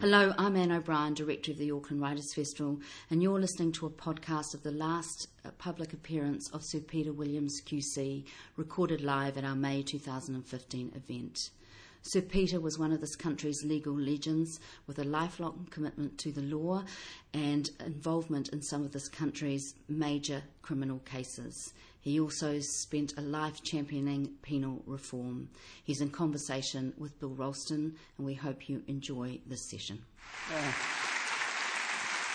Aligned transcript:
Hello, 0.00 0.34
I'm 0.36 0.56
Anne 0.56 0.72
O'Brien, 0.72 1.14
Director 1.14 1.52
of 1.52 1.58
the 1.58 1.70
Auckland 1.70 2.02
Writers 2.02 2.34
Festival, 2.34 2.80
and 3.10 3.22
you're 3.22 3.38
listening 3.38 3.70
to 3.72 3.86
a 3.86 3.90
podcast 3.90 4.52
of 4.52 4.64
the 4.64 4.72
last 4.72 5.28
uh, 5.44 5.50
public 5.56 5.92
appearance 5.92 6.48
of 6.48 6.64
Sir 6.64 6.80
Peter 6.80 7.12
Williams 7.12 7.60
QC, 7.60 8.24
recorded 8.56 9.02
live 9.02 9.38
at 9.38 9.44
our 9.44 9.54
May 9.54 9.84
2015 9.84 10.92
event. 10.96 11.50
Sir 12.02 12.22
Peter 12.22 12.60
was 12.60 12.76
one 12.76 12.90
of 12.90 13.00
this 13.00 13.14
country's 13.14 13.62
legal 13.62 13.94
legends 13.94 14.58
with 14.88 14.98
a 14.98 15.04
lifelong 15.04 15.68
commitment 15.70 16.18
to 16.18 16.32
the 16.32 16.42
law 16.42 16.82
and 17.32 17.70
involvement 17.86 18.48
in 18.48 18.62
some 18.62 18.82
of 18.82 18.90
this 18.90 19.08
country's 19.08 19.76
major 19.88 20.42
criminal 20.60 20.98
cases. 21.04 21.72
He 22.04 22.20
also 22.20 22.60
spent 22.60 23.14
a 23.16 23.22
life 23.22 23.62
championing 23.62 24.34
penal 24.42 24.82
reform. 24.84 25.48
He's 25.84 26.02
in 26.02 26.10
conversation 26.10 26.92
with 26.98 27.18
Bill 27.18 27.30
Ralston, 27.30 27.94
and 28.18 28.26
we 28.26 28.34
hope 28.34 28.68
you 28.68 28.82
enjoy 28.88 29.40
this 29.46 29.70
session. 29.70 30.02
Uh, 30.52 30.72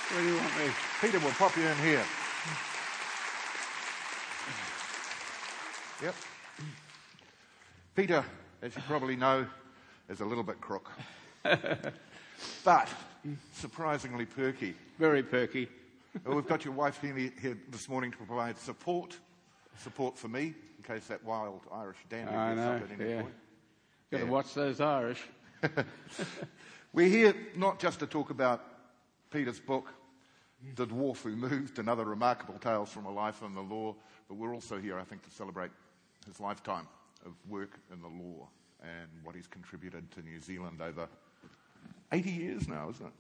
where 0.09 0.23
do 0.23 0.27
you 0.27 0.37
want 0.37 0.57
me? 0.57 0.73
Peter, 0.99 1.19
we'll 1.19 1.29
pop 1.33 1.55
you 1.55 1.67
in 1.67 1.77
here. 1.77 2.03
Yep. 6.01 6.15
Peter, 7.95 8.25
as 8.63 8.75
you 8.75 8.81
probably 8.87 9.15
know, 9.15 9.45
is 10.09 10.21
a 10.21 10.25
little 10.25 10.43
bit 10.43 10.59
crook. 10.59 10.89
but 12.63 12.89
surprisingly 13.53 14.25
perky. 14.25 14.73
Very 14.97 15.21
perky. 15.21 15.69
well, 16.25 16.37
we've 16.37 16.47
got 16.47 16.65
your 16.65 16.73
wife 16.73 16.99
here, 17.01 17.31
here 17.39 17.57
this 17.69 17.87
morning 17.87 18.09
to 18.09 18.17
provide 18.17 18.57
support 18.57 19.15
support 19.79 20.17
for 20.17 20.27
me 20.27 20.53
in 20.77 20.83
case 20.83 21.07
that 21.07 21.23
wild 21.23 21.61
Irish 21.71 21.97
dandy 22.09 22.33
I 22.33 22.49
gets 22.49 22.57
know, 22.57 22.71
up 22.71 22.83
at 22.83 22.99
any 22.99 23.09
yeah. 23.09 23.21
point. 23.21 23.33
Got 24.11 24.17
to 24.19 24.25
watch 24.25 24.53
those 24.53 24.81
Irish. 24.81 25.21
We're 26.93 27.09
here 27.09 27.35
not 27.55 27.79
just 27.79 27.99
to 27.99 28.07
talk 28.07 28.29
about 28.31 28.63
Peter's 29.29 29.59
book, 29.59 29.93
The 30.75 30.87
Dwarf 30.87 31.21
Who 31.21 31.35
Moved, 31.35 31.77
and 31.79 31.87
other 31.87 32.05
remarkable 32.05 32.57
tales 32.59 32.89
from 32.89 33.05
a 33.05 33.11
life 33.11 33.43
in 33.43 33.53
the 33.53 33.61
law, 33.61 33.95
but 34.27 34.35
we're 34.35 34.53
also 34.53 34.79
here, 34.79 34.97
I 34.97 35.03
think, 35.03 35.21
to 35.23 35.29
celebrate 35.29 35.71
his 36.25 36.39
lifetime 36.39 36.87
of 37.25 37.33
work 37.47 37.79
in 37.93 38.01
the 38.01 38.07
law 38.07 38.47
and 38.81 39.09
what 39.23 39.35
he's 39.35 39.47
contributed 39.47 40.09
to 40.11 40.21
New 40.21 40.39
Zealand 40.39 40.81
over 40.81 41.07
80 42.11 42.31
years 42.31 42.67
now, 42.67 42.89
isn't 42.89 43.05
it, 43.05 43.13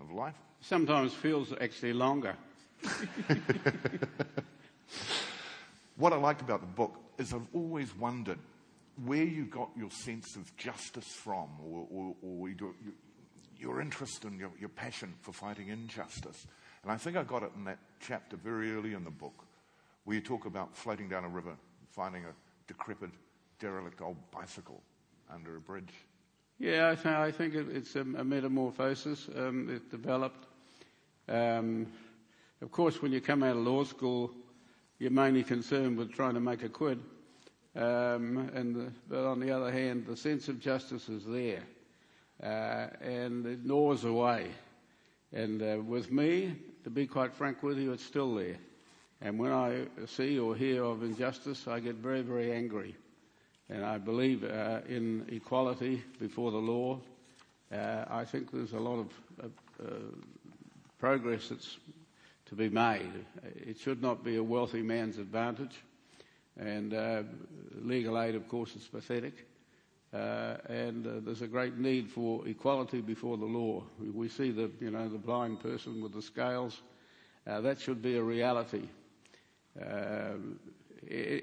of 0.00 0.12
life? 0.12 0.36
Sometimes 0.60 1.12
feels 1.12 1.52
actually 1.60 1.94
longer. 1.94 2.36
What 6.00 6.14
I 6.14 6.16
like 6.16 6.40
about 6.40 6.62
the 6.62 6.66
book 6.66 6.94
is 7.18 7.34
I've 7.34 7.46
always 7.52 7.94
wondered 7.94 8.38
where 9.04 9.22
you 9.22 9.44
got 9.44 9.68
your 9.76 9.90
sense 9.90 10.34
of 10.34 10.56
justice 10.56 11.12
from, 11.12 11.50
or, 11.62 11.86
or, 11.90 12.14
or 12.22 12.48
your, 12.48 12.72
your, 13.58 13.82
interest 13.82 14.24
and 14.24 14.40
your, 14.40 14.50
your 14.58 14.70
passion 14.70 15.12
for 15.20 15.32
fighting 15.32 15.68
injustice. 15.68 16.46
And 16.82 16.90
I 16.90 16.96
think 16.96 17.18
I 17.18 17.22
got 17.22 17.42
it 17.42 17.50
in 17.54 17.64
that 17.64 17.76
chapter 18.00 18.38
very 18.38 18.74
early 18.74 18.94
in 18.94 19.04
the 19.04 19.10
book, 19.10 19.44
where 20.04 20.14
you 20.14 20.22
talk 20.22 20.46
about 20.46 20.74
floating 20.74 21.06
down 21.06 21.24
a 21.24 21.28
river, 21.28 21.54
finding 21.90 22.24
a 22.24 22.32
decrepit, 22.66 23.10
derelict 23.58 24.00
old 24.00 24.16
bicycle 24.30 24.80
under 25.30 25.56
a 25.56 25.60
bridge. 25.60 25.92
Yeah, 26.58 26.92
I, 26.92 26.94
th- 26.94 27.14
I 27.14 27.30
think 27.30 27.54
it, 27.54 27.66
it's 27.68 27.94
a, 27.96 28.04
metamorphosis. 28.04 29.28
Um, 29.36 29.68
it 29.68 29.90
developed. 29.90 30.46
Um, 31.28 31.88
of 32.62 32.72
course, 32.72 33.02
when 33.02 33.12
you 33.12 33.20
come 33.20 33.42
out 33.42 33.54
of 33.54 33.62
law 33.62 33.84
school, 33.84 34.30
you're 35.00 35.10
mainly 35.10 35.42
concerned 35.42 35.96
with 35.96 36.12
trying 36.12 36.34
to 36.34 36.40
make 36.40 36.62
a 36.62 36.68
quid. 36.68 37.00
Um, 37.74 38.50
and 38.54 38.76
the, 38.76 38.92
but 39.08 39.24
on 39.24 39.40
the 39.40 39.50
other 39.50 39.72
hand, 39.72 40.04
the 40.06 40.16
sense 40.16 40.48
of 40.48 40.60
justice 40.60 41.08
is 41.08 41.24
there, 41.24 41.62
uh, 42.42 42.94
and 43.02 43.46
it 43.46 43.64
gnaws 43.64 44.04
away. 44.04 44.50
And 45.32 45.62
uh, 45.62 45.78
with 45.82 46.12
me, 46.12 46.54
to 46.84 46.90
be 46.90 47.06
quite 47.06 47.32
frank 47.32 47.62
with 47.62 47.78
you, 47.78 47.92
it's 47.92 48.04
still 48.04 48.34
there. 48.34 48.58
And 49.22 49.38
when 49.38 49.52
I 49.52 49.86
see 50.06 50.38
or 50.38 50.54
hear 50.54 50.84
of 50.84 51.02
injustice, 51.02 51.66
I 51.66 51.80
get 51.80 51.94
very, 51.94 52.20
very 52.20 52.52
angry. 52.52 52.94
And 53.70 53.84
I 53.84 53.96
believe 53.96 54.44
uh, 54.44 54.80
in 54.86 55.26
equality 55.30 56.02
before 56.18 56.50
the 56.50 56.58
law. 56.58 57.00
Uh, 57.72 58.04
I 58.10 58.24
think 58.24 58.50
there's 58.50 58.72
a 58.72 58.80
lot 58.80 58.98
of 58.98 59.50
uh, 59.82 59.88
progress 60.98 61.48
that's 61.48 61.78
to 62.50 62.56
be 62.56 62.68
made. 62.68 63.12
It 63.44 63.78
should 63.78 64.02
not 64.02 64.22
be 64.24 64.36
a 64.36 64.42
wealthy 64.42 64.82
man's 64.82 65.18
advantage. 65.18 65.74
And 66.58 66.92
uh, 66.92 67.22
legal 67.80 68.20
aid, 68.20 68.34
of 68.34 68.48
course, 68.48 68.74
is 68.74 68.82
pathetic. 68.82 69.46
Uh, 70.12 70.56
and 70.68 71.06
uh, 71.06 71.10
there's 71.24 71.42
a 71.42 71.46
great 71.46 71.78
need 71.78 72.10
for 72.10 72.46
equality 72.48 73.00
before 73.00 73.36
the 73.36 73.46
law. 73.46 73.84
We 74.00 74.28
see 74.28 74.50
the, 74.50 74.68
you 74.80 74.90
know, 74.90 75.08
the 75.08 75.18
blind 75.18 75.60
person 75.60 76.02
with 76.02 76.12
the 76.12 76.22
scales. 76.22 76.82
Uh, 77.46 77.60
that 77.60 77.80
should 77.80 78.02
be 78.02 78.16
a 78.16 78.22
reality. 78.22 78.82
Uh, 79.80 80.32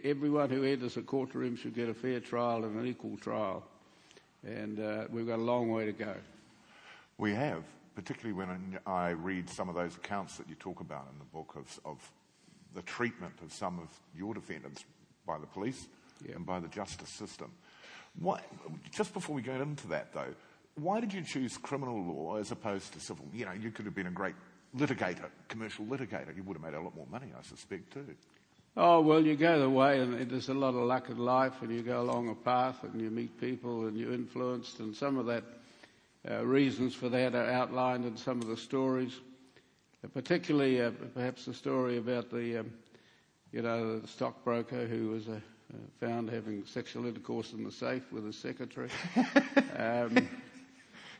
everyone 0.03 0.49
who 0.49 0.63
enters 0.63 0.97
a 0.97 1.01
courtroom 1.01 1.55
should 1.55 1.73
get 1.73 1.87
a 1.87 1.93
fair 1.93 2.19
trial 2.19 2.65
and 2.65 2.77
an 2.77 2.85
equal 2.85 3.15
trial. 3.17 3.63
And 4.45 4.79
uh, 4.79 5.05
we've 5.09 5.25
got 5.25 5.39
a 5.39 5.41
long 5.43 5.71
way 5.71 5.85
to 5.85 5.93
go. 5.93 6.13
We 7.17 7.33
have 7.33 7.63
particularly 7.97 8.31
when 8.31 8.77
I 8.85 9.09
read 9.09 9.49
some 9.49 9.69
of 9.69 9.75
those 9.75 9.95
accounts 9.95 10.37
that 10.37 10.47
you 10.47 10.53
talk 10.53 10.81
about 10.81 11.07
in 11.11 11.17
the 11.17 11.25
book 11.25 11.55
of, 11.55 11.79
of 11.83 12.11
the 12.75 12.83
treatment 12.83 13.33
of 13.43 13.51
some 13.51 13.79
of 13.79 13.87
your 14.15 14.35
defendants 14.35 14.85
by 15.25 15.39
the 15.39 15.47
police 15.47 15.87
yeah. 16.23 16.35
and 16.35 16.45
by 16.45 16.59
the 16.59 16.67
justice 16.67 17.09
system. 17.09 17.51
Why, 18.19 18.41
just 18.91 19.15
before 19.15 19.35
we 19.35 19.41
go 19.41 19.53
into 19.53 19.87
that, 19.87 20.13
though, 20.13 20.35
why 20.75 20.99
did 20.99 21.11
you 21.11 21.23
choose 21.23 21.57
criminal 21.57 21.99
law 21.99 22.35
as 22.35 22.51
opposed 22.51 22.93
to 22.93 22.99
civil? 22.99 23.25
You 23.33 23.45
know, 23.45 23.53
you 23.53 23.71
could 23.71 23.85
have 23.85 23.95
been 23.95 24.05
a 24.05 24.11
great 24.11 24.35
litigator, 24.77 25.25
commercial 25.47 25.83
litigator. 25.85 26.35
You 26.35 26.43
would 26.43 26.55
have 26.55 26.63
made 26.63 26.75
a 26.75 26.81
lot 26.81 26.95
more 26.95 27.07
money, 27.09 27.31
I 27.35 27.41
suspect, 27.41 27.93
too. 27.93 28.13
Oh, 28.75 29.01
well, 29.01 29.25
you 29.25 29.35
go 29.35 29.59
the 29.59 29.71
way, 29.71 30.01
and 30.01 30.29
there's 30.29 30.49
a 30.49 30.53
lot 30.53 30.75
of 30.75 30.83
luck 30.83 31.09
in 31.09 31.17
life, 31.17 31.63
and 31.63 31.71
you 31.71 31.81
go 31.81 31.99
along 31.99 32.29
a 32.29 32.35
path, 32.35 32.83
and 32.83 33.01
you 33.01 33.09
meet 33.09 33.41
people, 33.41 33.87
and 33.87 33.97
you're 33.97 34.13
influenced, 34.13 34.81
and 34.81 34.95
some 34.95 35.17
of 35.17 35.25
that 35.25 35.43
uh, 36.29 36.45
reasons 36.45 36.93
for 36.93 37.09
that 37.09 37.35
are 37.35 37.49
outlined 37.49 38.05
in 38.05 38.17
some 38.17 38.41
of 38.41 38.47
the 38.47 38.57
stories, 38.57 39.13
uh, 40.03 40.07
particularly 40.09 40.81
uh, 40.81 40.91
perhaps 41.13 41.45
the 41.45 41.53
story 41.53 41.97
about 41.97 42.29
the, 42.29 42.59
um, 42.59 42.71
you 43.51 43.61
know, 43.61 43.99
the 43.99 44.07
stockbroker 44.07 44.85
who 44.85 45.09
was 45.09 45.27
uh, 45.27 45.33
uh, 45.33 45.77
found 45.99 46.29
having 46.29 46.65
sexual 46.65 47.05
intercourse 47.05 47.53
in 47.53 47.63
the 47.63 47.71
safe 47.71 48.03
with 48.11 48.25
his 48.25 48.35
secretary. 48.35 48.89
um, 49.77 50.27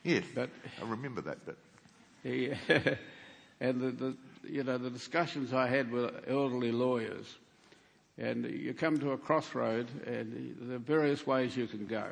yes, 0.04 0.24
but 0.36 0.50
I 0.82 0.86
remember 0.86 1.22
that 1.22 1.46
bit. 1.46 1.58
He, 2.24 2.52
and 3.60 3.82
the, 3.82 3.92
the, 3.92 4.18
you 4.44 4.64
know, 4.64 4.78
the 4.78 4.90
discussions 4.90 5.54
I 5.54 5.68
had 5.68 5.92
with 5.92 6.14
elderly 6.28 6.72
lawyers, 6.72 7.26
and 8.18 8.46
you 8.46 8.74
come 8.74 9.00
to 9.00 9.12
a 9.12 9.18
crossroad, 9.18 9.88
and 10.06 10.56
there 10.62 10.76
are 10.76 10.80
various 10.80 11.26
ways 11.26 11.56
you 11.56 11.68
can 11.68 11.86
go. 11.86 12.08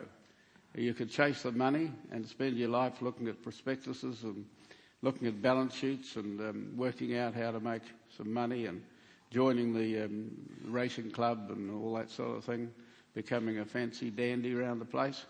You 0.78 0.94
could 0.94 1.10
chase 1.10 1.44
the 1.44 1.54
money 1.54 1.90
and 2.12 2.28
spend 2.28 2.58
your 2.58 2.68
life 2.68 3.02
looking 3.02 3.30
at 3.30 3.42
prospectuses 3.42 4.24
and 4.24 4.46
looking 5.02 5.26
at 5.26 5.42
balance 5.42 5.74
sheets 5.74 6.18
and 6.18 6.38
um, 6.42 6.74
working 6.76 7.16
out 7.18 7.34
how 7.34 7.52
to 7.52 7.62
make 7.62 7.84
some 8.18 8.34
money 8.34 8.66
and 8.66 8.82
joining 9.32 9.74
the 9.74 10.04
um, 10.04 10.32
racing 10.66 11.12
club 11.12 11.50
and 11.50 11.72
all 11.72 11.94
that 11.96 12.10
sort 12.10 12.38
of 12.38 12.44
thing, 12.44 12.70
becoming 13.14 13.60
a 13.60 13.66
fancy 13.66 14.10
dandy 14.10 14.54
around 14.54 14.80
the 14.80 14.86
place 14.86 15.24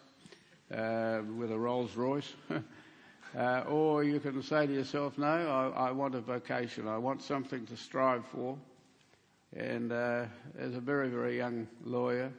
uh, 0.74 1.22
with 1.38 1.52
a 1.52 1.58
Rolls 1.58 1.96
Royce. 1.96 2.34
uh, 3.38 3.60
or 3.68 4.04
you 4.04 4.20
can 4.20 4.42
say 4.42 4.66
to 4.66 4.74
yourself, 4.74 5.16
no, 5.20 5.28
I, 5.28 5.90
I, 5.90 5.92
want 5.92 6.16
a 6.16 6.22
vocation. 6.22 6.88
I 6.88 6.98
want 6.98 7.22
something 7.22 7.68
to 7.68 7.78
strive 7.78 8.26
for. 8.26 8.58
And 9.56 9.92
uh, 9.92 10.26
as 10.58 10.74
a 10.74 10.80
very, 10.80 11.10
very 11.10 11.38
young 11.38 11.68
lawyer, 11.84 12.32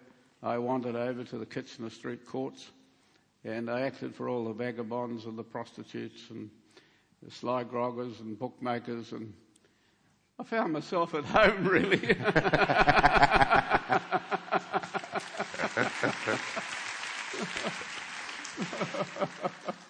I 0.43 0.59
wandered 0.59 0.97
over 0.97 1.23
to 1.23 1.38
the 1.38 1.47
Kitchener 1.47 1.91
Street 1.91 2.27
courts 2.27 2.71
and 3.46 3.70
I 3.70 3.82
acted 3.82 4.14
for 4.14 4.28
all 4.28 4.44
the 4.44 4.52
vagabonds 4.52 5.26
and 5.26 5.38
the 5.38 5.44
prostitutes 5.44 6.30
and 6.30 6.50
the 7.22 7.31
sly 7.31 7.62
groggers 7.64 8.20
and 8.20 8.38
bookmakers 8.38 9.12
and 9.12 9.32
I 10.38 10.43
found 10.43 10.72
myself 10.72 11.14
at 11.14 11.25
home 11.26 11.66
really. 11.66 12.16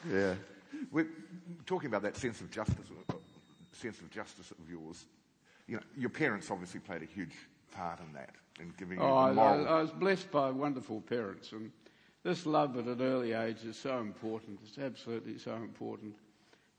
yeah. 0.09 0.35
We're 0.93 1.09
talking 1.65 1.89
about 1.89 2.03
that 2.03 2.17
sense 2.17 2.41
of 2.41 2.51
justice, 2.51 2.87
sense 3.73 4.01
of 4.01 4.11
justice 4.11 4.51
of 4.51 4.71
yours. 4.71 5.07
You 5.67 5.77
know, 5.77 5.83
your 5.97 6.11
parents 6.11 6.51
obviously 6.51 6.81
played 6.81 7.03
a 7.03 7.07
huge 7.07 7.35
part 7.73 8.01
in 8.01 8.13
that, 8.13 8.31
in 8.61 8.73
giving 8.79 9.01
oh, 9.01 9.23
you 9.23 9.29
the 9.29 9.35
moral. 9.35 9.67
I, 9.67 9.71
I 9.71 9.81
was 9.81 9.91
blessed 9.91 10.31
by 10.31 10.51
wonderful 10.51 11.01
parents, 11.01 11.53
and 11.53 11.73
this 12.27 12.45
love 12.45 12.77
at 12.77 12.87
an 12.87 13.01
early 13.01 13.35
age 13.35 13.59
is 13.65 13.77
so 13.77 14.01
important. 14.01 14.59
It's 14.67 14.79
absolutely 14.79 15.39
so 15.39 15.55
important. 15.55 16.13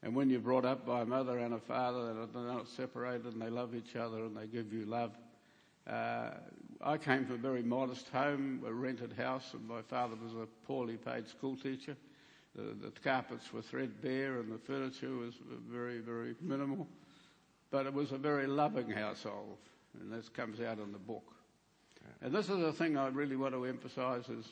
And 0.03 0.13
when 0.13 0.29
you're 0.29 0.41
brought 0.41 0.65
up 0.65 0.85
by 0.85 1.01
a 1.01 1.05
mother 1.05 1.39
and 1.39 1.53
a 1.53 1.59
father 1.59 2.11
and 2.11 2.33
they're 2.33 2.53
not 2.53 2.67
separated 2.67 3.27
and 3.27 3.41
they 3.41 3.49
love 3.49 3.73
each 3.73 3.95
other 3.95 4.25
and 4.25 4.35
they 4.35 4.45
give 4.47 4.73
you 4.73 4.83
love. 4.83 5.11
Uh, 5.89 6.31
I 6.81 6.97
came 6.97 7.25
from 7.25 7.35
a 7.35 7.38
very 7.38 7.63
modest 7.63 8.09
home, 8.09 8.61
a 8.67 8.73
rented 8.73 9.13
house, 9.13 9.53
and 9.53 9.65
my 9.65 9.81
father 9.83 10.15
was 10.21 10.33
a 10.33 10.47
poorly 10.67 10.97
paid 10.97 11.29
school 11.29 11.55
teacher. 11.55 11.95
the, 12.53 12.63
the 12.63 12.91
carpets 13.01 13.53
were 13.53 13.61
threadbare 13.61 14.41
and 14.41 14.51
the 14.51 14.57
furniture 14.57 15.15
was 15.15 15.33
very, 15.71 15.99
very 15.99 16.35
minimal. 16.41 16.85
But 17.71 17.85
it 17.85 17.94
was 17.94 18.11
a 18.11 18.17
very 18.17 18.47
loving 18.47 18.89
household, 18.89 19.59
and 19.97 20.11
this 20.11 20.27
comes 20.27 20.59
out 20.59 20.77
in 20.79 20.91
the 20.91 20.99
book. 20.99 21.31
And 22.21 22.33
this 22.33 22.49
is 22.49 22.59
the 22.59 22.73
thing 22.73 22.97
I 22.97 23.07
really 23.07 23.38
want 23.38 23.53
to 23.53 23.63
emphasise 23.63 24.27
is, 24.27 24.45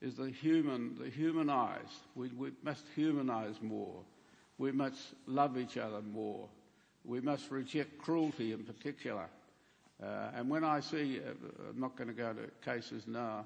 is 0.00 0.14
the 0.16 0.30
human, 0.30 0.96
the 0.98 1.10
human 1.10 1.50
eyes. 1.50 2.00
We, 2.14 2.28
we 2.28 2.52
must 2.62 2.84
humanise 2.94 3.56
more. 3.60 4.02
We 4.58 4.72
must 4.72 5.14
love 5.26 5.58
each 5.58 5.76
other 5.76 6.00
more. 6.00 6.48
We 7.04 7.20
must 7.20 7.50
reject 7.50 7.98
cruelty 7.98 8.52
in 8.52 8.64
particular. 8.64 9.26
Uh, 10.02 10.30
and 10.34 10.48
when 10.48 10.64
I 10.64 10.80
see, 10.80 11.20
uh, 11.20 11.32
I'm 11.68 11.80
not 11.80 11.96
going 11.96 12.08
to 12.08 12.14
go 12.14 12.32
to 12.32 12.50
cases 12.64 13.06
now, 13.06 13.44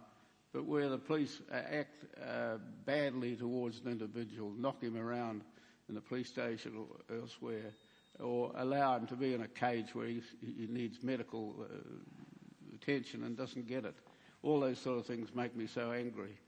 but 0.52 0.64
where 0.64 0.88
the 0.88 0.98
police 0.98 1.40
act 1.52 2.04
uh, 2.24 2.58
badly 2.84 3.34
towards 3.34 3.80
an 3.80 3.90
individual, 3.90 4.52
knock 4.56 4.80
him 4.80 4.96
around 4.96 5.42
in 5.88 5.96
the 5.96 6.00
police 6.00 6.28
station 6.28 6.72
or 6.76 7.16
elsewhere, 7.20 7.74
or 8.20 8.52
allow 8.56 8.96
him 8.96 9.06
to 9.08 9.16
be 9.16 9.34
in 9.34 9.42
a 9.42 9.48
cage 9.48 9.94
where 9.94 10.06
he, 10.06 10.22
he 10.40 10.68
needs 10.68 11.02
medical 11.02 11.56
uh, 11.60 12.76
attention 12.76 13.24
and 13.24 13.36
doesn't 13.36 13.66
get 13.66 13.84
it. 13.84 13.94
All 14.42 14.60
those 14.60 14.78
sort 14.78 14.98
of 14.98 15.06
things 15.06 15.34
make 15.34 15.56
me 15.56 15.66
so 15.66 15.90
angry. 15.90 16.38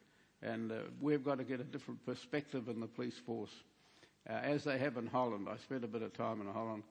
And 0.46 0.70
uh, 0.70 0.76
we've 1.00 1.24
got 1.24 1.38
to 1.38 1.44
get 1.44 1.58
a 1.58 1.64
different 1.64 2.06
perspective 2.06 2.68
in 2.68 2.78
the 2.78 2.86
police 2.86 3.18
force, 3.26 3.50
uh, 4.30 4.34
as 4.34 4.62
they 4.62 4.78
have 4.78 4.96
in 4.96 5.08
Holland. 5.08 5.48
I 5.50 5.56
spent 5.58 5.82
a 5.82 5.88
bit 5.88 6.02
of 6.02 6.12
time 6.16 6.40
in 6.40 6.46
Holland. 6.46 6.84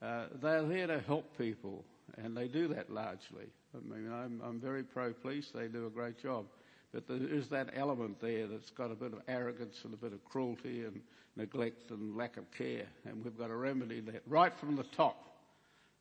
Uh, 0.00 0.26
they're 0.40 0.62
there 0.62 0.86
to 0.86 1.00
help 1.00 1.36
people, 1.36 1.84
and 2.16 2.34
they 2.34 2.48
do 2.48 2.68
that 2.68 2.90
largely. 2.90 3.48
I 3.74 3.86
mean, 3.86 4.10
I'm, 4.10 4.40
I'm 4.42 4.58
very 4.58 4.82
pro-police. 4.82 5.50
They 5.54 5.68
do 5.68 5.86
a 5.86 5.90
great 5.90 6.18
job. 6.22 6.46
But 6.92 7.06
there 7.06 7.18
is 7.18 7.48
that 7.48 7.68
element 7.74 8.18
there 8.22 8.46
that's 8.46 8.70
got 8.70 8.90
a 8.90 8.94
bit 8.94 9.12
of 9.12 9.20
arrogance 9.28 9.76
and 9.84 9.92
a 9.92 9.98
bit 9.98 10.14
of 10.14 10.24
cruelty 10.24 10.84
and 10.84 11.02
neglect 11.36 11.90
and 11.90 12.16
lack 12.16 12.38
of 12.38 12.50
care. 12.52 12.86
And 13.04 13.22
we've 13.22 13.36
got 13.36 13.48
to 13.48 13.56
remedy 13.56 14.00
that 14.00 14.22
right 14.26 14.54
from 14.58 14.76
the 14.76 14.84
top. 14.96 15.22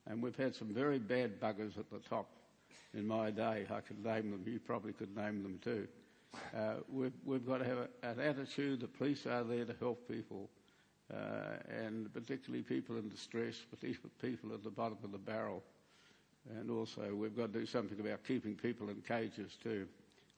And 0.07 0.23
we've 0.23 0.35
had 0.37 0.55
some 0.55 0.73
very 0.73 0.99
bad 0.99 1.41
buggers 1.41 1.77
at 1.77 1.89
the 1.91 1.99
top 2.09 2.29
in 2.93 3.05
my 3.05 3.31
day. 3.31 3.65
I 3.69 3.81
could 3.81 4.01
name 4.05 4.31
them. 4.31 4.43
You 4.45 4.59
probably 4.59 4.93
could 4.93 5.13
name 5.13 5.43
them 5.43 5.59
too. 5.61 5.89
Uh, 6.55 6.75
we've, 6.89 7.13
we've, 7.23 7.45
got 7.45 7.59
to 7.59 7.65
have 7.65 7.77
a, 7.77 8.07
an 8.07 8.19
attitude. 8.19 8.81
The 8.81 8.87
police 8.87 9.25
are 9.25 9.43
there 9.43 9.65
to 9.65 9.75
help 9.79 10.07
people, 10.07 10.49
uh, 11.13 11.57
and 11.69 12.13
particularly 12.13 12.63
people 12.63 12.97
in 12.97 13.09
distress, 13.09 13.55
particularly 13.69 14.11
people 14.21 14.53
at 14.53 14.63
the 14.63 14.69
bottom 14.69 14.97
of 15.03 15.11
the 15.11 15.17
barrel. 15.17 15.63
And 16.57 16.69
also, 16.69 17.13
we've 17.15 17.35
got 17.35 17.53
to 17.53 17.59
do 17.59 17.65
something 17.65 17.99
about 17.99 18.23
keeping 18.23 18.55
people 18.55 18.89
in 18.89 19.01
cages 19.01 19.57
too, 19.63 19.87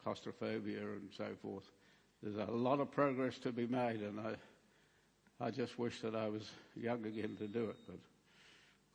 claustrophobia 0.02 0.80
and 0.80 1.08
so 1.16 1.26
forth. 1.42 1.64
There's 2.22 2.36
a 2.36 2.50
lot 2.50 2.80
of 2.80 2.90
progress 2.90 3.38
to 3.38 3.52
be 3.52 3.66
made, 3.66 4.00
and 4.00 4.18
I, 4.18 5.44
I 5.46 5.50
just 5.50 5.78
wish 5.78 6.00
that 6.00 6.16
I 6.16 6.28
was 6.28 6.48
young 6.74 7.04
again 7.04 7.36
to 7.38 7.46
do 7.46 7.64
it. 7.64 7.76
But 7.86 7.98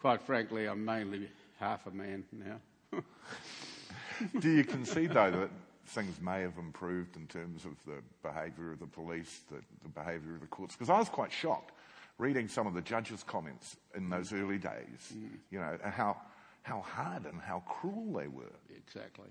quite 0.01 0.21
frankly, 0.21 0.65
I'm 0.65 0.83
mainly 0.83 1.29
half 1.59 1.85
a 1.87 1.91
man 1.91 2.23
now. 2.31 2.99
do 4.39 4.49
you 4.49 4.63
concede, 4.63 5.11
though, 5.11 5.31
that 5.31 5.49
things 5.85 6.19
may 6.21 6.41
have 6.41 6.57
improved 6.57 7.15
in 7.15 7.27
terms 7.27 7.65
of 7.65 7.71
the 7.85 8.01
behaviour 8.21 8.71
of 8.71 8.79
the 8.79 8.87
police, 8.87 9.41
the, 9.51 9.57
the 9.83 9.89
behaviour 9.89 10.35
of 10.35 10.41
the 10.41 10.47
courts? 10.47 10.75
Because 10.75 10.89
I 10.89 10.99
was 10.99 11.09
quite 11.09 11.31
shocked 11.31 11.71
reading 12.17 12.47
some 12.47 12.67
of 12.67 12.73
the 12.73 12.81
judges' 12.81 13.23
comments 13.23 13.77
in 13.95 14.09
those 14.09 14.33
early 14.33 14.57
days, 14.57 15.13
mm. 15.13 15.29
you 15.51 15.59
know, 15.59 15.77
how 15.83 16.17
how 16.61 16.79
hard 16.79 17.25
and 17.25 17.41
how 17.41 17.61
cruel 17.67 18.13
they 18.13 18.27
were. 18.27 18.55
Exactly. 18.75 19.27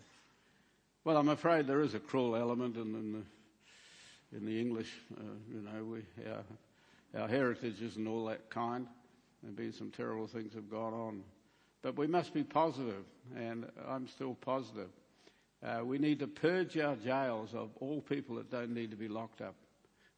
Well, 1.05 1.17
I'm 1.17 1.31
afraid 1.31 1.67
there 1.67 1.81
is 1.81 1.95
a 1.95 1.99
cruel 1.99 2.37
element 2.37 2.77
in, 2.77 2.95
in 2.95 3.13
the 3.13 4.37
in 4.37 4.47
the 4.47 4.61
English. 4.61 4.93
Uh, 5.17 5.23
you 5.53 5.63
know, 5.63 5.85
we 5.85 6.03
our, 6.31 7.23
our 7.23 7.29
heritage 7.29 7.81
isn't 7.81 8.07
all 8.07 8.27
that 8.27 8.51
kind. 8.51 8.87
There've 9.43 9.57
been 9.57 9.73
some 9.73 9.91
terrible 9.91 10.27
things 10.27 10.55
have 10.55 10.71
gone 10.71 10.93
on, 10.93 11.23
but 11.83 11.97
we 11.97 12.07
must 12.07 12.33
be 12.33 12.45
positive, 12.45 13.05
and 13.37 13.67
I'm 13.89 14.07
still 14.07 14.35
positive. 14.35 14.89
Uh, 15.65 15.85
we 15.85 15.99
need 15.99 16.19
to 16.19 16.27
purge 16.27 16.77
our 16.77 16.97
jails 16.97 17.55
of 17.55 17.71
all 17.81 18.01
people 18.01 18.37
that 18.37 18.51
don't 18.51 18.75
need 18.75 18.91
to 18.91 18.97
be 18.97 19.09
locked 19.09 19.41
up. 19.41 19.55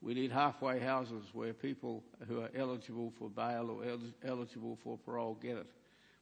We 0.00 0.14
need 0.14 0.32
halfway 0.32 0.81
houses 0.81 1.25
where 1.32 1.52
people 1.52 2.02
who 2.29 2.41
are 2.41 2.50
eligible 2.55 3.12
for 3.19 3.29
bail 3.29 3.70
or 3.70 3.88
el- 3.88 4.00
eligible 4.31 4.79
for 4.82 4.99
parole 4.99 5.38
get 5.41 5.56
it. 5.56 5.67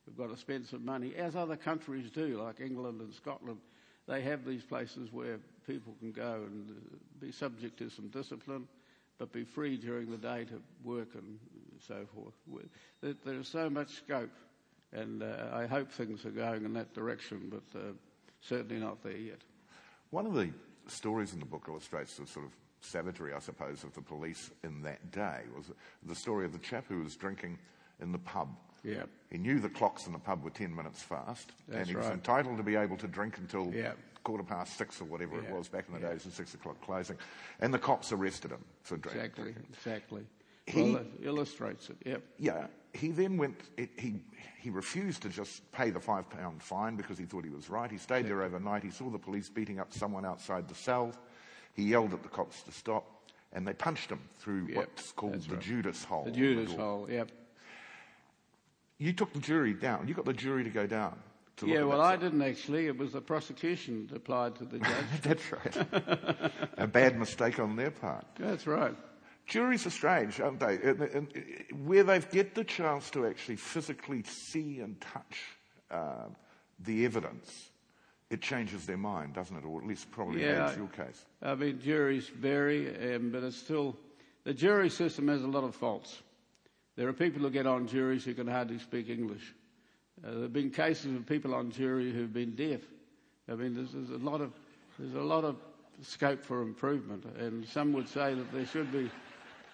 We've 0.07 0.17
got 0.17 0.31
to 0.31 0.37
spend 0.37 0.67
some 0.67 0.85
money, 0.85 1.15
as 1.17 1.37
other 1.37 1.57
countries 1.57 2.11
do, 2.11 2.41
like 2.43 2.61
England 2.61 3.01
and 3.01 3.15
Scotland. 3.15 3.59
They 4.09 4.23
have 4.23 4.45
these 4.45 4.65
places 4.65 5.13
where 5.13 5.39
people 5.67 5.95
can 6.01 6.11
go 6.11 6.43
and 6.47 6.71
uh, 6.71 6.97
be 7.21 7.31
subject 7.31 7.79
to 7.79 7.91
some 7.91 8.09
discipline, 8.09 8.67
but 9.19 9.33
be 9.33 9.45
free 9.45 9.77
during 9.77 10.11
the 10.11 10.17
day 10.17 10.45
to 10.45 10.61
work 10.83 11.15
and 11.15 11.39
so 11.87 12.07
forth. 12.15 12.35
There's 13.25 13.49
so 13.49 13.71
much 13.71 13.91
scope, 13.91 14.35
and 14.93 15.23
uh, 15.23 15.51
I 15.53 15.67
hope 15.67 15.93
things 15.93 16.25
are 16.25 16.31
going 16.31 16.65
in 16.65 16.73
that 16.75 16.95
direction, 16.95 17.51
but 17.51 17.79
uh, 17.79 17.93
certainly 18.43 18.77
not 18.77 19.03
there 19.03 19.17
yet. 19.17 19.41
One 20.11 20.27
of 20.27 20.35
the 20.35 20.51
stories 20.87 21.33
in 21.33 21.41
the 21.41 21.47
book 21.47 21.65
illustrates 21.69 22.17
the 22.17 22.27
sort 22.27 22.45
of 22.45 22.53
savagery, 22.81 23.33
I 23.33 23.39
suppose, 23.39 23.85
of 23.85 23.95
the 23.95 24.03
police 24.03 24.51
in 24.63 24.83
that 24.83 25.11
day 25.11 25.41
was 25.57 25.71
the 26.05 26.15
story 26.15 26.45
of 26.45 26.53
the 26.53 26.59
chap 26.59 26.85
who 26.89 27.03
was 27.03 27.17
drinking 27.17 27.59
in 28.01 28.13
the 28.13 28.19
pub 28.19 28.49
yeah. 28.85 29.05
He 29.31 29.39
knew 29.39 29.61
the 29.61 29.69
clocks 29.69 30.07
in 30.07 30.13
the 30.13 30.19
pub 30.19 30.43
were 30.43 30.51
10 30.51 30.75
minutes 30.75 31.03
fast. 31.03 31.53
That's 31.69 31.81
and 31.81 31.89
he 31.89 31.97
was 31.97 32.07
right. 32.07 32.15
entitled 32.15 32.57
to 32.57 32.63
be 32.63 32.77
able 32.77 32.97
to 32.99 33.07
drink 33.07 33.39
until 33.39 33.73
yeah. 33.73 33.93
quarter 34.25 34.43
past 34.43 34.77
six 34.77 35.01
or 35.01 35.05
whatever 35.05 35.37
yeah. 35.37 35.49
it 35.49 35.55
was 35.55 35.69
back 35.69 35.85
in 35.89 35.95
the 35.95 36.01
yeah. 36.01 36.13
days 36.13 36.27
of 36.27 36.33
six 36.33 36.55
o'clock 36.55 36.81
closing. 36.85 37.17
And 37.61 37.73
the 37.73 37.79
cops 37.79 38.13
arrested 38.13 38.51
him 38.51 38.65
for 38.83 38.97
drinking. 38.97 39.25
Exactly, 39.25 39.55
exactly. 39.73 40.23
He, 40.67 40.83
well, 40.83 40.97
it 40.97 41.07
illustrates 41.23 41.91
it, 41.91 41.97
yep. 42.05 42.23
Yeah. 42.39 42.67
He 42.95 43.11
then 43.11 43.39
went, 43.39 43.59
it, 43.77 43.91
he, 43.97 44.21
he 44.59 44.71
refused 44.71 45.23
to 45.23 45.29
just 45.29 45.71
pay 45.73 45.91
the 45.91 46.01
five 46.01 46.29
pound 46.29 46.63
fine 46.63 46.97
because 46.97 47.17
he 47.17 47.25
thought 47.25 47.45
he 47.45 47.51
was 47.51 47.71
right. 47.71 47.91
He 47.91 47.99
stayed 47.99 48.27
there 48.27 48.43
overnight. 48.43 48.83
He 48.83 48.91
saw 48.91 49.09
the 49.09 49.19
police 49.19 49.49
beating 49.49 49.81
up 49.81 49.93
someone 49.93 50.27
outside 50.27 50.69
the 50.69 50.75
cell. 50.75 51.13
He 51.75 51.85
yelled 51.85 52.13
at 52.13 52.23
the 52.23 52.29
cops 52.29 52.63
to 52.63 52.73
stop 52.73 53.07
and 53.55 53.67
they 53.67 53.73
punched 53.73 54.11
him 54.11 54.21
through 54.39 54.67
yep. 54.69 54.77
what's 54.77 55.13
called 55.13 55.43
the 55.43 55.55
right. 55.55 55.63
Judas 55.63 56.05
hole. 56.05 56.25
The 56.25 56.31
Judas 56.33 56.73
hole, 56.75 57.09
yep 57.11 57.31
you 59.03 59.13
took 59.13 59.33
the 59.33 59.41
jury 59.41 59.75
down. 59.75 60.07
You 60.07 60.15
got 60.15 60.25
the 60.25 60.33
jury 60.33 60.63
to 60.63 60.71
go 60.71 60.87
down. 60.87 61.19
To 61.57 61.67
yeah, 61.67 61.83
well, 61.83 62.01
I 62.01 62.17
didn't 62.17 62.41
actually. 62.41 62.87
It 62.87 62.97
was 62.97 63.13
the 63.13 63.21
prosecution 63.21 64.07
that 64.07 64.17
applied 64.17 64.55
to 64.57 64.65
the 64.65 64.79
judge. 64.91 65.23
That's 65.23 65.53
right. 65.53 66.53
a 66.79 66.87
bad 66.87 67.19
mistake 67.19 67.59
on 67.59 67.75
their 67.75 67.91
part. 67.91 68.25
That's 68.39 68.67
right. 68.67 68.95
Juries 69.47 69.87
are 69.87 69.91
strange, 69.91 70.41
aren't 70.41 70.61
they? 70.61 70.77
Where 71.85 72.05
they 72.05 72.21
get 72.21 72.55
the 72.55 72.65
chance 72.65 73.11
to 73.11 73.27
actually 73.27 73.57
physically 73.57 74.23
see 74.23 74.81
and 74.81 75.01
touch 75.01 75.59
uh, 75.91 76.29
the 76.79 77.05
evidence, 77.05 77.71
it 78.31 78.41
changes 78.41 78.87
their 78.87 78.97
mind, 78.97 79.35
doesn't 79.35 79.57
it? 79.57 79.65
Or 79.65 79.81
at 79.81 79.87
least 79.87 80.11
probably 80.11 80.43
yeah, 80.43 80.75
your 80.77 80.89
case. 80.89 81.27
I 81.43 81.55
mean, 81.55 81.81
juries 81.81 82.29
vary, 82.29 83.15
um, 83.15 83.31
but 83.31 83.43
it's 83.43 83.57
still 83.57 83.97
the 84.45 84.55
jury 84.55 84.89
system 84.89 85.29
has 85.29 85.43
a 85.43 85.47
lot 85.47 85.65
of 85.65 85.75
faults. 85.75 86.23
There 86.97 87.09
are 87.09 87.13
people 87.13 87.43
who 87.43 87.51
get 87.51 87.67
on 87.67 87.87
juries 87.87 88.25
who 88.25 88.35
can 88.35 88.47
hardly 88.47 88.79
speak 88.79 89.09
English. 89.09 89.55
Uh, 90.25 90.31
there 90.31 90.43
have 90.43 90.53
been 90.53 90.71
cases 90.71 91.15
of 91.15 91.27
people 91.27 91.55
on 91.55 91.71
jury 91.71 92.13
who've 92.13 92.33
been 92.33 92.55
deaf. 92.55 92.81
I 93.51 93.55
mean, 93.55 93.75
there's, 93.75 93.93
there's, 93.93 94.11
a 94.11 94.25
lot 94.25 94.41
of 94.41 94.53
there's 94.99 95.15
a 95.15 95.21
lot 95.21 95.45
of 95.45 95.57
scope 96.03 96.45
for 96.45 96.63
improvement, 96.63 97.25
and 97.39 97.67
some 97.67 97.93
would 97.93 98.09
say 98.09 98.35
that 98.35 98.53
there 98.53 98.67
should 98.67 98.93
be 98.93 99.11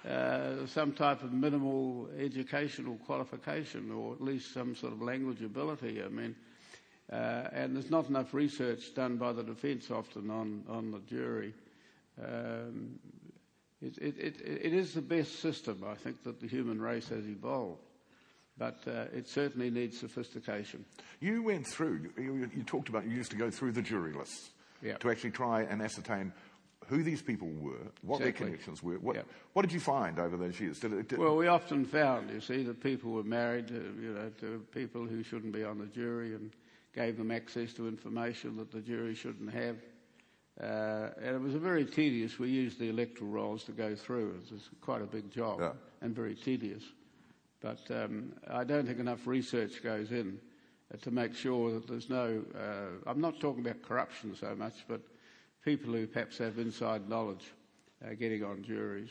uh, 0.07 0.67
some 0.67 0.93
type 0.93 1.23
of 1.23 1.33
minimal 1.33 2.09
educational 2.19 2.97
qualification, 3.07 3.90
or 3.90 4.14
at 4.14 4.21
least 4.21 4.52
some 4.52 4.75
sort 4.76 4.93
of 4.93 5.02
language 5.02 5.43
ability. 5.43 6.02
I 6.02 6.09
mean, 6.09 6.37
uh, 7.11 7.49
and 7.52 7.75
there's 7.75 7.90
not 7.90 8.09
enough 8.09 8.35
research 8.35 8.95
done 8.95 9.17
by 9.17 9.33
the 9.33 9.43
defence 9.43 9.90
often 9.90 10.31
on 10.31 10.64
on 10.69 10.90
the 10.90 11.00
jury. 11.00 11.55
Um, 12.23 12.99
it, 13.81 13.97
it, 13.99 14.19
it, 14.19 14.40
it 14.40 14.75
is 14.75 14.95
the 14.95 15.02
best 15.02 15.40
system, 15.40 15.85
I 15.87 15.95
think, 15.95 16.25
that 16.25 16.40
the 16.40 16.49
human 16.49 16.81
race 16.81 17.09
has 17.11 17.26
evolved. 17.26 17.81
But 18.57 18.81
uh, 18.88 19.05
it 19.14 19.28
certainly 19.28 19.71
needs 19.71 20.00
sophistication. 20.00 20.85
You 21.21 21.45
went 21.45 21.64
through, 21.64 22.11
you, 22.19 22.50
you, 22.55 22.64
talked 22.64 22.88
about 22.88 23.07
you 23.07 23.12
used 23.12 23.31
to 23.31 23.37
go 23.37 23.50
through 23.50 23.73
the 23.73 23.83
jury 23.83 24.12
lists 24.12 24.50
yep. 24.83 24.99
to 25.00 25.11
actually 25.11 25.31
try 25.31 25.62
and 25.62 25.81
ascertain 25.81 26.33
who 26.88 27.02
these 27.02 27.21
people 27.21 27.49
were, 27.49 27.73
what 28.02 28.16
exactly. 28.16 28.21
their 28.21 28.33
connections 28.33 28.83
were. 28.83 28.99
What, 28.99 29.16
yep. 29.16 29.26
what, 29.52 29.62
did 29.62 29.73
you 29.73 29.80
find 29.80 30.18
over 30.18 30.37
those 30.37 30.59
years? 30.59 30.80
Did 30.80 31.07
did 31.07 31.18
well, 31.18 31.37
we 31.37 31.47
often 31.47 31.85
found, 31.85 32.30
you 32.30 32.40
see, 32.40 32.62
that 32.64 32.83
people 32.83 33.12
were 33.12 33.23
married 33.23 33.68
to, 33.68 33.95
you 34.00 34.14
know, 34.14 34.30
to 34.40 34.64
people 34.73 35.04
who 35.04 35.23
shouldn't 35.23 35.52
be 35.52 35.64
on 35.64 35.78
the 35.78 35.87
jury 35.87 36.35
and 36.35 36.50
gave 36.95 37.18
them 37.18 37.30
access 37.30 37.75
to 37.75 37.87
information 37.87 38.57
that 38.57 38.73
the 38.73 38.80
jury 38.80 39.14
shouldn't 39.14 39.52
have. 39.52 39.76
Uh, 40.61 41.11
and 41.23 41.37
it 41.37 41.40
was 41.40 41.54
a 41.54 41.59
very 41.59 41.85
tedious. 41.85 42.38
We 42.38 42.49
used 42.49 42.78
the 42.78 42.88
electoral 42.88 43.30
rolls 43.30 43.64
to 43.64 43.73
go 43.73 43.95
through. 43.95 44.40
It 44.47 44.52
was 44.52 44.71
quite 44.80 45.02
a 45.02 45.07
big 45.07 45.30
job 45.30 45.61
yeah. 45.61 45.73
and 46.00 46.14
very 46.14 46.35
tedious. 46.35 46.83
But 47.61 47.80
um, 47.90 48.33
I 48.49 48.64
don't 48.64 48.87
think 48.87 48.99
enough 48.99 49.26
research 49.26 49.83
goes 49.83 50.11
in 50.11 50.38
to 51.02 51.11
make 51.11 51.35
sure 51.35 51.73
that 51.75 51.87
there's 51.87 52.09
no. 52.09 52.42
Uh, 52.57 53.09
I'm 53.09 53.21
not 53.21 53.40
talking 53.40 53.61
about 53.64 53.83
corruption 53.83 54.35
so 54.35 54.54
much, 54.57 54.85
but 54.88 55.00
people 55.69 55.93
who 55.93 56.07
perhaps 56.07 56.39
have 56.39 56.59
inside 56.59 57.11
knowledge 57.11 57.53
uh, 58.03 58.15
getting 58.15 58.43
on 58.43 58.63
juries. 58.63 59.11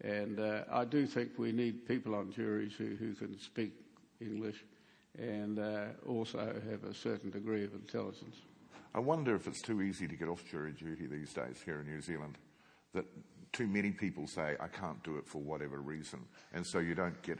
And 0.00 0.40
uh, 0.40 0.62
I 0.72 0.86
do 0.86 1.06
think 1.06 1.32
we 1.36 1.52
need 1.52 1.86
people 1.86 2.14
on 2.14 2.32
juries 2.32 2.72
who, 2.78 2.96
who 2.98 3.12
can 3.12 3.38
speak 3.38 3.74
English 4.18 4.64
and 5.18 5.58
uh, 5.58 5.88
also 6.08 6.38
have 6.70 6.84
a 6.84 6.94
certain 6.94 7.28
degree 7.28 7.62
of 7.62 7.74
intelligence. 7.74 8.36
I 8.94 9.00
wonder 9.00 9.34
if 9.34 9.46
it's 9.46 9.60
too 9.60 9.82
easy 9.82 10.08
to 10.08 10.16
get 10.16 10.28
off 10.28 10.42
jury 10.50 10.72
duty 10.72 11.06
these 11.06 11.34
days 11.34 11.60
here 11.62 11.80
in 11.80 11.86
New 11.86 12.00
Zealand. 12.00 12.38
That 12.94 13.04
too 13.52 13.66
many 13.66 13.90
people 13.90 14.26
say, 14.26 14.56
I 14.58 14.68
can't 14.68 15.02
do 15.02 15.18
it 15.18 15.28
for 15.28 15.42
whatever 15.42 15.82
reason. 15.82 16.20
And 16.54 16.66
so 16.66 16.78
you 16.78 16.94
don't 16.94 17.20
get 17.20 17.38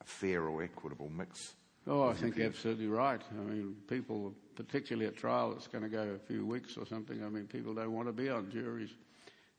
a 0.00 0.04
fair 0.04 0.48
or 0.48 0.64
equitable 0.64 1.10
mix. 1.10 1.54
Oh, 1.86 2.08
I 2.08 2.14
think 2.14 2.36
you're 2.36 2.46
absolutely 2.46 2.86
right. 2.86 3.20
I 3.32 3.42
mean, 3.42 3.74
people, 3.88 4.32
particularly 4.54 5.08
at 5.08 5.16
trial, 5.16 5.52
it's 5.56 5.66
going 5.66 5.82
to 5.82 5.90
go 5.90 6.10
a 6.14 6.18
few 6.18 6.46
weeks 6.46 6.76
or 6.76 6.86
something. 6.86 7.24
I 7.24 7.28
mean, 7.28 7.46
people 7.46 7.74
don't 7.74 7.92
want 7.92 8.06
to 8.06 8.12
be 8.12 8.28
on 8.28 8.50
juries, 8.52 8.90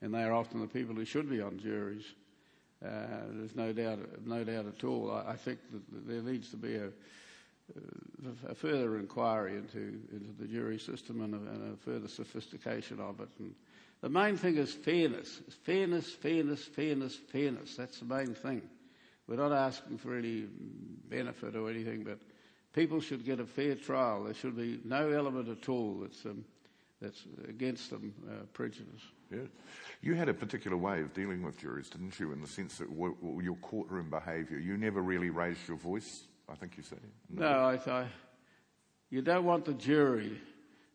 and 0.01 0.13
they 0.13 0.23
are 0.23 0.31
often 0.31 0.61
the 0.61 0.67
people 0.67 0.95
who 0.95 1.03
should 1.03 1.29
be 1.29 1.41
on 1.41 1.59
juries. 1.59 2.05
Uh, 2.83 2.89
there's 3.31 3.55
no 3.55 3.73
doubt, 3.73 3.99
no 4.25 4.43
doubt 4.43 4.67
at 4.67 4.83
all. 4.85 5.11
I, 5.11 5.31
I 5.31 5.35
think 5.35 5.59
that 5.71 6.07
there 6.07 6.21
needs 6.21 6.49
to 6.51 6.57
be 6.57 6.75
a, 6.75 6.89
a 8.47 8.55
further 8.55 8.97
inquiry 8.97 9.57
into, 9.57 9.99
into 10.11 10.31
the 10.39 10.47
jury 10.47 10.79
system 10.79 11.21
and 11.21 11.33
a, 11.33 11.37
and 11.37 11.73
a, 11.73 11.77
further 11.77 12.07
sophistication 12.07 13.01
of 13.01 13.19
it. 13.19 13.29
And 13.39 13.53
the 14.01 14.09
main 14.09 14.37
thing 14.37 14.55
is 14.55 14.73
fairness. 14.73 15.41
Fairness, 15.63 16.09
fairness, 16.09 16.63
fairness, 16.63 17.15
fairness. 17.15 17.75
That's 17.75 17.99
the 17.99 18.05
main 18.05 18.33
thing. 18.33 18.61
We're 19.27 19.37
not 19.37 19.51
asking 19.51 19.97
for 19.97 20.17
any 20.17 20.45
benefit 21.09 21.55
or 21.55 21.69
anything, 21.69 22.03
but 22.03 22.19
people 22.73 22.99
should 22.99 23.25
get 23.25 23.39
a 23.39 23.45
fair 23.45 23.75
trial. 23.75 24.25
There 24.25 24.33
should 24.33 24.57
be 24.57 24.79
no 24.83 25.09
element 25.11 25.47
at 25.49 25.69
all 25.69 25.99
that's, 26.01 26.25
um, 26.25 26.43
that's 27.01 27.23
against 27.47 27.89
them 27.89 28.13
uh, 28.29 28.43
prejudice. 28.53 29.01
Yeah. 29.31 29.39
You 30.01 30.15
had 30.15 30.29
a 30.29 30.33
particular 30.33 30.77
way 30.77 31.01
of 31.01 31.13
dealing 31.13 31.41
with 31.41 31.57
juries, 31.57 31.89
didn't 31.89 32.19
you, 32.19 32.33
in 32.33 32.41
the 32.41 32.47
sense 32.47 32.77
that 32.77 32.89
w- 32.89 33.15
w- 33.21 33.41
your 33.41 33.55
courtroom 33.55 34.09
behaviour, 34.09 34.59
you 34.59 34.77
never 34.77 35.01
really 35.01 35.29
raised 35.29 35.67
your 35.67 35.77
voice 35.77 36.23
I 36.49 36.55
think 36.55 36.77
you 36.77 36.83
said. 36.83 36.99
No, 37.29 37.65
I 37.65 37.77
thought 37.77 38.07
you 39.09 39.21
don't 39.21 39.45
want 39.45 39.65
the 39.65 39.73
jury 39.73 40.39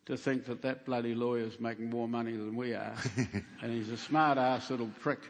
to 0.07 0.17
think 0.17 0.45
that 0.47 0.63
that 0.63 0.85
bloody 0.85 1.15
lawyer's 1.15 1.59
making 1.61 1.91
more 1.91 2.09
money 2.09 2.33
than 2.33 2.57
we 2.57 2.75
are, 2.75 2.95
and 3.63 3.73
he's 3.73 3.91
a 3.91 3.97
smart 3.97 4.39
ass 4.39 4.71
little 4.71 4.91
prick. 5.01 5.21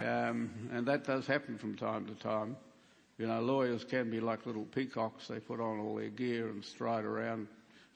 Um, 0.00 0.50
and 0.72 0.86
that 0.86 1.04
does 1.04 1.26
happen 1.26 1.58
from 1.58 1.76
time 1.76 2.06
to 2.06 2.14
time. 2.14 2.56
You 3.18 3.28
know, 3.28 3.40
lawyers 3.40 3.84
can 3.84 4.10
be 4.10 4.20
like 4.20 4.44
little 4.46 4.64
peacocks. 4.64 5.28
They 5.28 5.38
put 5.38 5.60
on 5.60 5.78
all 5.78 5.94
their 5.96 6.08
gear 6.08 6.48
and 6.48 6.64
stride 6.64 7.04
around, 7.04 7.46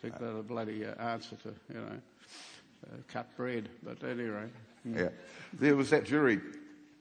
think 0.01 0.19
they're 0.19 0.33
the 0.33 0.43
bloody 0.43 0.87
uh, 0.87 0.95
answer 0.95 1.37
to, 1.43 1.49
you 1.73 1.81
know, 1.81 2.01
uh, 2.87 2.97
cut 3.09 3.37
bread. 3.37 3.69
But 3.83 4.03
anyway. 4.05 4.47
Mm. 4.87 4.97
Yeah. 4.97 5.09
There 5.55 5.75
was 5.75 5.91
that 5.91 6.05
jury 6.05 6.41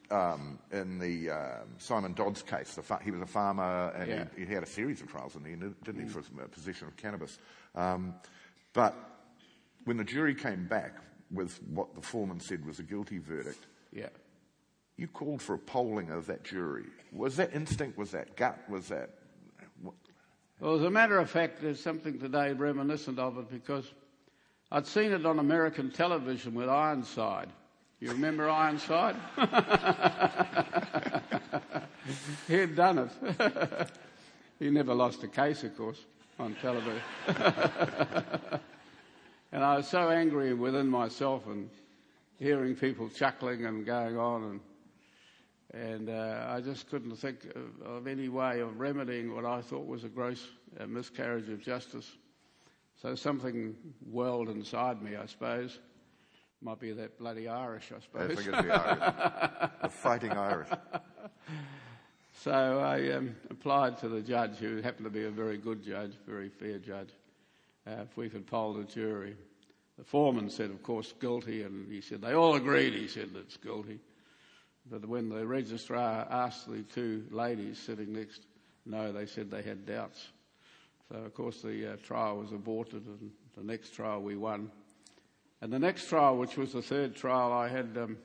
um, 0.10 0.58
in 0.72 0.98
the 0.98 1.30
um, 1.30 1.68
Simon 1.78 2.14
Dodds 2.14 2.42
case. 2.42 2.78
Fa- 2.82 3.00
he 3.04 3.12
was 3.12 3.22
a 3.22 3.28
farmer 3.28 3.90
and 3.96 4.10
yeah. 4.10 4.26
he, 4.36 4.46
he, 4.46 4.54
had 4.54 4.64
a 4.64 4.68
series 4.68 5.02
of 5.02 5.08
trials 5.08 5.36
in 5.36 5.44
the 5.44 5.52
end, 5.52 5.76
didn't 5.84 6.02
he, 6.02 6.08
for 6.08 6.20
a 6.20 6.48
possession 6.48 6.88
of 6.88 6.98
cannabis. 6.98 7.38
Um, 7.76 8.16
but 8.74 8.96
when 9.86 9.98
the 9.98 10.04
jury 10.04 10.34
came 10.34 10.68
back 10.68 10.96
with 11.32 11.62
what 11.64 11.94
the 11.94 12.02
foreman 12.02 12.40
said 12.40 12.66
was 12.66 12.80
a 12.80 12.84
guilty 12.84 13.20
verdict, 13.20 13.68
yeah. 13.92 14.08
You 14.98 15.08
called 15.08 15.42
for 15.42 15.54
a 15.54 15.60
polling 15.60 16.10
of 16.10 16.26
that 16.26 16.44
jury. 16.44 16.86
Was 17.12 17.38
that 17.38 17.54
instinct? 17.54 17.98
Was 17.98 18.12
that 18.12 18.36
gut? 18.36 18.60
Was 18.68 18.90
that. 18.90 19.12
Well, 20.60 20.76
as 20.76 20.82
a 20.82 20.90
matter 20.90 21.20
of 21.20 21.30
fact, 21.30 21.62
there's 21.62 21.80
something 21.80 22.20
today 22.20 22.52
reminiscent 22.52 23.20
of 23.20 23.38
it 23.38 23.52
because 23.52 23.94
I'd 24.72 24.88
seen 24.88 25.12
it 25.12 25.24
on 25.24 25.38
American 25.38 25.92
television 25.92 26.56
with 26.56 26.68
Ironside. 26.68 27.50
You 28.00 28.10
remember 28.10 28.50
Ironside? 28.50 29.16
he 32.48 32.56
had 32.56 32.76
done 32.76 32.98
it. 32.98 33.12
he 34.60 34.72
never 34.72 34.96
lost 34.96 35.24
a 35.24 35.28
case, 35.28 35.64
of 35.64 35.78
course, 35.78 36.06
on 36.40 36.56
television. 36.56 37.02
and 39.52 39.64
I 39.64 39.78
was 39.78 39.88
so 39.88 40.10
angry 40.10 40.56
within 40.56 40.88
myself 40.88 41.46
and 41.46 41.70
hearing 42.40 42.76
people 42.76 43.10
chuckling 43.10 43.66
and 43.66 43.86
going 43.86 44.18
on 44.18 44.44
and 44.44 44.60
and 45.74 46.10
uh, 46.10 46.46
I 46.50 46.62
just 46.62 46.90
couldn't 46.90 47.16
think 47.18 47.46
of, 47.56 47.88
of, 47.88 48.08
any 48.08 48.30
way 48.30 48.62
of 48.62 48.80
remedying 48.80 49.36
what 49.36 49.46
I 49.46 49.62
thought 49.62 49.86
was 49.86 50.04
a 50.04 50.10
gross 50.10 50.46
uh, 50.80 50.88
miscarriage 50.88 51.50
of 51.50 51.62
justice. 51.62 52.10
So 53.02 53.16
something 53.16 53.76
welled 54.06 54.50
inside 54.50 55.02
me, 55.02 55.16
I 55.16 55.26
suppose, 55.26 55.80
might 56.62 56.80
be 56.80 56.94
that 56.94 57.20
bloody 57.20 57.48
Irish, 57.48 57.92
I 57.96 58.00
suppose. 58.00 58.32
I 58.32 58.36
think 58.36 58.48
it's 58.48 58.66
the 58.66 58.74
Irish. 58.74 59.72
the 59.82 59.90
fighting 59.90 60.32
Irish. 60.32 60.70
So 62.44 62.80
I 62.80 63.14
um, 63.14 63.36
applied 63.50 63.98
to 64.00 64.10
the 64.10 64.22
judge, 64.22 64.58
who 64.58 64.80
happened 64.82 65.06
to 65.06 65.10
be 65.10 65.26
a 65.26 65.32
very 65.32 65.58
good 65.58 65.84
judge, 65.84 66.14
very 66.28 66.50
fair 66.50 66.78
judge, 66.78 67.10
uh, 67.88 68.04
if 68.04 68.16
we 68.16 68.30
could 68.30 68.46
poll 68.46 68.74
the 68.74 68.84
jury. 68.84 69.36
The 69.98 70.04
foreman 70.04 70.50
said, 70.52 70.70
of 70.70 70.84
course, 70.84 71.14
guilty, 71.20 71.64
and 71.64 71.92
he 71.92 72.00
said, 72.00 72.22
they 72.22 72.34
all 72.34 72.54
agreed, 72.54 72.94
he 72.94 73.08
said, 73.08 73.32
it's 73.36 73.58
guilty. 73.58 74.00
But 74.90 75.06
when 75.06 75.30
the 75.30 75.46
registrar 75.46 76.28
asked 76.30 76.72
the 76.72 76.84
two 76.84 77.26
ladies 77.30 77.78
sitting 77.78 78.14
next, 78.14 78.46
no, 78.86 79.12
they 79.12 79.26
said 79.26 79.52
they 79.52 79.62
had 79.62 79.86
doubts. 79.86 80.30
So, 81.10 81.18
of 81.18 81.34
course, 81.34 81.62
the 81.62 81.94
uh, 81.94 81.96
trial 81.98 82.38
was 82.38 82.52
aborted, 82.52 83.06
and 83.06 83.32
the 83.56 83.64
next 83.64 83.94
trial 83.94 84.22
we 84.22 84.36
won. 84.36 84.72
And 85.62 85.72
the 85.74 85.80
next 85.80 86.08
trial, 86.08 86.38
which 86.38 86.58
was 86.58 86.74
the 86.74 86.82
third 86.82 87.16
trial, 87.16 87.52
I 87.52 87.68
had, 87.68 87.98
um, 87.98 88.18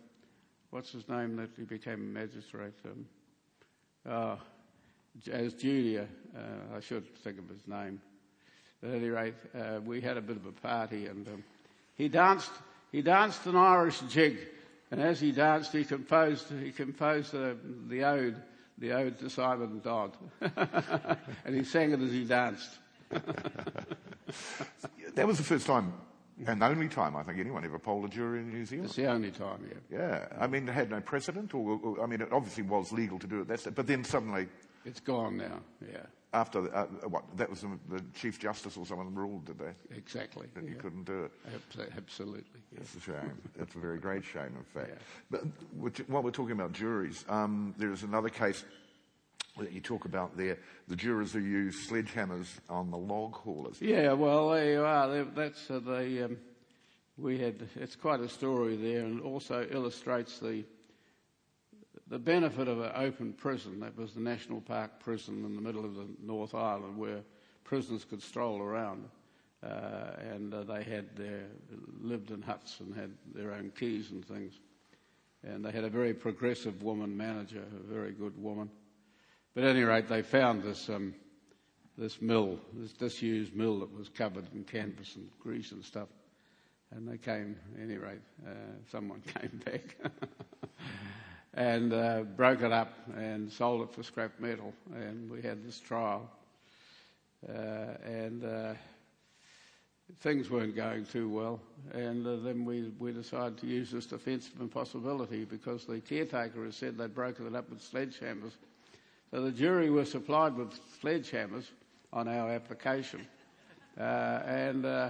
what's 0.70 0.92
his 0.92 1.08
name 1.08 1.36
that 1.36 1.50
he 1.56 1.64
became 1.64 1.94
a 1.94 1.96
magistrate? 1.96 2.74
Um, 2.84 3.06
uh, 4.08 4.36
as 5.30 5.54
Junior, 5.54 6.08
uh, 6.36 6.76
I 6.76 6.80
should 6.80 7.14
think 7.18 7.38
of 7.38 7.48
his 7.48 7.66
name. 7.66 8.00
At 8.82 8.90
any 8.90 9.08
rate, 9.08 9.34
uh, 9.54 9.80
we 9.84 10.00
had 10.00 10.16
a 10.16 10.20
bit 10.20 10.36
of 10.36 10.46
a 10.46 10.52
party 10.52 11.06
and 11.06 11.26
um, 11.28 11.44
he 11.94 12.08
danced, 12.08 12.50
he 12.90 13.02
danced 13.02 13.46
an 13.46 13.56
Irish 13.56 14.00
jig. 14.08 14.38
And 14.92 15.00
as 15.00 15.20
he 15.20 15.32
danced, 15.32 15.72
he 15.72 15.84
composed, 15.84 16.46
he 16.62 16.70
composed 16.70 17.34
uh, 17.34 17.54
the 17.88 18.04
ode, 18.04 18.36
the 18.78 18.92
ode 18.92 19.18
to 19.18 19.28
Simon 19.28 19.80
Dodd. 19.82 20.16
and 20.40 21.56
he 21.56 21.64
sang 21.64 21.90
it 21.92 22.00
as 22.00 22.12
he 22.12 22.24
danced. 22.24 22.78
that 23.10 23.26
was 25.26 25.38
the 25.38 25.44
first 25.44 25.66
time 25.66 25.92
and 26.46 26.60
the 26.60 26.66
only 26.66 26.88
time 26.88 27.16
I 27.16 27.22
think 27.22 27.38
anyone 27.38 27.64
ever 27.64 27.78
polled 27.78 28.04
a 28.04 28.08
jury 28.08 28.40
in 28.40 28.50
New 28.50 28.64
Zealand. 28.64 28.86
It's 28.86 28.96
the 28.96 29.06
only 29.06 29.30
time, 29.30 29.68
yeah. 29.68 29.98
Yeah. 29.98 30.26
I 30.40 30.46
mean, 30.46 30.68
it 30.68 30.72
had 30.72 30.90
no 30.90 31.00
precedent, 31.00 31.54
or, 31.54 31.78
or 31.82 32.02
I 32.02 32.06
mean, 32.06 32.20
it 32.20 32.32
obviously 32.32 32.64
was 32.64 32.92
legal 32.92 33.18
to 33.18 33.26
do 33.26 33.40
it. 33.40 33.48
That's, 33.48 33.66
but 33.66 33.86
then 33.86 34.04
suddenly. 34.04 34.48
It's 34.84 35.00
gone 35.00 35.36
now, 35.36 35.60
yeah. 35.80 36.06
After, 36.34 36.74
uh, 36.74 36.86
what, 37.08 37.24
that 37.36 37.50
was 37.50 37.60
the, 37.60 37.78
the, 37.90 38.02
Chief 38.14 38.38
Justice 38.38 38.78
or 38.78 38.86
someone 38.86 39.14
ruled, 39.14 39.44
did 39.44 39.58
they? 39.58 39.94
Exactly. 39.94 40.46
That 40.54 40.64
yeah. 40.64 40.70
you 40.70 40.76
couldn't 40.76 41.04
do 41.04 41.24
it. 41.24 41.32
Absolutely. 41.94 42.60
Yeah. 42.72 42.78
It's 42.80 42.94
a 42.94 43.00
shame. 43.00 43.38
it's 43.58 43.74
a 43.74 43.78
very 43.78 43.98
great 43.98 44.24
shame, 44.24 44.56
in 44.56 44.64
fact. 44.72 44.92
Yeah. 45.30 45.40
But 45.78 46.08
while 46.08 46.22
we're 46.22 46.30
talking 46.30 46.52
about 46.52 46.72
juries, 46.72 47.26
um, 47.28 47.74
there 47.76 47.92
is 47.92 48.02
another 48.02 48.30
case 48.30 48.64
that 49.58 49.72
you 49.72 49.80
talk 49.80 50.06
about 50.06 50.36
there, 50.36 50.58
the 50.88 50.96
jurors 50.96 51.32
who 51.32 51.40
use 51.40 51.86
sledgehammers 51.86 52.46
on 52.70 52.90
the 52.90 52.96
log 52.96 53.34
haulers. 53.34 53.80
Yeah, 53.80 54.12
well, 54.14 54.50
there 54.50 54.72
you 54.72 54.84
are. 54.84 55.24
That's 55.24 55.70
uh, 55.70 55.80
the. 55.80 56.24
Um, 56.24 56.38
we 57.18 57.38
had. 57.38 57.68
It's 57.76 57.96
quite 57.96 58.20
a 58.20 58.28
story 58.28 58.76
there, 58.76 59.04
and 59.04 59.20
also 59.20 59.66
illustrates 59.70 60.38
the 60.38 60.64
the 62.12 62.18
benefit 62.18 62.68
of 62.68 62.80
an 62.80 62.92
open 62.94 63.32
prison. 63.32 63.80
That 63.80 63.96
was 63.96 64.12
the 64.12 64.20
National 64.20 64.60
Park 64.60 65.00
prison 65.00 65.44
in 65.44 65.56
the 65.56 65.62
middle 65.62 65.84
of 65.84 65.94
the 65.94 66.06
North 66.22 66.54
Island, 66.54 66.96
where 66.96 67.22
prisoners 67.64 68.04
could 68.04 68.22
stroll 68.22 68.60
around, 68.60 69.08
uh, 69.64 70.12
and 70.20 70.52
uh, 70.52 70.62
they 70.62 70.84
had 70.84 71.16
their 71.16 71.46
lived 72.00 72.30
in 72.30 72.42
huts 72.42 72.80
and 72.80 72.94
had 72.94 73.10
their 73.34 73.52
own 73.52 73.72
keys 73.74 74.10
and 74.10 74.24
things. 74.24 74.52
And 75.42 75.64
they 75.64 75.72
had 75.72 75.84
a 75.84 75.88
very 75.90 76.14
progressive 76.14 76.82
woman 76.82 77.16
manager, 77.16 77.62
a 77.62 77.92
very 77.92 78.12
good 78.12 78.40
woman 78.40 78.68
but 79.54 79.64
at 79.64 79.70
any 79.70 79.82
rate, 79.82 80.08
they 80.08 80.22
found 80.22 80.62
this, 80.62 80.88
um, 80.88 81.14
this 81.98 82.22
mill, 82.22 82.58
this 82.72 82.92
disused 82.92 83.54
mill 83.54 83.80
that 83.80 83.94
was 83.94 84.08
covered 84.08 84.46
in 84.54 84.64
canvas 84.64 85.16
and 85.16 85.28
grease 85.38 85.72
and 85.72 85.84
stuff. 85.84 86.08
And 86.90 87.06
they 87.06 87.18
came, 87.18 87.56
at 87.74 87.82
any 87.82 87.96
rate, 87.96 88.22
uh, 88.46 88.50
someone 88.90 89.20
came 89.40 89.60
back 89.64 89.96
and 91.54 91.92
uh, 91.92 92.22
broke 92.36 92.62
it 92.62 92.72
up 92.72 92.94
and 93.16 93.50
sold 93.50 93.82
it 93.82 93.94
for 93.94 94.02
scrap 94.02 94.32
metal. 94.38 94.72
And 94.94 95.30
we 95.30 95.42
had 95.42 95.64
this 95.64 95.78
trial. 95.78 96.30
Uh, 97.48 97.96
and 98.04 98.44
uh, 98.44 98.74
things 100.20 100.48
weren't 100.50 100.76
going 100.76 101.04
too 101.04 101.28
well. 101.28 101.60
And 101.92 102.26
uh, 102.26 102.36
then 102.36 102.64
we, 102.64 102.92
we 102.98 103.12
decided 103.12 103.58
to 103.58 103.66
use 103.66 103.90
this 103.90 104.06
defensive 104.06 104.60
impossibility 104.60 105.44
because 105.44 105.84
the 105.84 106.00
caretaker 106.00 106.64
had 106.64 106.74
said 106.74 106.96
they'd 106.96 107.14
broken 107.14 107.46
it 107.46 107.54
up 107.54 107.68
with 107.68 107.80
sledgehammers 107.80 108.52
so 109.32 109.40
the 109.40 109.50
jury 109.50 109.88
were 109.88 110.04
supplied 110.04 110.54
with 110.54 110.78
sledgehammers 111.02 111.64
on 112.12 112.28
our 112.28 112.50
application. 112.50 113.26
Uh, 113.98 114.02
and 114.44 114.84
uh, 114.84 115.08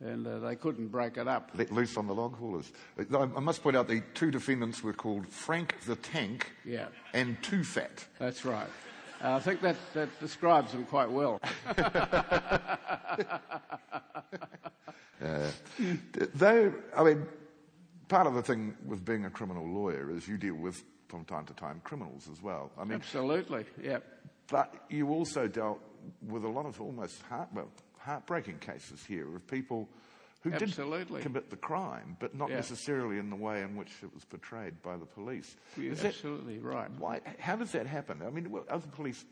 and 0.00 0.26
uh, 0.26 0.38
they 0.38 0.56
couldn't 0.56 0.88
break 0.88 1.16
it 1.18 1.28
up. 1.28 1.50
Let 1.54 1.70
loose 1.72 1.96
on 1.96 2.06
the 2.06 2.14
log 2.14 2.36
haulers. 2.36 2.72
I 2.98 3.26
must 3.26 3.62
point 3.62 3.76
out 3.76 3.86
the 3.88 4.02
two 4.14 4.30
defendants 4.30 4.82
were 4.82 4.92
called 4.94 5.26
Frank 5.28 5.76
the 5.86 5.96
Tank 5.96 6.50
Yeah. 6.64 6.86
and 7.12 7.40
Too 7.42 7.62
Fat. 7.64 8.04
That's 8.18 8.44
right. 8.44 8.68
Uh, 9.22 9.34
I 9.34 9.40
think 9.40 9.60
that, 9.60 9.76
that 9.92 10.08
describes 10.20 10.72
them 10.72 10.86
quite 10.86 11.10
well. 11.10 11.40
Though, 16.34 16.72
I 16.96 17.04
mean, 17.04 17.26
part 18.08 18.26
of 18.26 18.34
the 18.34 18.42
thing 18.42 18.74
with 18.86 19.04
being 19.04 19.26
a 19.26 19.30
criminal 19.30 19.66
lawyer 19.66 20.10
is 20.10 20.26
you 20.26 20.38
deal 20.38 20.54
with, 20.54 20.82
from 21.08 21.24
time 21.24 21.44
to 21.46 21.54
time, 21.54 21.80
criminals 21.84 22.28
as 22.32 22.42
well. 22.42 22.70
I 22.78 22.84
mean, 22.84 22.94
Absolutely, 22.94 23.64
yeah. 23.82 23.98
but 24.48 24.74
you 24.88 25.10
also 25.10 25.46
dealt 25.46 25.80
with 26.26 26.44
a 26.44 26.48
lot 26.48 26.64
of 26.66 26.80
almost 26.80 27.20
heart, 27.22 27.48
well, 27.52 27.68
heartbreaking 28.00 28.58
cases 28.58 29.04
here 29.06 29.34
of 29.36 29.46
people 29.46 29.88
who 30.42 30.52
Absolutely. 30.52 31.18
did 31.18 31.22
commit 31.22 31.50
the 31.50 31.56
crime, 31.56 32.16
but 32.18 32.34
not 32.34 32.48
Yeah. 32.48 32.56
necessarily 32.56 33.18
in 33.18 33.28
the 33.28 33.36
way 33.36 33.62
in 33.62 33.76
which 33.76 33.92
it 34.02 34.12
was 34.14 34.24
portrayed 34.24 34.80
by 34.82 34.96
the 34.96 35.04
police. 35.04 35.56
You're 35.76 35.92
Is 35.92 36.00
that- 36.00 36.08
absolutely 36.14 36.58
right. 36.58 36.90
why, 36.92 37.20
how 37.38 37.56
does 37.56 37.72
that 37.72 37.86
happen? 37.86 38.22
I 38.22 38.30
mean, 38.30 38.46
are 38.68 38.78
the 38.78 38.88
police 38.88 39.24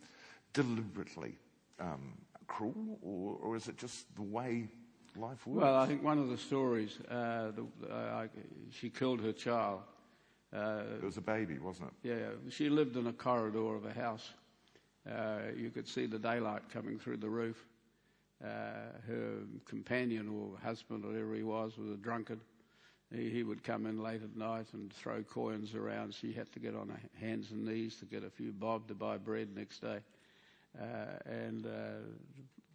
deliberately 0.52 1.38
um, 1.80 2.18
cruel, 2.46 2.98
or, 3.02 3.36
or 3.40 3.56
is 3.56 3.68
it 3.68 3.76
just 3.78 4.14
the 4.16 4.22
way 4.22 4.68
life 5.16 5.46
works? 5.46 5.62
Well, 5.62 5.76
I 5.76 5.86
think 5.86 6.02
one 6.02 6.18
of 6.18 6.28
the 6.28 6.36
stories, 6.38 6.98
uh, 7.08 7.52
the, 7.52 7.66
uh, 7.90 7.94
I, 7.94 8.28
she 8.70 8.90
killed 8.90 9.20
her 9.20 9.32
child. 9.32 9.82
Uh, 10.52 10.82
it 10.96 11.04
was 11.04 11.16
a 11.18 11.22
baby, 11.22 11.58
wasn't 11.58 11.88
it? 12.02 12.08
yeah, 12.08 12.30
she 12.50 12.68
lived 12.70 12.96
in 12.96 13.06
a 13.06 13.12
corridor 13.12 13.74
of 13.76 13.84
a 13.84 13.92
house. 13.92 14.30
Uh, 15.08 15.38
you 15.56 15.70
could 15.70 15.86
see 15.86 16.06
the 16.06 16.18
daylight 16.18 16.68
coming 16.70 16.98
through 16.98 17.18
the 17.18 17.28
roof. 17.28 17.64
Uh, 18.42 18.92
her 19.06 19.34
companion 19.66 20.28
or 20.28 20.58
husband, 20.62 21.04
or 21.04 21.08
whatever 21.08 21.34
he 21.34 21.42
was, 21.42 21.76
was 21.76 21.90
a 21.90 21.96
drunkard. 21.96 22.40
He, 23.14 23.30
he 23.30 23.42
would 23.42 23.64
come 23.64 23.86
in 23.86 24.02
late 24.02 24.22
at 24.22 24.36
night 24.36 24.66
and 24.74 24.92
throw 24.92 25.22
coins 25.22 25.74
around. 25.74 26.14
She 26.14 26.32
had 26.32 26.52
to 26.52 26.60
get 26.60 26.74
on 26.76 26.88
her 26.88 27.00
hands 27.20 27.50
and 27.52 27.64
knees 27.64 27.96
to 27.98 28.06
get 28.06 28.24
a 28.24 28.30
few 28.30 28.52
bob 28.52 28.88
to 28.88 28.94
buy 28.94 29.16
bread 29.18 29.48
next 29.56 29.80
day. 29.82 29.98
Uh, 30.80 30.84
and 31.26 31.66
uh, 31.66 32.00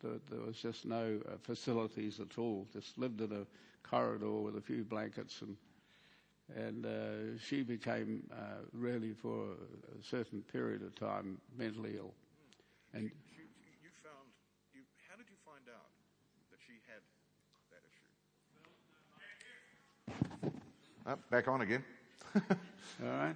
th- 0.01 0.22
there 0.29 0.41
was 0.41 0.58
just 0.58 0.86
no 0.86 1.20
uh, 1.27 1.38
facilities 1.43 2.20
at 2.20 2.38
all. 2.38 2.67
Just 2.74 2.98
lived 2.98 3.22
in 3.22 3.32
a 3.32 3.46
corridor 3.88 4.32
with 4.41 4.58
a 4.58 4.62
few 4.62 4.84
blankets 4.84 5.41
and 5.41 5.58
and 6.55 6.86
uh, 6.86 7.38
she 7.39 7.63
became 7.63 8.24
uh, 8.32 8.62
really 8.74 9.13
for 9.13 9.53
a 10.00 10.03
certain 10.03 10.41
period 10.51 10.82
of 10.84 10.93
time 10.96 11.38
mentally 11.58 11.96
ill. 11.98 12.13
And 12.93 13.12
you 13.84 13.89
found, 14.03 14.29
you, 14.74 14.82
how 15.10 15.15
did 15.17 15.29
you 15.29 15.38
find 15.46 15.65
out 15.70 15.89
that 16.51 16.60
she 16.65 16.79
had 16.88 17.01
that 17.72 17.84
issue? 17.88 18.12
Oh, 21.05 21.17
back 21.29 21.48
on 21.48 21.62
again. 21.62 21.83
all 22.36 22.41
right, 23.01 23.36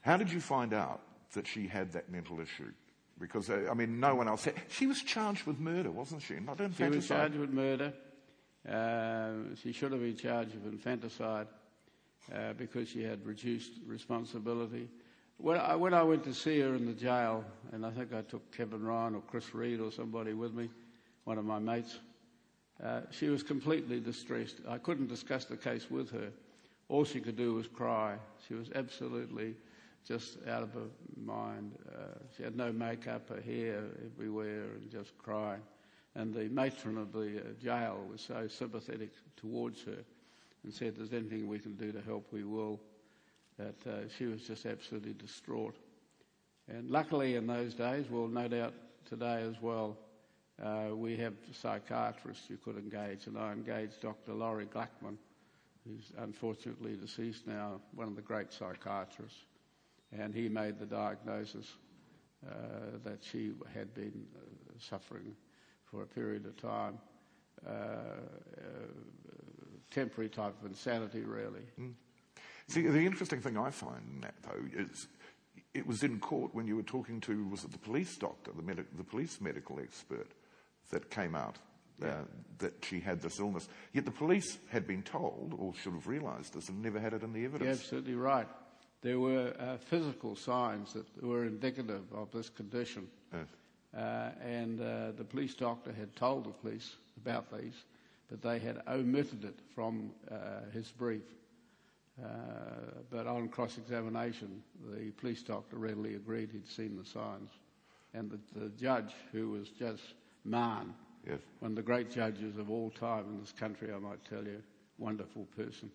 How 0.00 0.16
did 0.16 0.32
you 0.32 0.40
find 0.40 0.72
out 0.72 1.00
that 1.32 1.46
she 1.46 1.66
had 1.66 1.92
that 1.92 2.10
mental 2.10 2.40
issue? 2.40 2.72
Because, 3.18 3.50
uh, 3.50 3.68
I 3.70 3.74
mean, 3.74 3.98
no 3.98 4.14
one 4.14 4.28
else 4.28 4.44
had. 4.44 4.54
She 4.68 4.86
was 4.86 5.02
charged 5.02 5.44
with 5.44 5.58
murder, 5.58 5.90
wasn't 5.90 6.22
she? 6.22 6.34
Not 6.34 6.60
she 6.76 6.84
was 6.84 7.08
charged 7.08 7.36
with 7.36 7.50
murder. 7.50 7.92
Uh, 8.68 9.54
she 9.62 9.72
should 9.72 9.92
have 9.92 10.00
been 10.00 10.16
charged 10.16 10.54
with 10.54 10.72
infanticide 10.72 11.46
uh, 12.34 12.52
because 12.54 12.88
she 12.88 13.02
had 13.02 13.24
reduced 13.24 13.72
responsibility. 13.86 14.88
When 15.38 15.58
I, 15.58 15.76
when 15.76 15.94
I 15.94 16.02
went 16.02 16.24
to 16.24 16.34
see 16.34 16.60
her 16.60 16.74
in 16.74 16.86
the 16.86 16.92
jail, 16.92 17.44
and 17.72 17.84
I 17.84 17.90
think 17.90 18.12
I 18.12 18.22
took 18.22 18.50
Kevin 18.52 18.84
Ryan 18.84 19.16
or 19.16 19.20
Chris 19.22 19.54
Reed 19.54 19.80
or 19.80 19.92
somebody 19.92 20.32
with 20.32 20.54
me, 20.54 20.70
one 21.24 21.38
of 21.38 21.44
my 21.44 21.58
mates, 21.58 21.98
uh, 22.82 23.00
she 23.10 23.28
was 23.28 23.42
completely 23.42 24.00
distressed. 24.00 24.56
I 24.68 24.78
couldn't 24.78 25.08
discuss 25.08 25.44
the 25.44 25.56
case 25.56 25.90
with 25.90 26.10
her. 26.10 26.30
All 26.88 27.04
she 27.04 27.20
could 27.20 27.36
do 27.36 27.54
was 27.54 27.66
cry. 27.66 28.16
She 28.46 28.54
was 28.54 28.70
absolutely 28.74 29.54
just 30.06 30.38
out 30.46 30.62
of 30.62 30.72
her 30.74 30.88
mind. 31.16 31.72
Uh, 31.88 32.18
she 32.36 32.42
had 32.42 32.56
no 32.56 32.72
makeup, 32.72 33.28
her 33.28 33.40
hair 33.40 33.82
everywhere, 34.04 34.64
and 34.74 34.90
just 34.90 35.16
crying. 35.18 35.62
And 36.14 36.32
the 36.32 36.48
matron 36.48 36.96
of 36.96 37.12
the 37.12 37.38
uh, 37.40 37.62
jail 37.62 37.98
was 38.10 38.20
so 38.20 38.46
sympathetic 38.46 39.10
towards 39.36 39.82
her 39.84 39.98
and 40.64 40.72
said, 40.72 40.96
There's 40.96 41.12
anything 41.12 41.48
we 41.48 41.58
can 41.58 41.74
do 41.74 41.92
to 41.92 42.00
help, 42.00 42.26
we 42.32 42.44
will. 42.44 42.80
That 43.58 43.86
uh, 43.86 44.08
she 44.16 44.26
was 44.26 44.42
just 44.42 44.66
absolutely 44.66 45.14
distraught. 45.14 45.76
And 46.68 46.90
luckily, 46.90 47.36
in 47.36 47.46
those 47.46 47.74
days, 47.74 48.06
well, 48.10 48.28
no 48.28 48.48
doubt 48.48 48.74
today 49.08 49.42
as 49.48 49.60
well, 49.62 49.96
uh, 50.62 50.94
we 50.94 51.16
have 51.16 51.34
psychiatrists 51.52 52.48
you 52.48 52.56
could 52.56 52.76
engage, 52.76 53.26
and 53.26 53.38
I 53.38 53.52
engaged 53.52 54.00
Dr. 54.00 54.32
Laurie 54.32 54.66
Gluckman, 54.66 55.16
who's 55.86 56.12
unfortunately 56.18 56.96
deceased 56.96 57.46
now, 57.46 57.80
one 57.94 58.08
of 58.08 58.16
the 58.16 58.22
great 58.22 58.52
psychiatrists, 58.52 59.44
and 60.12 60.34
he 60.34 60.48
made 60.48 60.78
the 60.78 60.86
diagnosis 60.86 61.66
uh, 62.48 62.52
that 63.04 63.22
she 63.22 63.52
had 63.74 63.92
been 63.94 64.24
uh, 64.34 64.40
suffering 64.78 65.34
for 65.84 66.02
a 66.02 66.06
period 66.06 66.46
of 66.46 66.56
time, 66.60 66.98
uh, 67.66 67.70
uh, 67.70 68.12
temporary 69.90 70.28
type 70.28 70.54
of 70.60 70.66
insanity, 70.66 71.20
really. 71.20 71.62
See, 72.68 72.82
the 72.82 72.98
interesting 72.98 73.40
thing 73.40 73.56
I 73.56 73.70
find 73.70 74.02
in 74.14 74.20
that, 74.22 74.34
though, 74.42 74.80
is 74.80 75.06
it 75.74 75.86
was 75.86 76.02
in 76.02 76.18
court 76.18 76.54
when 76.54 76.66
you 76.66 76.76
were 76.76 76.82
talking 76.82 77.20
to, 77.22 77.46
was 77.48 77.64
it 77.64 77.72
the 77.72 77.78
police 77.78 78.16
doctor, 78.16 78.50
the, 78.56 78.62
medic, 78.62 78.86
the 78.96 79.04
police 79.04 79.40
medical 79.40 79.78
expert, 79.78 80.32
that 80.90 81.10
came 81.10 81.34
out 81.34 81.58
uh, 82.02 82.22
that 82.58 82.84
she 82.84 83.00
had 83.00 83.20
this 83.20 83.38
illness. 83.40 83.68
Yet 83.92 84.04
the 84.04 84.10
police 84.10 84.58
had 84.70 84.86
been 84.86 85.02
told, 85.02 85.54
or 85.58 85.74
should 85.74 85.94
have 85.94 86.06
realised 86.06 86.54
this, 86.54 86.68
and 86.68 86.82
never 86.82 87.00
had 87.00 87.12
it 87.12 87.22
in 87.22 87.32
the 87.32 87.40
You're 87.40 87.48
evidence. 87.48 87.80
absolutely 87.80 88.14
right. 88.14 88.48
There 89.02 89.20
were 89.20 89.54
uh, 89.58 89.76
physical 89.78 90.36
signs 90.36 90.92
that 90.94 91.06
were 91.22 91.44
indicative 91.44 92.02
of 92.14 92.30
this 92.32 92.48
condition. 92.48 93.08
Uh, 93.96 94.30
and 94.42 94.80
uh, 94.80 95.12
the 95.16 95.24
police 95.24 95.54
doctor 95.54 95.90
had 95.92 96.14
told 96.16 96.44
the 96.44 96.50
police 96.50 96.96
about 97.16 97.50
these, 97.56 97.84
but 98.28 98.42
they 98.42 98.58
had 98.58 98.82
omitted 98.88 99.44
it 99.44 99.58
from 99.74 100.10
uh, 100.30 100.70
his 100.72 100.90
brief. 100.90 101.22
Uh, 102.22 102.28
but 103.10 103.26
on 103.26 103.48
cross 103.48 103.78
examination, 103.78 104.62
the 104.90 105.10
police 105.12 105.42
doctor 105.42 105.76
readily 105.76 106.14
agreed 106.14 106.50
he'd 106.50 106.68
seen 106.68 106.96
the 106.96 107.04
signs. 107.04 107.50
And 108.12 108.30
the, 108.30 108.60
the 108.60 108.68
judge, 108.70 109.14
who 109.32 109.50
was 109.50 109.68
Judge 109.68 110.00
Mann, 110.46 110.94
Yes. 111.28 111.40
one 111.58 111.72
of 111.72 111.76
the 111.76 111.82
great 111.82 112.10
judges 112.10 112.56
of 112.56 112.70
all 112.70 112.90
time 112.90 113.24
in 113.30 113.40
this 113.40 113.52
country, 113.52 113.92
I 113.92 113.98
might 113.98 114.24
tell 114.24 114.44
you, 114.44 114.62
wonderful 114.98 115.46
person, 115.56 115.90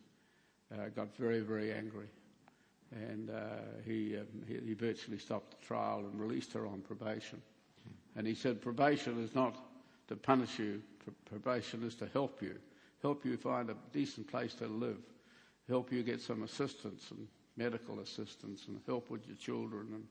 uh, 0.74 0.90
got 0.96 1.16
very, 1.16 1.40
very 1.40 1.72
angry. 1.72 2.08
And 2.92 3.30
uh, 3.30 3.44
he, 3.86 4.18
um, 4.18 4.28
he, 4.46 4.58
he 4.68 4.74
virtually 4.74 5.18
stopped 5.18 5.52
the 5.60 5.66
trial 5.66 6.00
and 6.00 6.20
released 6.20 6.52
her 6.54 6.68
on 6.68 6.82
probation. 6.82 7.42
And 8.18 8.28
he 8.28 8.36
said, 8.36 8.62
probation 8.62 9.24
is 9.24 9.34
not 9.34 9.56
to 10.10 10.18
punish 10.18 10.60
you, 10.60 10.82
Pr- 11.00 11.12
probation 11.38 11.84
is 11.84 11.96
to 11.96 12.08
help 12.08 12.42
you, 12.42 12.56
help 13.02 13.24
you 13.26 13.38
find 13.38 13.70
a 13.70 13.76
decent 13.94 14.28
place 14.28 14.54
to 14.56 14.68
live, 14.68 14.98
help 15.70 15.92
you 15.94 16.04
get 16.04 16.20
some 16.20 16.44
assistance 16.44 17.10
and 17.12 17.26
medical 17.56 18.02
assistance 18.02 18.66
and 18.68 18.82
help 18.86 19.10
with 19.10 19.26
your 19.28 19.38
children 19.38 19.88
and, 19.94 20.04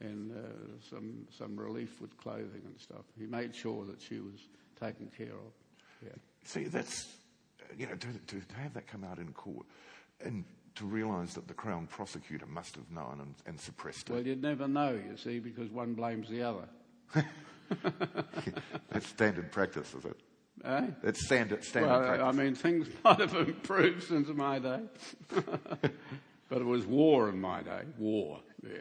and 0.00 0.32
uh, 0.32 0.34
some, 0.88 1.26
some 1.36 1.58
relief 1.58 2.00
with 2.00 2.16
clothing 2.18 2.62
and 2.64 2.78
stuff. 2.78 3.04
He 3.18 3.26
made 3.26 3.54
sure 3.54 3.84
that 3.86 4.00
she 4.00 4.20
was 4.20 4.48
taken 4.80 5.10
care 5.16 5.32
of. 5.32 5.52
Yeah. 6.04 6.12
See, 6.44 6.64
that's, 6.64 7.06
you 7.76 7.86
know, 7.86 7.94
to, 7.94 8.06
to, 8.06 8.40
to 8.40 8.54
have 8.56 8.74
that 8.74 8.86
come 8.86 9.04
out 9.04 9.18
in 9.18 9.32
court 9.32 9.66
and 10.24 10.44
to 10.76 10.84
realise 10.84 11.34
that 11.34 11.48
the 11.48 11.54
Crown 11.54 11.86
prosecutor 11.88 12.46
must 12.46 12.76
have 12.76 12.90
known 12.90 13.18
and, 13.20 13.34
and 13.46 13.60
suppressed 13.60 14.08
it. 14.08 14.12
Well, 14.12 14.26
you'd 14.26 14.42
never 14.42 14.68
know, 14.68 14.90
you 14.92 15.16
see, 15.16 15.40
because 15.40 15.70
one 15.70 15.94
blames 15.94 16.28
the 16.28 16.42
other. 16.42 16.68
That's 18.90 19.08
standard 19.08 19.50
practice, 19.50 19.94
is 19.94 20.04
it? 20.04 20.16
Eh? 20.64 20.86
That's 21.02 21.24
standard, 21.24 21.64
standard 21.64 21.90
Well, 21.90 22.00
practice. 22.00 22.26
I 22.26 22.32
mean, 22.32 22.54
things 22.54 22.88
might 23.04 23.20
have 23.20 23.34
improved 23.34 24.04
since 24.04 24.28
my 24.28 24.58
day. 24.60 24.80
but 26.48 26.60
it 26.60 26.64
was 26.64 26.86
war 26.86 27.28
in 27.28 27.40
my 27.40 27.62
day. 27.62 27.82
War. 27.98 28.38
Yeah. 28.62 28.78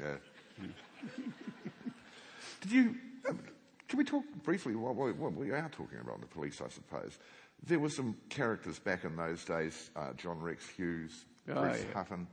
Yeah. 0.00 0.16
Did 2.60 2.72
you? 2.72 2.94
Um, 3.28 3.38
can 3.88 3.98
we 3.98 4.04
talk 4.04 4.24
briefly? 4.44 4.76
What, 4.76 4.94
what, 4.94 5.16
what 5.16 5.32
we 5.34 5.50
are 5.50 5.68
talking 5.70 5.98
about 6.00 6.20
the 6.20 6.26
police, 6.26 6.60
I 6.60 6.68
suppose. 6.68 7.18
There 7.66 7.78
were 7.78 7.90
some 7.90 8.16
characters 8.28 8.78
back 8.78 9.04
in 9.04 9.16
those 9.16 9.44
days. 9.44 9.90
Uh, 9.96 10.12
John 10.16 10.40
Rex 10.40 10.66
Hughes, 10.68 11.24
Oh, 11.48 11.54
Bruce 11.60 11.84
yeah. 11.86 11.94
Hutton. 11.94 12.26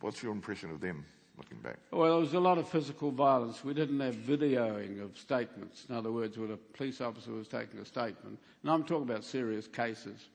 What's 0.00 0.22
your 0.22 0.32
impression 0.32 0.70
of 0.70 0.80
them 0.80 1.04
looking 1.36 1.58
back? 1.58 1.78
Well, 1.90 2.10
there 2.12 2.20
was 2.20 2.34
a 2.34 2.40
lot 2.40 2.58
of 2.58 2.68
physical 2.68 3.10
violence. 3.10 3.64
We 3.64 3.74
didn't 3.74 4.00
have 4.00 4.14
videoing 4.14 5.02
of 5.02 5.18
statements. 5.18 5.86
In 5.88 5.94
other 5.94 6.12
words, 6.12 6.38
when 6.38 6.52
a 6.52 6.56
police 6.56 7.00
officer 7.00 7.32
was 7.32 7.48
taking 7.48 7.80
a 7.80 7.84
statement, 7.84 8.38
and 8.62 8.70
I'm 8.70 8.84
talking 8.84 9.08
about 9.08 9.24
serious 9.24 9.66
cases, 9.66 10.28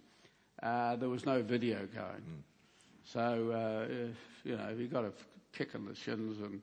uh, 0.62 0.96
there 0.98 1.10
was 1.10 1.26
no 1.26 1.41
video 1.41 1.88
going. 1.94 2.44
So, 3.04 3.52
uh, 3.52 3.91
if, 3.91 4.17
you 4.44 4.58
know, 4.58 4.67
if 4.70 4.80
you 4.80 4.88
got 4.88 5.06
a 5.06 5.13
kick 5.54 5.70
in 5.74 5.86
the 5.86 5.96
shins 5.96 6.39
and 6.39 6.62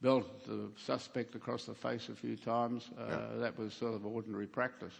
belted 0.00 0.30
the 0.46 0.70
suspect 0.76 1.34
across 1.34 1.64
the 1.64 1.74
face 1.74 2.08
a 2.08 2.14
few 2.14 2.36
times, 2.36 2.90
uh, 2.98 3.38
that 3.38 3.58
was 3.58 3.74
sort 3.74 3.94
of 3.94 4.06
ordinary 4.06 4.46
practice. 4.46 4.94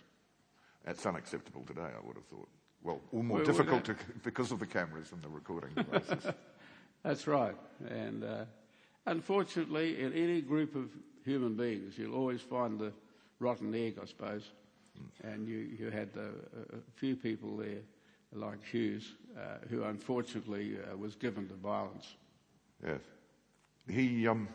That's 0.85 1.05
unacceptable 1.07 1.65
today, 1.67 1.83
I 1.83 2.07
would 2.07 2.17
have 2.17 2.27
thought. 2.27 2.49
Well, 2.83 3.01
all 3.13 3.23
more 3.23 3.39
well, 3.39 3.47
difficult 3.47 3.85
to, 3.85 3.97
because 4.23 4.53
of 4.53 4.61
the 4.61 4.67
cameras 4.67 5.13
and 5.13 5.23
the 5.23 5.29
recording 5.29 5.71
devices. 5.75 6.33
That's 7.03 7.27
right. 7.27 7.55
And 7.89 8.25
uh, 8.25 8.45
unfortunately, 9.07 10.01
in 10.01 10.13
any 10.13 10.41
group 10.41 10.75
of 10.75 10.89
human 11.25 11.55
beings, 11.55 11.99
you'll 11.99 12.15
always 12.15 12.41
find 12.41 12.79
the 12.79 12.93
rotten 13.41 13.75
egg, 13.75 13.99
I 14.01 14.07
suppose. 14.07 14.51
Mm. 14.97 15.33
And 15.33 15.49
you, 15.49 15.59
you 15.79 15.91
had 15.91 16.11
uh, 16.17 16.77
a 16.77 16.81
few 16.97 17.17
people 17.17 17.57
there, 17.57 17.83
like 18.33 18.65
Hughes, 18.65 19.15
uh, 19.37 19.67
who 19.69 19.85
unfortunately 19.85 20.77
uh, 20.79 20.97
was 20.97 21.15
given 21.15 21.49
to 21.49 21.55
violence. 21.55 22.15
Yes. 22.85 23.01
He, 23.89 24.29
um, 24.29 24.49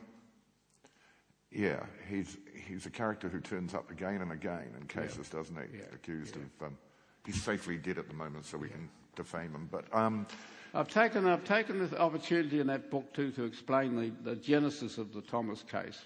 yeah, 1.54 1.84
he's, 2.10 2.38
he's 2.68 2.86
a 2.86 2.90
character 2.90 3.30
who 3.30 3.40
turns 3.40 3.74
up 3.74 3.92
again 3.92 4.22
and 4.22 4.32
again 4.32 4.74
in 4.80 4.88
cases, 4.88 5.30
yeah. 5.32 5.40
doesn't 5.40 5.56
he? 5.56 5.78
Yeah. 5.78 5.84
Accused 5.94 6.36
yeah. 6.36 6.66
of. 6.66 6.68
Um, 6.68 6.78
he's 7.26 7.42
safely 7.42 7.78
dead 7.78 7.98
at 7.98 8.08
the 8.08 8.14
moment, 8.14 8.46
so 8.46 8.58
we 8.58 8.70
can 8.70 8.90
defame 9.16 9.52
him. 9.52 9.70
But 9.72 9.86
um, 9.94 10.26
I've 10.74 10.88
taken 10.88 11.28
I've 11.28 11.46
taken 11.46 11.80
this 11.80 11.94
opportunity 11.94 12.60
in 12.60 12.68
that 12.68 12.90
book 12.90 13.14
too 13.14 13.32
to 13.32 13.44
explain 13.44 13.96
the, 13.96 14.12
the 14.30 14.36
genesis 14.36 14.98
of 14.98 15.14
the 15.14 15.22
Thomas 15.22 15.64
case. 15.64 16.00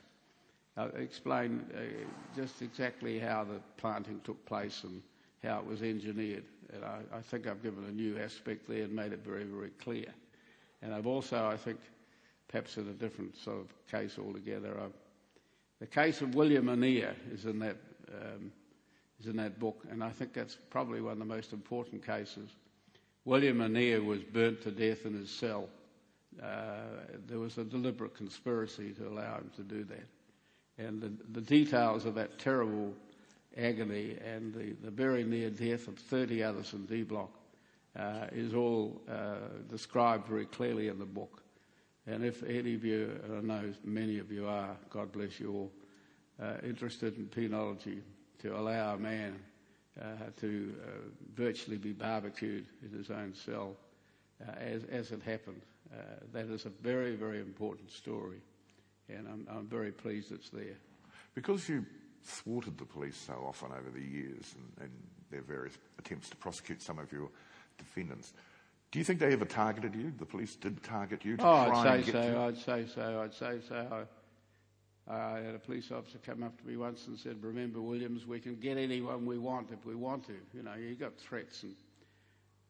Uh, 0.77 0.89
explain 0.99 1.65
uh, 1.75 1.79
just 2.35 2.61
exactly 2.61 3.17
how 3.17 3.43
the 3.43 3.59
planting 3.77 4.21
took 4.23 4.43
place 4.45 4.83
and 4.83 5.01
how 5.43 5.57
it 5.59 5.65
was 5.65 5.81
engineered. 5.81 6.43
And 6.71 6.85
I, 6.85 6.99
I, 7.13 7.21
think 7.21 7.47
I've 7.47 7.63
given 7.63 7.83
a 7.85 7.91
new 7.91 8.19
aspect 8.19 8.67
there 8.69 8.83
and 8.83 8.93
made 8.93 9.11
it 9.11 9.21
very, 9.25 9.45
very 9.45 9.71
clear. 9.81 10.05
And 10.83 10.93
I've 10.93 11.07
also, 11.07 11.47
I 11.47 11.57
think, 11.57 11.79
perhaps 12.47 12.77
in 12.77 12.87
a 12.89 12.93
different 12.93 13.35
sort 13.37 13.61
of 13.61 13.67
case 13.89 14.19
altogether, 14.19 14.79
I've, 14.79 14.93
the 15.79 15.87
case 15.87 16.21
of 16.21 16.35
William 16.35 16.67
Annear 16.67 17.15
is 17.31 17.45
in 17.45 17.59
that 17.59 17.77
um, 18.09 18.51
is 19.19 19.27
in 19.27 19.35
that 19.37 19.59
book, 19.59 19.85
and 19.89 20.03
I 20.03 20.09
think 20.09 20.33
that's 20.33 20.57
probably 20.69 21.01
one 21.01 21.13
of 21.13 21.19
the 21.19 21.25
most 21.25 21.53
important 21.53 22.05
cases. 22.05 22.49
William 23.25 23.59
Annear 23.59 24.03
was 24.03 24.21
burnt 24.21 24.61
to 24.61 24.71
death 24.71 25.05
in 25.05 25.13
his 25.13 25.29
cell. 25.29 25.67
Uh, 26.41 26.81
there 27.27 27.39
was 27.39 27.57
a 27.57 27.63
deliberate 27.63 28.15
conspiracy 28.15 28.93
to 28.93 29.07
allow 29.07 29.37
him 29.37 29.51
to 29.55 29.63
do 29.63 29.83
that. 29.85 30.07
And 30.77 31.01
the, 31.01 31.11
the 31.31 31.41
details 31.41 32.05
of 32.05 32.13
that 32.15 32.37
terrible 32.37 32.93
agony 33.57 34.17
and 34.23 34.53
the, 34.53 34.73
the, 34.83 34.91
very 34.91 35.23
near 35.23 35.49
death 35.49 35.87
of 35.87 35.97
30 35.97 36.43
others 36.43 36.73
in 36.73 36.85
D 36.85 37.01
Block 37.01 37.31
uh, 37.97 38.27
is 38.31 38.53
all 38.53 39.01
uh, 39.09 39.37
described 39.67 40.27
very 40.27 40.45
clearly 40.45 40.87
in 40.87 40.99
the 40.99 41.05
book. 41.05 41.41
And 42.07 42.23
if 42.23 42.41
any 42.43 42.73
of 42.73 42.85
you, 42.85 43.19
and 43.23 43.37
I 43.37 43.41
know 43.41 43.73
many 43.83 44.17
of 44.19 44.31
you 44.31 44.47
are, 44.47 44.77
God 44.89 45.11
bless 45.11 45.39
you 45.39 45.51
all, 45.51 45.71
uh, 46.41 46.53
interested 46.63 47.17
in 47.17 47.25
penology, 47.25 47.99
to 48.39 48.55
allow 48.57 48.93
a 48.93 48.97
man 48.97 49.37
uh, 49.99 50.05
to 50.39 50.73
uh, 50.83 50.89
virtually 51.35 51.77
be 51.77 51.91
barbecued 51.91 52.65
in 52.83 52.97
his 52.97 53.09
own 53.09 53.33
cell 53.33 53.75
uh, 54.47 54.51
as, 54.59 54.83
as 54.85 55.11
it 55.11 55.21
happened. 55.23 55.61
that 56.31 56.45
is 56.45 56.65
a 56.65 56.69
very, 56.69 57.15
very 57.15 57.39
important 57.39 57.91
story, 57.91 58.41
and 59.09 59.27
I'm, 59.27 59.47
I'm 59.49 59.67
very 59.67 59.91
pleased 59.91 60.31
it's 60.31 60.49
there. 60.49 60.77
Because 61.33 61.67
you 61.67 61.85
thwarted 62.23 62.77
the 62.77 62.85
police 62.85 63.17
so 63.17 63.43
often 63.47 63.71
over 63.71 63.89
the 63.89 64.03
years 64.03 64.55
and, 64.55 64.85
and 64.85 64.91
their 65.31 65.41
various 65.41 65.77
attempts 65.99 66.29
to 66.29 66.37
prosecute 66.37 66.81
some 66.81 66.99
of 66.99 67.11
your 67.11 67.29
defendants, 67.77 68.33
do 68.91 68.99
you 68.99 69.05
think 69.05 69.19
they 69.19 69.33
ever 69.33 69.45
targeted 69.45 69.95
you? 69.95 70.13
The 70.17 70.25
police 70.25 70.55
did 70.55 70.81
target 70.81 71.25
you 71.25 71.37
to 71.37 71.43
oh, 71.43 71.65
try 71.69 71.95
I'd 71.95 72.05
say 72.05 72.11
so. 72.11 72.21
You? 72.21 72.39
I'd 72.39 72.57
say 72.57 72.85
so. 72.93 73.21
I'd 73.21 73.33
say 73.33 73.59
so. 73.67 74.07
I 75.09 75.39
had 75.39 75.55
a 75.55 75.59
police 75.59 75.91
officer 75.91 76.17
come 76.25 76.43
up 76.43 76.59
to 76.59 76.67
me 76.67 76.77
once 76.77 77.07
and 77.07 77.17
said, 77.17 77.41
"Remember, 77.41 77.81
Williams, 77.81 78.25
we 78.25 78.39
can 78.39 78.55
get 78.55 78.77
anyone 78.77 79.25
we 79.25 79.37
want 79.37 79.71
if 79.71 79.85
we 79.85 79.95
want 79.95 80.25
to. 80.27 80.35
You 80.53 80.63
know, 80.63 80.73
you 80.75 80.95
got 80.95 81.17
threats." 81.17 81.63
And 81.63 81.75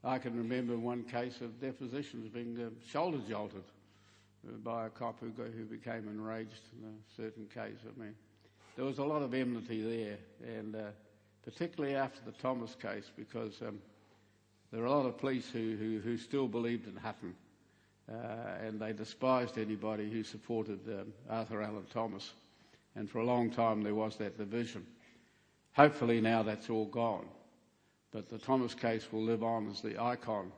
I 0.04 0.18
can 0.18 0.36
remember 0.36 0.78
one 0.78 1.04
case 1.04 1.42
of 1.42 1.60
depositions 1.60 2.30
being 2.30 2.58
uh, 2.60 2.70
shoulder 2.88 3.20
jolted 3.28 3.64
uh, 4.48 4.52
by 4.64 4.86
a 4.86 4.90
cop 4.90 5.20
who, 5.20 5.30
got, 5.30 5.48
who 5.48 5.66
became 5.66 6.08
enraged 6.08 6.62
in 6.80 6.88
a 6.88 7.16
certain 7.16 7.46
case. 7.48 7.80
I 7.86 8.00
mean, 8.00 8.16
there 8.76 8.86
was 8.86 9.00
a 9.00 9.04
lot 9.04 9.22
of 9.24 9.34
enmity 9.34 9.82
there, 9.82 10.18
and 10.58 10.76
uh, 10.76 10.90
particularly 11.44 11.96
after 11.96 12.20
the 12.26 12.34
Thomas 12.34 12.76
case, 12.76 13.12
because 13.16 13.62
um, 13.62 13.80
there 14.72 14.82
are 14.82 14.86
a 14.86 14.92
lot 14.92 15.06
of 15.06 15.18
police 15.18 15.50
who, 15.50 15.76
who, 15.76 16.00
who 16.00 16.18
still 16.18 16.48
believed 16.48 16.88
in 16.88 16.96
Hutton. 16.96 17.36
Uh, 18.10 18.66
and 18.66 18.80
they 18.80 18.94
despised 18.94 19.58
anybody 19.58 20.10
who 20.10 20.24
supported 20.24 20.80
um, 20.88 21.14
Arthur 21.30 21.62
Allan 21.62 21.86
Thomas. 21.94 22.32
And 22.96 23.10
for 23.10 23.20
a 23.20 23.26
long 23.26 23.50
time 23.52 23.82
there 23.82 23.96
was 23.96 24.16
that 24.18 24.38
division. 24.38 24.86
Hopefully 25.74 26.22
now 26.22 26.42
that's 26.42 26.70
all 26.70 26.86
gone. 26.86 27.26
But 28.12 28.30
the 28.30 28.38
Thomas 28.38 28.74
case 28.74 29.12
will 29.12 29.24
live 29.24 29.44
on 29.44 29.70
as 29.70 29.82
the 29.82 30.02
icon, 30.02 30.52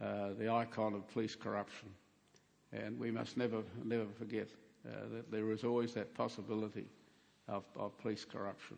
uh, 0.00 0.30
the 0.38 0.50
icon 0.50 0.94
of 0.94 1.08
police 1.08 1.36
corruption. 1.36 1.88
And 2.72 2.98
we 2.98 3.10
must 3.10 3.36
never, 3.36 3.62
never 3.84 4.06
forget 4.18 4.48
uh, 4.86 4.90
that 5.14 5.30
there 5.30 5.52
is 5.52 5.62
always 5.62 5.94
that 5.94 6.14
possibility 6.14 6.86
of, 7.48 7.64
of 7.76 7.96
police 7.98 8.24
corruption. 8.24 8.76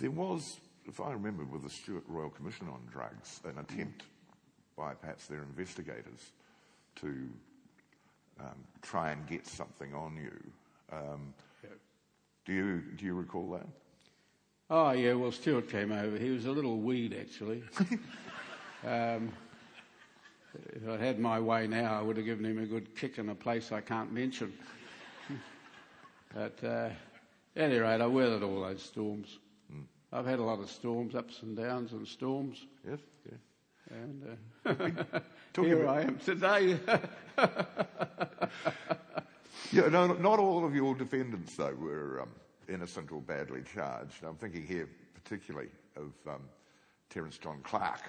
There 0.00 0.10
was, 0.10 0.58
if 0.88 1.00
I 1.00 1.12
remember, 1.12 1.44
with 1.44 1.62
the 1.62 1.70
Stewart 1.70 2.04
Royal 2.06 2.30
Commission 2.30 2.68
on 2.68 2.80
Drugs, 2.90 3.40
an 3.44 3.58
attempt 3.58 4.04
by 4.76 4.94
perhaps 4.94 5.26
their 5.26 5.42
investigators 5.42 6.32
to 6.96 7.28
um, 8.40 8.64
try 8.82 9.10
and 9.10 9.26
get 9.26 9.46
something 9.46 9.94
on 9.94 10.16
you. 10.16 10.96
Um, 10.96 11.34
do 12.44 12.52
you 12.52 12.82
do 12.96 13.04
you 13.04 13.14
recall 13.14 13.50
that? 13.50 13.66
Oh 14.70 14.92
yeah, 14.92 15.14
well 15.14 15.32
Stewart 15.32 15.68
came 15.68 15.90
over. 15.90 16.16
He 16.16 16.30
was 16.30 16.46
a 16.46 16.52
little 16.52 16.78
weed 16.78 17.16
actually. 17.18 17.62
um, 18.86 19.32
if 20.72 20.88
I'd 20.88 21.00
had 21.00 21.18
my 21.18 21.40
way 21.40 21.66
now, 21.66 21.98
I 21.98 22.02
would 22.02 22.16
have 22.16 22.24
given 22.24 22.44
him 22.44 22.58
a 22.58 22.66
good 22.66 22.94
kick 22.94 23.18
in 23.18 23.28
a 23.28 23.34
place 23.34 23.72
I 23.72 23.80
can't 23.80 24.12
mention. 24.12 24.52
but 26.34 26.58
uh, 26.62 26.90
at 27.56 27.62
any 27.62 27.78
rate, 27.78 28.00
I 28.00 28.06
weathered 28.06 28.42
all 28.42 28.62
those 28.62 28.82
storms. 28.82 29.38
I've 30.12 30.26
had 30.26 30.38
a 30.38 30.42
lot 30.42 30.60
of 30.60 30.70
storms, 30.70 31.14
ups 31.14 31.42
and 31.42 31.56
downs, 31.56 31.92
and 31.92 32.06
storms. 32.06 32.64
Yes. 32.88 33.00
Yeah. 33.24 33.36
And 33.90 34.38
uh, 34.64 34.74
here 35.62 35.82
about... 35.82 35.96
I 35.96 36.02
am 36.02 36.18
today. 36.18 36.78
yeah, 39.72 39.88
no, 39.88 40.12
not 40.14 40.38
all 40.38 40.64
of 40.64 40.74
your 40.74 40.94
defendants, 40.94 41.56
though, 41.56 41.74
were 41.74 42.22
um, 42.22 42.30
innocent 42.68 43.12
or 43.12 43.20
badly 43.20 43.62
charged. 43.74 44.24
I'm 44.24 44.36
thinking 44.36 44.66
here 44.66 44.88
particularly 45.14 45.68
of 45.96 46.12
um, 46.28 46.42
Terence 47.10 47.38
John 47.38 47.60
Clark, 47.62 48.00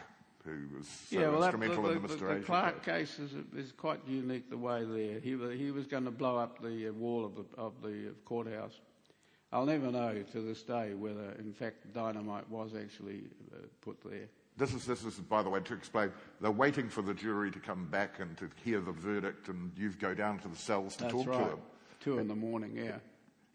who 0.44 0.78
was 0.78 0.88
so 0.88 1.20
yeah, 1.20 1.30
well, 1.30 1.44
instrumental 1.44 1.84
that, 1.84 1.90
the, 1.90 1.96
in 1.96 2.02
the 2.02 2.08
Mr. 2.08 2.28
The, 2.28 2.36
the 2.36 2.46
Clark 2.46 2.86
case 2.86 3.20
is, 3.20 3.32
is, 3.56 3.72
quite 3.72 4.00
unique 4.08 4.50
the 4.50 4.58
way 4.58 4.84
there. 4.84 5.20
He, 5.20 5.38
he 5.58 5.72
was 5.72 5.88
going 5.88 6.06
to 6.06 6.12
blow 6.12 6.38
up 6.38 6.62
the 6.62 6.90
uh, 6.90 6.94
wall 6.94 7.26
of 7.26 7.36
the, 7.36 7.46
of 7.58 7.74
the 7.82 8.14
courthouse. 8.26 8.80
I'll 9.52 9.66
never 9.66 9.92
know 9.92 10.24
to 10.32 10.42
this 10.42 10.62
day 10.64 10.94
whether, 10.94 11.32
in 11.40 11.54
fact, 11.54 11.94
dynamite 11.94 12.50
was 12.50 12.72
actually 12.76 13.24
uh, 13.54 13.60
put 13.82 13.98
there. 14.04 14.28
This 14.58 14.74
is, 14.74 14.86
this 14.86 15.04
is, 15.06 15.16
by 15.16 15.44
the 15.44 15.50
way, 15.50 15.60
to 15.62 15.74
explain, 15.74 16.12
they're 16.42 16.52
waiting 16.52 16.90
for 16.90 17.02
the 17.02 17.14
jury 17.14 17.52
to 17.52 17.60
come 17.60 17.86
back 17.86 18.20
and 18.20 18.36
to 18.38 18.50
hear 18.64 18.82
the 18.82 18.92
verdict, 18.92 19.50
and 19.50 19.72
you 19.78 19.92
go 19.92 20.14
down 20.14 20.40
to 20.40 20.48
the 20.48 20.56
cells 20.56 20.96
to 20.98 21.04
That's 21.04 21.14
talk 21.14 21.28
right. 21.28 21.44
to 21.44 21.50
them. 21.52 21.60
Two 22.00 22.20
in 22.20 22.28
the 22.28 22.36
morning, 22.36 22.76
yeah. 22.76 22.98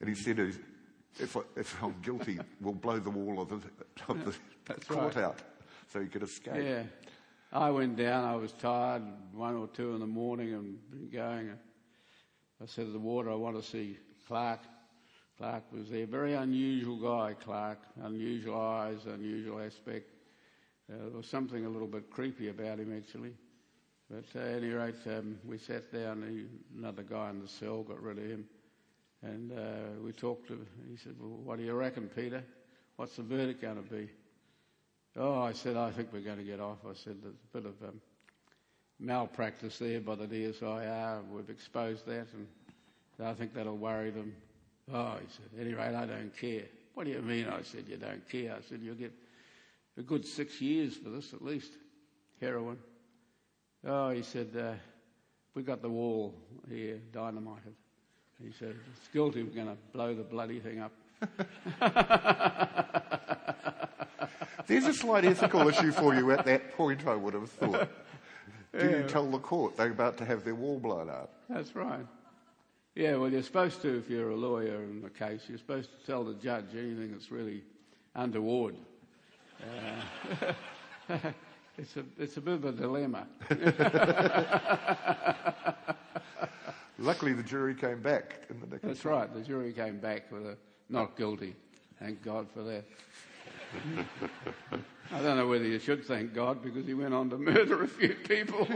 And 0.01 0.09
he 0.09 0.15
said, 0.15 0.39
if, 0.39 1.37
if 1.57 1.83
I'm 1.83 1.97
guilty, 2.03 2.39
we'll 2.61 2.75
blow 2.75 2.99
the 2.99 3.11
wall 3.11 3.43
of 3.43 3.49
the, 3.49 3.61
of 4.09 4.25
the 4.25 4.75
court 4.89 5.17
right. 5.17 5.25
out 5.25 5.39
so 5.93 6.01
he 6.01 6.07
could 6.07 6.23
escape. 6.23 6.55
Yeah. 6.57 6.85
I 7.53 7.71
went 7.71 7.97
down, 7.97 8.25
I 8.25 8.37
was 8.37 8.53
tired, 8.53 9.03
one 9.35 9.57
or 9.57 9.67
two 9.67 9.93
in 9.95 10.01
the 10.01 10.07
morning, 10.07 10.55
and 10.55 11.13
going. 11.13 11.51
I 12.63 12.67
said 12.67 12.87
to 12.87 12.93
the 12.93 12.99
warder, 12.99 13.31
I 13.31 13.35
want 13.35 13.57
to 13.57 13.63
see 13.63 13.99
Clark. 14.27 14.61
Clark 15.43 15.65
was 15.73 15.89
there. 15.91 16.07
Very 16.07 16.35
unusual 16.35 16.95
guy, 16.99 17.35
Clark. 17.35 17.81
Unusual 18.05 18.61
eyes, 18.61 19.07
unusual 19.07 19.59
aspect. 19.59 20.09
Uh, 20.89 20.99
there 21.09 21.17
was 21.17 21.27
something 21.27 21.67
a 21.67 21.69
little 21.69 21.89
bit 21.89 22.13
creepy 22.13 22.49
about 22.49 22.79
him, 22.79 22.97
actually. 22.97 23.33
But 24.09 24.23
uh, 24.37 24.45
at 24.45 24.59
any 24.59 24.69
rate, 24.69 24.95
um, 25.07 25.37
we 25.45 25.59
sat 25.59 25.93
down. 25.93 26.23
He, 26.31 26.79
another 26.79 27.03
guy 27.03 27.31
in 27.31 27.41
the 27.43 27.49
cell 27.49 27.83
got 27.83 28.01
rid 28.01 28.19
of 28.19 28.25
him. 28.25 28.45
And 29.23 29.51
uh, 29.51 30.01
we 30.05 30.13
talked 30.13 30.47
to 30.47 30.53
him. 30.53 30.67
He 30.89 30.97
said, 30.97 31.17
Well, 31.19 31.31
what 31.31 31.59
do 31.59 31.65
you 31.65 31.75
reckon, 31.75 32.09
Peter? 32.15 32.45
What's 32.95 33.17
the 33.17 33.25
verdict 33.25 33.63
going 33.63 33.83
to 33.83 33.91
be? 33.91 34.09
Oh, 35.17 35.43
I 35.43 35.55
said, 35.55 35.77
I 35.77 35.91
think 35.91 36.11
we're 36.13 36.21
going 36.21 36.39
to 36.39 36.45
get 36.45 36.61
off. 36.61 36.79
I 36.89 36.95
said, 36.95 37.17
There's 37.21 37.35
a 37.35 37.59
bit 37.59 37.67
of 37.67 37.89
um, 37.89 38.01
malpractice 39.01 39.77
there 39.77 40.01
by 40.01 40.15
the 40.15 40.29
DSIR. 40.29 41.29
We've 41.33 41.51
exposed 41.51 42.07
that, 42.07 42.29
and 42.33 42.47
I 43.21 43.35
think 43.35 43.55
that'll 43.55 43.77
worry 43.77 44.11
them. 44.11 44.37
Oh, 44.93 45.17
he 45.21 45.27
said, 45.29 45.47
at 45.55 45.67
any 45.67 45.75
rate, 45.75 45.95
I 45.95 46.07
don't 46.07 46.37
care. 46.37 46.65
What 46.95 47.05
do 47.05 47.11
you 47.11 47.23
mean? 47.23 47.49
I 47.49 47.63
said, 47.63 47.85
You 47.89 47.97
don't 47.97 48.29
care. 48.29 48.55
I 48.57 48.61
said, 48.69 48.81
You'll 48.83 48.95
get 48.95 49.13
a 49.99 50.03
good 50.03 50.27
six 50.27 50.61
years 50.61 50.97
for 50.97 51.11
this 51.11 51.33
at 51.33 51.43
least, 51.43 51.73
heroin. 52.41 52.79
Oh, 53.87 54.11
he 54.11 54.23
said, 54.23 54.49
uh, 54.57 54.73
we 55.55 55.63
got 55.63 55.83
the 55.83 55.91
wall 55.91 56.35
here 56.69 56.99
dynamited. 57.13 57.75
He 58.43 58.53
said, 58.53 58.75
it's 58.97 59.09
guilty, 59.09 59.43
we're 59.43 59.55
going 59.55 59.69
to 59.69 59.77
blow 59.93 60.15
the 60.15 60.23
bloody 60.23 60.61
thing 60.61 60.81
up. 60.81 60.93
There's 64.67 64.87
a 64.87 64.95
slight 64.95 65.25
ethical 65.25 65.69
issue 65.69 65.93
for 65.93 66.15
you 66.15 66.31
at 66.33 66.45
that 66.47 66.77
point, 66.77 67.07
I 67.07 67.15
would 67.15 67.35
have 67.35 67.51
thought. 67.51 67.89
Do 68.79 68.89
you 68.89 69.05
tell 69.07 69.31
the 69.31 69.39
court 69.39 69.77
they're 69.77 69.91
about 69.91 70.17
to 70.19 70.25
have 70.25 70.45
their 70.45 70.55
wall 70.55 70.81
blown 70.81 71.11
up? 71.11 71.31
That's 71.49 71.77
right. 71.77 72.07
Yeah, 72.95 73.17
well, 73.17 73.31
you're 73.31 73.43
supposed 73.43 73.81
to, 73.83 73.99
if 73.99 74.11
you're 74.11 74.31
a 74.31 74.37
lawyer 74.37 74.83
in 74.83 75.01
the 75.01 75.09
case, 75.09 75.45
you're 75.49 75.57
supposed 75.57 75.89
to 75.99 76.07
tell 76.07 76.25
the 76.25 76.35
judge 76.35 76.67
anything 76.75 77.13
that's 77.13 77.31
really 77.31 77.63
untoward. 78.15 78.77
Uh, 81.09 81.09
it's, 81.79 81.97
a, 81.97 82.05
it's 82.19 82.37
a 82.37 82.41
bit 82.43 82.55
of 82.55 82.65
a 82.67 82.73
dilemma. 82.73 83.27
Luckily, 86.99 87.33
the 87.33 87.43
jury 87.43 87.75
came 87.75 88.03
back 88.03 88.41
in 88.51 88.61
the 88.61 88.67
nick 88.67 88.83
That's 88.83 89.07
right, 89.07 89.33
the 89.33 89.41
jury 89.41 89.73
came 89.73 89.99
back 89.99 90.31
with 90.31 90.47
a 90.47 90.59
not 90.91 91.17
guilty. 91.17 91.57
Thank 91.99 92.23
God 92.23 92.47
for 92.53 92.63
that. 92.63 92.85
I 95.11 95.23
don't 95.23 95.39
know 95.39 95.49
whether 95.49 95.65
you 95.65 95.79
should 95.79 96.05
thank 96.05 96.35
God 96.35 96.63
because 96.63 96.85
he 96.85 96.93
went 96.93 97.15
on 97.15 97.31
to 97.31 97.39
murder 97.39 97.85
a 97.85 97.89
few 97.89 98.15
people. 98.15 98.69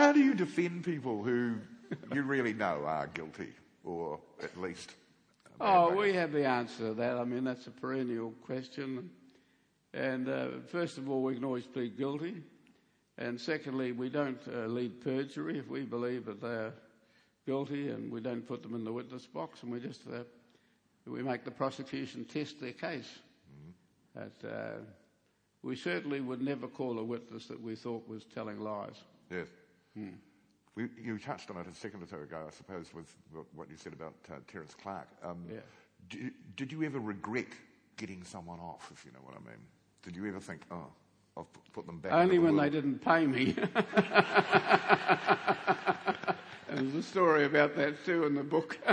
How 0.00 0.12
do 0.12 0.20
you 0.20 0.34
defend 0.34 0.82
people 0.82 1.22
who 1.22 1.56
you 2.10 2.22
really 2.22 2.54
know 2.54 2.84
are 2.86 3.06
guilty, 3.08 3.52
or 3.84 4.18
at 4.42 4.58
least? 4.58 4.94
oh, 5.60 5.94
we 5.94 6.14
have 6.14 6.32
the 6.32 6.46
answer 6.46 6.88
to 6.88 6.94
that. 6.94 7.18
I 7.18 7.24
mean, 7.24 7.44
that's 7.44 7.66
a 7.66 7.70
perennial 7.70 8.30
question. 8.46 9.10
And 9.92 10.26
uh, 10.26 10.48
first 10.68 10.96
of 10.96 11.10
all, 11.10 11.22
we 11.22 11.34
can 11.34 11.44
always 11.44 11.66
plead 11.66 11.98
guilty. 11.98 12.36
And 13.18 13.38
secondly, 13.38 13.92
we 13.92 14.08
don't 14.08 14.40
uh, 14.48 14.68
lead 14.68 15.02
perjury 15.02 15.58
if 15.58 15.68
we 15.68 15.82
believe 15.82 16.24
that 16.24 16.40
they're 16.40 16.72
guilty, 17.44 17.90
and 17.90 18.10
we 18.10 18.22
don't 18.22 18.48
put 18.48 18.62
them 18.62 18.74
in 18.74 18.84
the 18.84 18.92
witness 18.94 19.26
box, 19.26 19.62
and 19.62 19.70
we 19.70 19.80
just 19.80 20.00
uh, 20.08 20.22
we 21.06 21.22
make 21.22 21.44
the 21.44 21.50
prosecution 21.50 22.24
test 22.24 22.58
their 22.58 22.72
case. 22.72 23.18
Mm-hmm. 23.52 24.18
That, 24.18 24.50
uh, 24.50 24.78
we 25.62 25.76
certainly 25.76 26.22
would 26.22 26.40
never 26.40 26.68
call 26.68 26.98
a 26.98 27.04
witness 27.04 27.48
that 27.48 27.62
we 27.62 27.76
thought 27.76 28.08
was 28.08 28.24
telling 28.24 28.60
lies. 28.60 28.96
Yes. 29.30 29.48
Hmm. 29.96 30.10
We, 30.76 30.88
you 31.02 31.18
touched 31.18 31.50
on 31.50 31.56
it 31.56 31.66
a 31.66 31.74
second 31.74 32.02
or 32.02 32.06
so 32.06 32.18
ago, 32.18 32.44
I 32.46 32.50
suppose, 32.50 32.94
with 32.94 33.14
what 33.54 33.68
you 33.68 33.76
said 33.76 33.92
about 33.92 34.14
uh, 34.30 34.36
Terence 34.46 34.74
Clark. 34.80 35.08
Um, 35.22 35.44
yeah. 35.50 35.58
did, 36.08 36.32
did 36.56 36.72
you 36.72 36.84
ever 36.84 37.00
regret 37.00 37.48
getting 37.96 38.22
someone 38.24 38.60
off, 38.60 38.90
if 38.92 39.04
you 39.04 39.10
know 39.12 39.18
what 39.24 39.34
I 39.34 39.40
mean? 39.40 39.58
Did 40.02 40.16
you 40.16 40.26
ever 40.26 40.40
think, 40.40 40.62
oh, 40.70 40.86
I'll 41.36 41.48
put 41.72 41.86
them 41.86 41.98
back? 41.98 42.12
Only 42.12 42.38
when 42.38 42.56
they 42.56 42.70
didn't 42.70 43.00
pay 43.04 43.26
me. 43.26 43.54
There's 46.68 46.94
a 46.94 47.02
story 47.02 47.44
about 47.44 47.76
that 47.76 48.04
too 48.06 48.24
in 48.24 48.34
the 48.34 48.42
book. 48.44 48.78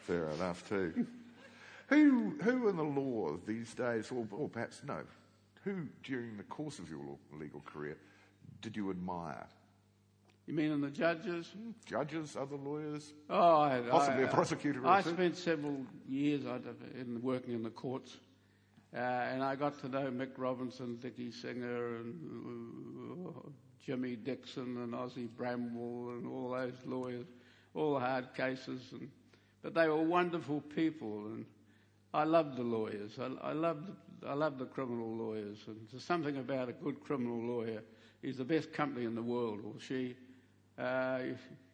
Fair 0.00 0.30
enough, 0.30 0.68
too. 0.68 1.06
who, 1.88 2.34
who 2.42 2.68
in 2.68 2.76
the 2.76 2.82
law 2.82 3.36
these 3.46 3.74
days, 3.74 4.10
or, 4.10 4.26
or 4.32 4.48
perhaps 4.48 4.80
no, 4.86 5.00
who 5.66 5.88
during 6.04 6.36
the 6.36 6.44
course 6.44 6.78
of 6.78 6.88
your 6.88 7.00
legal 7.38 7.60
career 7.60 7.98
did 8.62 8.76
you 8.76 8.88
admire? 8.90 9.46
You 10.46 10.54
mean 10.54 10.70
in 10.70 10.80
the 10.80 10.90
judges? 10.90 11.52
Judges, 11.84 12.36
other 12.36 12.56
lawyers? 12.56 13.12
Oh, 13.28 13.60
I, 13.60 13.80
possibly 13.90 14.22
I, 14.22 14.28
a 14.28 14.32
prosecutor. 14.32 14.86
I 14.86 15.02
spent 15.02 15.36
several 15.36 15.84
years 16.08 16.42
in 16.98 17.20
working 17.20 17.54
in 17.54 17.64
the 17.64 17.70
courts, 17.70 18.16
uh, 18.94 18.98
and 18.98 19.42
I 19.42 19.56
got 19.56 19.80
to 19.80 19.88
know 19.88 20.08
Mick 20.08 20.30
Robinson, 20.36 20.98
Dickie 20.98 21.32
Singer, 21.32 21.96
and 21.96 23.26
uh, 23.26 23.48
Jimmy 23.84 24.14
Dixon, 24.14 24.78
and 24.84 24.94
Ozzie 24.94 25.26
Bramwell, 25.36 26.10
and 26.10 26.28
all 26.28 26.50
those 26.50 26.78
lawyers, 26.86 27.26
all 27.74 27.98
hard 27.98 28.32
cases, 28.34 28.82
and 28.92 29.10
but 29.62 29.74
they 29.74 29.88
were 29.88 29.96
wonderful 29.96 30.60
people, 30.60 31.26
and 31.26 31.44
I 32.14 32.22
loved 32.22 32.56
the 32.56 32.62
lawyers. 32.62 33.18
I, 33.18 33.48
I 33.48 33.52
loved 33.52 33.90
I 34.24 34.34
love 34.34 34.58
the 34.58 34.66
criminal 34.66 35.08
lawyers, 35.08 35.58
and 35.66 35.76
there's 35.90 36.04
something 36.04 36.36
about 36.36 36.68
a 36.68 36.72
good 36.72 37.00
criminal 37.00 37.38
lawyer. 37.38 37.82
He's 38.22 38.36
the 38.36 38.44
best 38.44 38.72
company 38.72 39.04
in 39.04 39.14
the 39.14 39.22
world, 39.22 39.60
or 39.64 39.72
she. 39.80 40.16
Uh, 40.78 41.20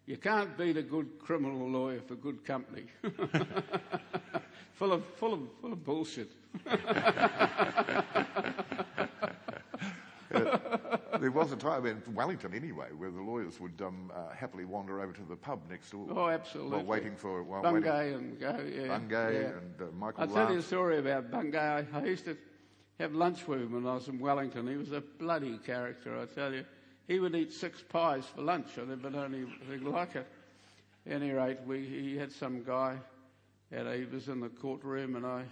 you 0.07 0.16
can't 0.16 0.57
beat 0.59 0.76
a 0.76 0.83
good 0.83 1.18
criminal 1.18 1.68
lawyer 1.68 2.00
for 2.00 2.14
good 2.16 2.44
company. 2.44 2.85
full 4.74 4.92
of 4.92 5.05
full 5.16 5.35
of 5.35 5.40
full 5.61 5.72
of 5.72 5.85
bullshit. 5.85 6.31
there 11.22 11.30
was 11.30 11.52
a 11.52 11.56
time 11.56 11.87
in 11.87 12.02
Wellington, 12.14 12.52
anyway, 12.52 12.88
where 12.96 13.11
the 13.11 13.20
lawyers 13.20 13.61
would 13.61 13.80
um, 13.80 14.11
uh, 14.12 14.35
happily 14.35 14.64
wander 14.64 15.00
over 15.00 15.12
to 15.12 15.22
the 15.22 15.37
pub 15.37 15.61
next 15.70 15.90
door. 15.90 16.08
Oh, 16.11 16.28
absolutely. 16.28 16.78
While 16.78 16.85
waiting 16.85 17.14
for 17.14 17.44
while 17.44 17.62
Bungay 17.62 18.12
and 18.14 18.40
go, 18.40 18.58
yeah. 18.68 18.88
Bungay 18.88 19.35
yeah. 19.35 19.48
and 19.48 19.80
uh, 19.80 19.85
Michael. 19.96 20.24
I'll 20.24 20.28
tell 20.28 20.52
you 20.52 20.58
a 20.58 20.62
story 20.62 20.98
about 20.98 21.30
Bungay. 21.30 21.87
I 21.94 22.04
used 22.04 22.24
to 22.24 22.37
have 22.98 23.14
lunch 23.14 23.46
with 23.46 23.61
him 23.61 23.72
when 23.72 23.87
I 23.87 23.94
was 23.94 24.08
in 24.08 24.18
Wellington. 24.18 24.66
He 24.66 24.76
was 24.76 24.90
a 24.90 25.00
bloody 25.00 25.58
character, 25.58 26.20
I 26.20 26.26
tell 26.26 26.52
you. 26.52 26.64
He 27.06 27.20
would 27.20 27.37
eat 27.37 27.52
six 27.52 27.82
pies 27.88 28.24
for 28.26 28.42
lunch. 28.42 28.76
I 28.76 28.85
never 28.85 29.08
known 29.08 29.35
anything 29.35 29.92
like 29.92 30.16
it. 30.16 30.26
At 31.06 31.12
any 31.12 31.30
rate, 31.30 31.58
we, 31.66 31.85
he 31.85 32.16
had 32.16 32.32
some 32.32 32.64
guy, 32.64 32.96
and 33.70 33.88
he 33.88 34.06
was 34.06 34.28
in 34.28 34.40
the 34.40 34.48
courtroom, 34.48 35.14
and 35.14 35.24
I, 35.24 35.44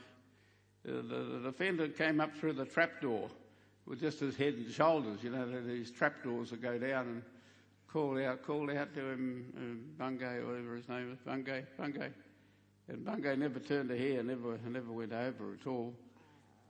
the, 0.85 1.03
the 1.03 1.41
defendant 1.45 1.97
came 1.97 2.21
up 2.21 2.37
through 2.37 2.55
the 2.55 2.65
trapdoor 2.65 3.31
with 3.87 4.01
just 4.01 4.21
his 4.21 4.37
head 4.37 4.55
and 4.55 4.71
shoulders, 4.73 5.23
you 5.23 5.31
know, 5.31 5.47
these 5.63 5.91
trapdoors 5.91 6.51
that 6.51 6.63
go 6.63 6.79
down 6.79 7.07
and 7.07 7.23
call 7.93 8.23
out, 8.25 8.43
called 8.43 8.71
out 8.71 8.95
to 8.95 9.01
him, 9.01 9.53
uh, 9.57 10.03
Bungay, 10.03 10.39
or 10.39 10.47
whatever 10.47 10.77
his 10.77 10.89
name 10.89 11.11
was, 11.11 11.19
Bungay, 11.19 11.65
Bungay. 11.77 12.11
And 12.89 13.05
Bungay 13.05 13.37
never 13.37 13.59
turned 13.59 13.91
a 13.91 13.97
hair, 13.97 14.23
never, 14.23 14.59
never 14.69 14.93
went 14.93 15.13
over 15.13 15.55
at 15.61 15.67
all. 15.67 15.95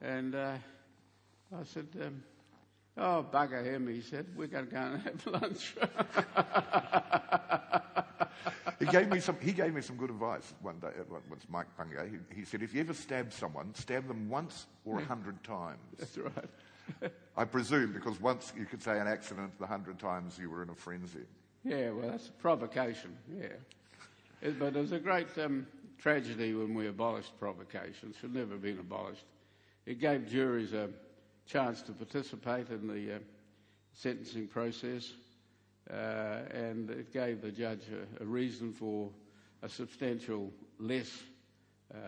And 0.00 0.34
uh, 0.34 0.54
I 1.58 1.64
said, 1.64 1.88
um, 2.00 2.22
oh, 2.96 3.26
bugger 3.30 3.64
him, 3.64 3.88
he 3.88 4.00
said, 4.00 4.26
we're 4.36 4.46
going 4.46 4.66
to 4.66 4.72
go 4.72 4.78
and 4.78 5.02
have 5.02 5.26
lunch. 5.42 5.74
he 8.78 8.86
gave 8.86 9.08
me 9.08 9.20
some. 9.20 9.36
He 9.40 9.52
gave 9.52 9.74
me 9.74 9.82
some 9.82 9.96
good 9.96 10.10
advice 10.10 10.54
one 10.62 10.78
day. 10.78 10.88
Uh, 10.98 11.18
once 11.28 11.44
Mike 11.48 11.66
Bungay, 11.76 12.10
he, 12.10 12.40
he, 12.40 12.44
said, 12.44 12.62
"If 12.62 12.74
you 12.74 12.80
ever 12.80 12.94
stab 12.94 13.32
someone, 13.32 13.74
stab 13.74 14.08
them 14.08 14.28
once 14.30 14.66
or 14.84 15.00
a 15.00 15.04
hundred 15.04 15.42
times." 15.44 15.78
That's 15.98 16.16
right. 16.16 16.50
I 17.36 17.44
presume 17.44 17.92
because 17.92 18.20
once 18.20 18.52
you 18.56 18.64
could 18.64 18.82
say 18.82 18.98
an 18.98 19.06
accident, 19.06 19.58
the 19.58 19.66
hundred 19.66 19.98
times 19.98 20.38
you 20.38 20.50
were 20.50 20.62
in 20.62 20.70
a 20.70 20.74
frenzy. 20.74 21.24
Yeah, 21.64 21.90
well, 21.90 22.10
that's 22.10 22.28
a 22.28 22.32
provocation, 22.32 23.16
yeah. 23.38 23.48
It, 24.42 24.58
but 24.58 24.74
it 24.74 24.80
was 24.80 24.92
a 24.92 24.98
great 24.98 25.26
um, 25.38 25.66
tragedy 25.98 26.54
when 26.54 26.74
we 26.74 26.88
abolished 26.88 27.38
provocation. 27.38 28.10
It 28.10 28.16
should 28.20 28.34
never 28.34 28.52
have 28.52 28.62
been 28.62 28.78
abolished. 28.78 29.24
It 29.86 30.00
gave 30.00 30.26
juries 30.26 30.72
a 30.72 30.88
chance 31.46 31.82
to 31.82 31.92
participate 31.92 32.70
in 32.70 32.86
the 32.86 33.16
uh, 33.16 33.18
sentencing 33.92 34.48
process, 34.48 35.12
uh, 35.90 36.40
and 36.52 36.90
it 36.90 37.12
gave 37.12 37.42
the 37.42 37.50
judge 37.50 37.82
a, 37.90 38.22
a, 38.22 38.26
reason 38.26 38.72
for 38.72 39.10
a 39.62 39.68
substantial 39.68 40.50
less 40.78 41.22
uh, 41.92 41.98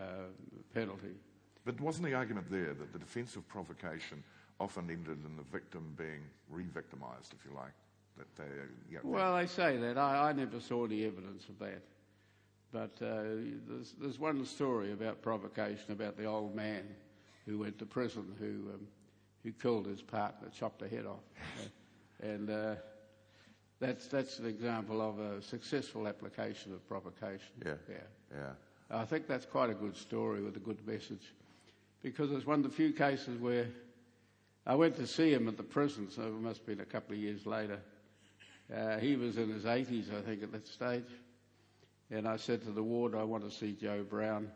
penalty. 0.73 1.15
But 1.65 1.79
wasn't 1.79 2.07
the 2.07 2.13
argument 2.13 2.49
there 2.49 2.73
that 2.73 2.93
the 2.93 2.99
defence 2.99 3.35
of 3.35 3.47
provocation 3.47 4.23
often 4.59 4.89
ended 4.89 5.19
in 5.25 5.37
the 5.37 5.43
victim 5.51 5.93
being 5.97 6.21
re-victimised, 6.49 7.33
if 7.37 7.45
you 7.45 7.55
like. 7.55 7.73
That 8.17 8.35
they, 8.35 8.43
you 8.89 8.97
know, 8.97 9.01
well, 9.03 9.35
they 9.35 9.47
say 9.47 9.77
that. 9.77 9.97
I, 9.97 10.29
I, 10.29 10.33
never 10.33 10.59
saw 10.59 10.85
any 10.85 11.03
evidence 11.03 11.47
of 11.49 11.57
that. 11.59 11.81
But 12.71 13.05
uh, 13.05 13.23
there's, 13.67 13.95
there's, 13.99 14.19
one 14.19 14.45
story 14.45 14.91
about 14.91 15.21
provocation 15.23 15.91
about 15.91 16.15
the 16.15 16.25
old 16.25 16.55
man 16.55 16.83
who 17.47 17.57
went 17.57 17.79
to 17.79 17.85
prison 17.85 18.25
who 18.39 18.71
um, 18.73 18.87
who 19.43 19.51
killed 19.51 19.87
his 19.87 20.01
partner, 20.01 20.47
chopped 20.55 20.79
the 20.79 20.87
head 20.87 21.05
off, 21.05 21.23
and 22.21 22.49
uh, 22.49 22.75
that's 23.79 24.07
that's 24.07 24.39
an 24.39 24.45
example 24.45 25.01
of 25.01 25.19
a 25.19 25.41
successful 25.41 26.07
application 26.07 26.71
of 26.71 26.87
provocation. 26.87 27.51
Yeah, 27.65 27.73
yeah, 27.89 27.95
yeah. 28.31 28.51
I 28.99 29.05
think 29.05 29.27
that's 29.27 29.45
quite 29.45 29.69
a 29.69 29.75
good 29.75 29.97
story 29.97 30.41
with 30.43 30.55
a 30.55 30.59
good 30.59 30.85
message, 30.87 31.33
because 32.03 32.31
it's 32.31 32.45
one 32.45 32.59
of 32.59 32.63
the 32.63 32.75
few 32.75 32.93
cases 32.93 33.39
where 33.39 33.67
I 34.65 34.75
went 34.75 34.95
to 34.95 35.07
see 35.07 35.33
him 35.33 35.47
at 35.47 35.57
the 35.57 35.63
prison, 35.63 36.09
so 36.09 36.23
it 36.23 36.33
must 36.33 36.59
have 36.59 36.67
been 36.67 36.79
a 36.79 36.85
couple 36.85 37.15
of 37.15 37.21
years 37.21 37.45
later. 37.45 37.79
Uh, 38.73 38.97
he 38.97 39.15
was 39.15 39.37
in 39.37 39.49
his 39.49 39.65
80s, 39.65 40.15
I 40.17 40.21
think, 40.21 40.41
at 40.41 40.51
that 40.53 40.67
stage. 40.67 41.05
And 42.09 42.27
I 42.27 42.37
said 42.37 42.63
to 42.63 42.71
the 42.71 42.83
ward, 42.83 43.15
I 43.15 43.23
want 43.23 43.43
to 43.43 43.51
see 43.51 43.73
Joe 43.73 44.03
Brown. 44.03 44.49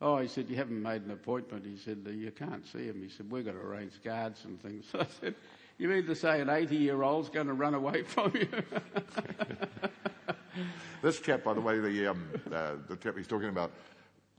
Oh, 0.00 0.18
he 0.18 0.28
said, 0.28 0.48
you 0.48 0.56
haven't 0.56 0.82
made 0.82 1.02
an 1.02 1.10
appointment. 1.10 1.66
He 1.66 1.76
said, 1.76 2.06
you 2.08 2.30
can't 2.30 2.66
see 2.66 2.86
him. 2.86 3.02
He 3.02 3.10
said, 3.10 3.30
we've 3.30 3.44
got 3.44 3.52
to 3.52 3.58
arrange 3.58 4.02
guards 4.02 4.44
and 4.44 4.60
things. 4.62 4.86
So 4.90 5.00
I 5.00 5.06
said, 5.20 5.34
you 5.76 5.88
mean 5.88 6.06
to 6.06 6.14
say 6.14 6.40
an 6.40 6.48
80 6.48 6.76
year 6.76 7.02
old's 7.02 7.28
going 7.28 7.48
to 7.48 7.52
run 7.52 7.74
away 7.74 8.02
from 8.02 8.32
you? 8.34 8.48
this 11.02 11.20
chap, 11.20 11.44
by 11.44 11.52
the 11.52 11.60
way, 11.60 11.80
the, 11.80 12.06
um, 12.06 12.30
uh, 12.50 12.72
the 12.88 12.96
chap 12.96 13.16
he's 13.16 13.26
talking 13.26 13.50
about, 13.50 13.72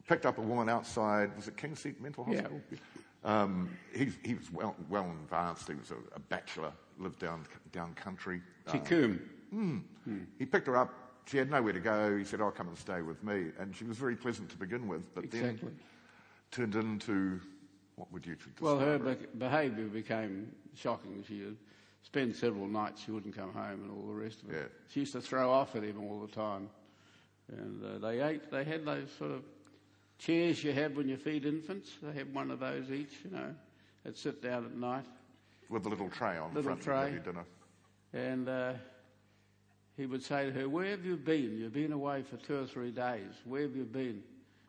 picked 0.08 0.26
up 0.26 0.40
a 0.40 0.42
woman 0.42 0.68
outside, 0.68 1.36
was 1.36 1.48
it 1.48 1.58
Kingseat 1.58 2.02
Mental 2.02 2.24
Hospital? 2.24 2.60
Yeah. 2.72 2.78
Um, 3.24 3.70
he, 3.94 4.34
was 4.34 4.52
well, 4.52 4.76
well 4.90 5.12
advanced. 5.24 5.68
He 5.68 5.76
was 5.76 5.92
a, 5.92 6.16
a, 6.16 6.20
bachelor, 6.20 6.72
lived 6.98 7.20
down 7.20 7.46
down 7.72 7.94
country. 7.94 8.42
Um, 8.68 9.22
Mm. 9.54 9.84
He 10.40 10.46
picked 10.46 10.68
her 10.68 10.78
up. 10.78 10.94
She 11.26 11.38
had 11.38 11.52
nowhere 11.52 11.74
to 11.74 11.80
go. 11.82 12.18
He 12.18 12.24
said, 12.24 12.40
"I'll 12.40 12.52
come 12.52 12.70
and 12.70 12.78
stay 12.78 13.02
with 13.02 13.22
me." 13.22 13.48
And 13.60 13.76
she 13.76 13.84
was 13.84 13.98
very 13.98 14.16
pleasant 14.16 14.50
to 14.52 14.58
begin 14.58 14.88
with, 14.88 15.14
but 15.14 15.26
Exactly. 15.26 15.70
then 15.70 15.80
turned 16.52 16.76
into 16.76 17.42
what 17.98 18.12
would 18.14 18.26
you 18.26 18.36
describe? 18.36 18.62
Well, 18.62 18.80
her 18.80 18.98
her? 18.98 19.16
be- 19.16 19.28
behaviour 19.38 19.86
became 19.86 20.52
shocking. 20.74 21.24
She 21.28 21.42
would 21.42 21.58
spend 22.04 22.36
several 22.36 22.68
nights, 22.68 23.04
she 23.04 23.12
wouldn't 23.12 23.36
come 23.36 23.54
home 23.54 23.84
and 23.84 23.92
all 23.92 24.08
the 24.08 24.14
rest 24.14 24.42
of 24.44 24.50
it. 24.50 24.56
Yeah. 24.56 24.68
She 24.92 25.02
used 25.02 25.14
to 25.14 25.22
throw 25.22 25.52
off 25.52 25.76
at 25.76 25.84
him 25.84 26.02
all 26.04 26.20
the 26.20 26.34
time. 26.34 26.70
And 27.52 27.84
uh, 27.84 27.98
they 28.00 28.22
ate, 28.22 28.50
they 28.50 28.64
had 28.64 28.86
those 28.86 29.10
sort 29.18 29.32
of 29.32 29.44
chairs 30.22 30.64
you 30.64 30.72
have 30.72 30.96
when 30.96 31.08
you 31.10 31.18
feed 31.18 31.46
infants. 31.46 31.90
They 32.02 32.14
had 32.14 32.34
one 32.34 32.52
of 32.52 32.60
those 32.60 32.92
each, 32.92 33.14
you 33.26 33.32
know. 33.32 33.54
They'd 34.04 34.18
sit 34.18 34.42
down 34.42 34.66
at 34.66 34.76
night. 34.76 35.06
with 35.70 35.86
a 35.86 35.90
little 35.90 36.10
tray 36.10 36.38
on 36.38 36.50
Little 36.54 36.64
front 36.64 36.82
tray. 36.82 37.14
you 37.14 37.20
dinner. 37.20 37.46
And 38.14 38.48
uh, 38.50 38.74
he 39.98 40.06
would 40.06 40.24
say 40.24 40.46
to 40.46 40.52
her, 40.52 40.70
Where 40.70 40.92
have 40.92 41.06
you 41.06 41.18
been? 41.18 41.58
You've 41.58 41.74
been 41.74 41.92
away 41.92 42.24
for 42.24 42.38
two 42.38 42.60
or 42.64 42.66
three 42.68 42.92
days. 42.92 43.32
Where 43.46 43.64
have 43.64 43.76
you 43.76 43.84
been? 43.86 44.22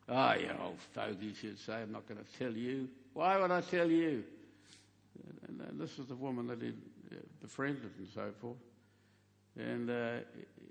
Ah, 0.08 0.34
you 0.34 0.50
old 0.62 0.78
fogey, 0.94 1.32
she'd 1.34 1.58
say, 1.58 1.74
I'm 1.74 1.92
not 1.92 2.06
going 2.08 2.20
to 2.22 2.38
tell 2.38 2.52
you. 2.52 2.88
Why 3.14 3.38
would 3.38 3.50
I 3.50 3.60
tell 3.60 3.90
you? 3.90 4.24
And, 5.48 5.60
and 5.68 5.80
this 5.80 5.96
was 5.98 6.08
the 6.08 6.14
woman 6.14 6.46
that 6.48 6.60
he'd 6.62 6.76
uh, 7.12 7.16
befriended 7.40 7.90
and 7.98 8.08
so 8.14 8.30
forth. 8.40 8.56
And 9.58 9.90
uh, 9.90 10.12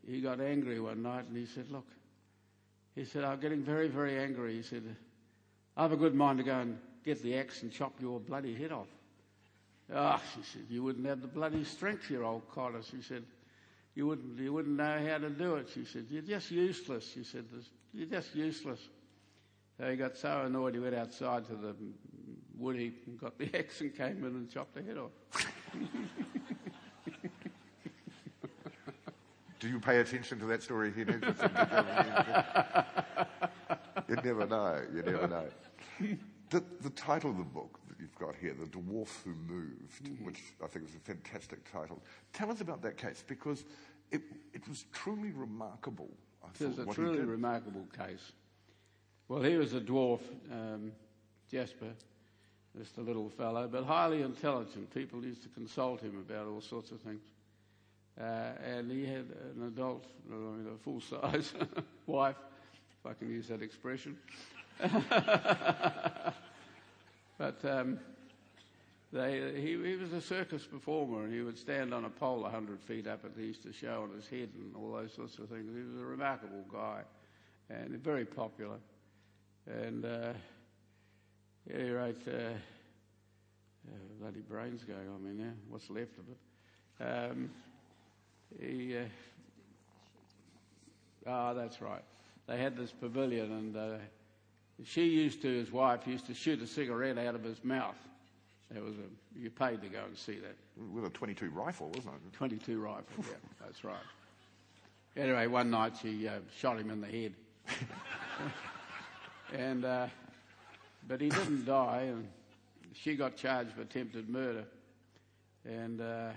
he 0.07 0.21
got 0.21 0.41
angry 0.41 0.79
one 0.79 1.01
night 1.01 1.25
and 1.27 1.37
he 1.37 1.45
said, 1.45 1.69
Look, 1.71 1.85
he 2.95 3.05
said, 3.05 3.23
I'm 3.23 3.39
getting 3.39 3.63
very, 3.63 3.87
very 3.87 4.19
angry. 4.19 4.55
He 4.55 4.63
said, 4.63 4.83
I 5.77 5.83
have 5.83 5.91
a 5.91 5.97
good 5.97 6.13
mind 6.13 6.39
to 6.39 6.43
go 6.43 6.59
and 6.59 6.77
get 7.05 7.23
the 7.23 7.37
axe 7.37 7.63
and 7.63 7.71
chop 7.71 7.93
your 7.99 8.19
bloody 8.19 8.53
head 8.53 8.71
off. 8.71 8.87
Ah, 9.93 10.21
she 10.35 10.41
said, 10.43 10.63
you 10.69 10.83
wouldn't 10.83 11.05
have 11.05 11.21
the 11.21 11.27
bloody 11.27 11.63
strength, 11.63 12.09
you 12.09 12.23
old 12.23 12.43
cotter. 12.53 12.81
She 12.89 13.01
said, 13.01 13.23
you 13.95 14.07
wouldn't, 14.07 14.39
you 14.39 14.53
wouldn't 14.53 14.77
know 14.77 15.05
how 15.07 15.17
to 15.17 15.29
do 15.29 15.55
it. 15.55 15.69
She 15.73 15.85
said, 15.85 16.05
you're 16.09 16.21
just 16.21 16.51
useless. 16.51 17.11
She 17.13 17.23
said, 17.23 17.45
you're 17.93 18.07
just 18.07 18.33
useless. 18.35 18.79
So 19.77 19.89
he 19.89 19.95
got 19.95 20.15
so 20.17 20.43
annoyed 20.45 20.75
he 20.75 20.79
went 20.79 20.95
outside 20.95 21.45
to 21.47 21.55
the 21.55 21.75
wood 22.57 22.77
heap 22.77 23.03
and 23.07 23.19
got 23.19 23.37
the 23.37 23.49
axe 23.57 23.81
and 23.81 23.95
came 23.95 24.23
in 24.23 24.35
and 24.35 24.49
chopped 24.49 24.75
the 24.75 24.83
head 24.83 24.97
off. 24.97 25.11
Do 29.61 29.69
you 29.69 29.79
pay 29.79 29.99
attention 29.99 30.39
to 30.39 30.45
that 30.47 30.63
story? 30.63 30.91
You, 30.97 31.05
never- 31.05 31.35
you 34.09 34.15
never 34.23 34.47
know. 34.47 34.81
You 34.93 35.01
never 35.03 35.27
know. 35.27 35.45
The, 36.49 36.63
the 36.81 36.89
title 36.89 37.29
of 37.29 37.37
the 37.37 37.43
book 37.43 37.79
that 37.87 37.97
you've 37.99 38.15
got 38.15 38.33
here, 38.35 38.53
The 38.59 38.65
Dwarf 38.65 39.23
Who 39.23 39.33
Moved, 39.47 39.77
Mm-hmm. 40.03 40.25
which 40.25 40.39
I 40.63 40.67
think 40.67 40.85
is 40.89 40.95
a 40.95 40.99
fantastic 40.99 41.71
title. 41.71 42.01
Tell 42.33 42.49
us 42.49 42.59
about 42.61 42.81
that 42.81 42.97
case 42.97 43.23
because 43.25 43.63
it, 44.11 44.21
it 44.51 44.67
was 44.67 44.85
truly 44.91 45.31
remarkable. 45.31 46.09
I 46.43 46.47
It 46.63 46.67
was 46.67 46.79
a 46.79 46.85
truly 46.87 47.19
remarkable 47.19 47.85
case. 47.95 48.31
Well, 49.27 49.43
he 49.43 49.57
was 49.57 49.73
a 49.73 49.79
dwarf, 49.79 50.21
um, 50.51 50.91
Jasper, 51.51 51.91
just 52.77 52.97
a 52.97 53.01
little 53.01 53.29
fellow, 53.29 53.67
but 53.71 53.83
highly 53.85 54.23
intelligent. 54.23 54.91
People 54.93 55.23
used 55.23 55.43
to 55.43 55.49
consult 55.49 56.01
him 56.01 56.17
about 56.27 56.47
all 56.47 56.61
sorts 56.61 56.89
of 56.91 56.99
things. 57.01 57.21
Uh, 58.21 58.51
and 58.63 58.91
he 58.91 59.05
had 59.05 59.25
an 59.55 59.63
adult, 59.67 60.05
a 60.31 60.77
full 60.83 61.01
size 61.01 61.53
wife, 62.05 62.35
if 62.99 63.09
I 63.09 63.13
can 63.13 63.29
use 63.29 63.47
that 63.47 63.63
expression. 63.63 64.15
but 67.37 67.65
um, 67.65 67.99
they, 69.11 69.53
he, 69.55 69.71
he 69.83 69.95
was 69.95 70.13
a 70.13 70.21
circus 70.21 70.63
performer 70.65 71.23
and 71.23 71.33
he 71.33 71.41
would 71.41 71.57
stand 71.57 71.93
on 71.95 72.05
a 72.05 72.09
pole 72.09 72.41
100 72.41 72.79
feet 72.81 73.07
up 73.07 73.25
at 73.25 73.35
the 73.35 73.41
Easter 73.41 73.73
show 73.73 74.03
on 74.03 74.15
his 74.15 74.27
head 74.27 74.49
and 74.55 74.75
all 74.75 74.91
those 74.91 75.13
sorts 75.13 75.39
of 75.39 75.49
things. 75.49 75.75
He 75.75 75.81
was 75.81 75.99
a 75.99 76.05
remarkable 76.05 76.63
guy 76.71 77.01
and 77.69 77.89
very 78.03 78.25
popular. 78.25 78.77
And 79.67 80.05
uh, 80.05 80.33
at 81.69 81.75
any 81.75 81.89
rate, 81.89 82.21
uh, 82.27 82.31
uh, 83.87 83.95
bloody 84.19 84.41
brains 84.41 84.83
going 84.83 85.09
on 85.09 85.23
me 85.23 85.43
now. 85.43 85.53
What's 85.69 85.89
left 85.89 86.17
of 86.19 86.25
it? 86.29 86.37
Um, 87.03 87.49
he, 88.59 88.97
uh, 88.97 89.01
ah, 91.27 91.53
that's 91.53 91.81
right. 91.81 92.03
They 92.47 92.57
had 92.57 92.75
this 92.75 92.91
pavilion, 92.91 93.51
and 93.51 93.77
uh, 93.77 93.97
she 94.83 95.05
used 95.05 95.41
to, 95.43 95.47
his 95.47 95.71
wife, 95.71 96.07
used 96.07 96.27
to 96.27 96.33
shoot 96.33 96.61
a 96.61 96.67
cigarette 96.67 97.17
out 97.17 97.35
of 97.35 97.43
his 97.43 97.63
mouth. 97.63 97.97
There 98.71 98.83
was 98.83 98.95
a 98.95 99.39
you 99.39 99.49
paid 99.49 99.81
to 99.81 99.87
go 99.87 100.03
and 100.05 100.17
see 100.17 100.39
that. 100.39 100.55
With 100.93 101.05
a 101.05 101.09
22 101.09 101.49
rifle, 101.49 101.87
wasn't 101.87 102.15
it? 102.15 102.33
22 102.33 102.79
rifle, 102.79 103.03
yeah, 103.19 103.35
that's 103.61 103.83
right. 103.83 103.95
Anyway, 105.17 105.47
one 105.47 105.69
night 105.69 105.93
she 106.01 106.27
uh, 106.27 106.39
shot 106.57 106.79
him 106.79 106.89
in 106.89 107.01
the 107.01 107.07
head. 107.07 107.33
and, 109.53 109.83
uh, 109.83 110.07
but 111.07 111.19
he 111.19 111.29
didn't 111.29 111.65
die, 111.65 112.07
and 112.07 112.27
she 112.93 113.15
got 113.15 113.35
charged 113.35 113.71
for 113.73 113.81
attempted 113.81 114.29
murder. 114.29 114.63
And 115.65 116.01
uh, 116.01 116.29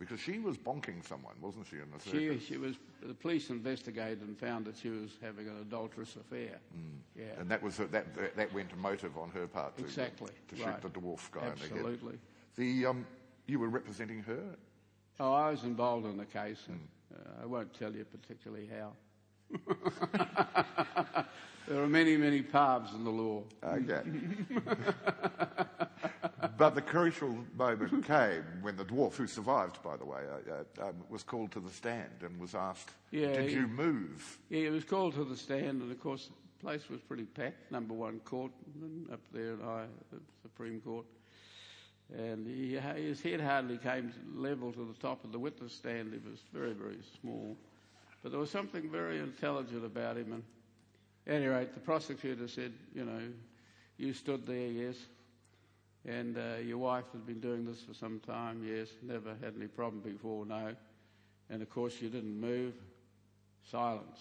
Because 0.00 0.18
she 0.18 0.38
was 0.38 0.56
bonking 0.56 1.06
someone, 1.06 1.34
wasn't 1.42 1.66
she, 1.66 1.76
in 1.76 1.82
the 1.92 2.02
she, 2.02 2.28
circus? 2.28 2.42
she 2.46 2.56
was, 2.56 2.76
the 3.06 3.12
police 3.12 3.50
investigated 3.50 4.22
and 4.22 4.36
found 4.38 4.64
that 4.64 4.78
she 4.78 4.88
was 4.88 5.10
having 5.20 5.46
an 5.46 5.58
adulterous 5.60 6.16
affair. 6.16 6.58
Yeah, 7.14 7.24
And 7.38 7.50
that 7.50 7.62
was 7.62 7.76
that, 7.76 7.92
that 7.92 8.34
that 8.34 8.54
went 8.54 8.70
to 8.70 8.76
motive 8.76 9.18
on 9.18 9.28
her 9.30 9.46
part 9.46 9.76
to, 9.76 9.84
Exactly, 9.84 10.32
to 10.48 10.56
shoot 10.56 10.64
right. 10.64 10.80
the 10.80 10.88
dwarf 10.88 11.30
guy 11.30 11.40
in 11.42 11.46
the 11.48 11.50
absolutely. 11.52 12.18
The 12.56 12.86
um, 12.86 13.06
you 13.46 13.58
were 13.58 13.68
representing 13.68 14.22
her. 14.22 14.40
Oh, 15.20 15.34
I 15.34 15.50
was 15.50 15.64
involved 15.64 16.06
in 16.06 16.16
the 16.16 16.24
case, 16.24 16.62
and 16.68 16.80
uh, 17.14 17.42
I 17.42 17.46
won't 17.46 17.74
tell 17.78 17.92
you 17.92 18.06
particularly 18.06 18.70
how. 18.74 18.92
there 21.68 21.82
are 21.82 21.88
many, 21.88 22.16
many 22.16 22.40
paths 22.40 22.94
in 22.94 23.04
the 23.04 23.10
law. 23.10 23.42
Okay. 23.62 24.00
but 26.60 26.74
the 26.74 26.82
crucial 26.82 27.34
moment 27.56 28.04
came 28.06 28.44
when 28.60 28.76
the 28.76 28.84
dwarf, 28.84 29.14
who 29.14 29.26
survived, 29.26 29.82
by 29.82 29.96
the 29.96 30.04
way, 30.04 30.20
uh, 30.30 30.82
uh, 30.82 30.88
um, 30.88 30.94
was 31.08 31.22
called 31.22 31.50
to 31.52 31.58
the 31.58 31.70
stand 31.70 32.10
and 32.20 32.38
was 32.38 32.54
asked, 32.54 32.90
Yeah, 33.10 33.32
"Did 33.32 33.48
he- 33.48 33.56
you 33.56 33.66
move?" 33.66 34.38
Yeah, 34.50 34.64
he 34.64 34.68
was 34.68 34.84
called 34.84 35.14
to 35.14 35.24
the 35.24 35.38
stand, 35.38 35.80
and 35.80 35.90
of 35.90 35.98
course, 36.00 36.26
the 36.28 36.62
place 36.62 36.90
was 36.90 37.00
pretty 37.00 37.24
packed. 37.24 37.72
Number 37.72 37.94
one 37.94 38.20
court 38.20 38.52
up 39.10 39.20
there 39.32 39.54
at 39.54 39.60
high, 39.60 39.86
the 40.12 40.20
Supreme 40.42 40.82
Court. 40.82 41.06
And 42.14 42.46
he, 42.46 42.76
his 42.76 43.22
head 43.22 43.40
hardly 43.40 43.78
came 43.78 44.12
level 44.34 44.70
to 44.72 44.84
the 44.84 45.00
top 45.00 45.24
of 45.24 45.32
the 45.32 45.38
witness 45.38 45.72
stand. 45.72 46.12
He 46.12 46.18
was 46.28 46.40
very, 46.52 46.74
very 46.74 46.98
small. 47.22 47.56
But 48.22 48.32
there 48.32 48.40
was 48.40 48.50
something 48.50 48.90
very 48.90 49.18
intelligent 49.20 49.84
about 49.84 50.18
him. 50.18 50.32
And 50.32 50.42
at 51.26 51.34
any 51.36 51.46
rate, 51.46 51.72
the 51.72 51.80
prosecutor 51.80 52.48
said, 52.48 52.72
you 52.94 53.04
know, 53.06 53.22
you 53.96 54.12
stood 54.12 54.44
there, 54.46 54.66
yes. 54.66 54.96
And 56.06 56.38
uh, 56.38 56.60
your 56.64 56.78
wife 56.78 57.04
has 57.12 57.20
been 57.22 57.40
doing 57.40 57.66
this 57.66 57.82
for 57.82 57.94
some 57.94 58.20
time, 58.20 58.62
yes. 58.64 58.88
Never 59.02 59.34
had 59.42 59.54
any 59.56 59.66
problem 59.66 60.00
before, 60.00 60.46
no. 60.46 60.74
And 61.50 61.62
of 61.62 61.68
course, 61.68 62.00
you 62.00 62.08
didn't 62.08 62.40
move. 62.40 62.74
Silence. 63.70 64.18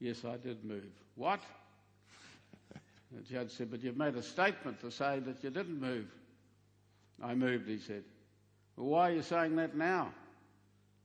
Yes, 0.00 0.24
I 0.24 0.36
did 0.36 0.64
move. 0.64 0.84
What? 1.14 1.40
The 3.12 3.22
judge 3.22 3.50
said, 3.50 3.70
But 3.70 3.82
you've 3.82 3.96
made 3.96 4.16
a 4.16 4.22
statement 4.22 4.80
to 4.80 4.90
say 4.90 5.20
that 5.20 5.42
you 5.42 5.50
didn't 5.50 5.80
move. 5.80 6.06
I 7.22 7.34
moved, 7.34 7.68
he 7.68 7.78
said. 7.78 8.04
Well, 8.76 8.86
why 8.86 9.10
are 9.10 9.14
you 9.14 9.22
saying 9.22 9.56
that 9.56 9.76
now? 9.76 10.12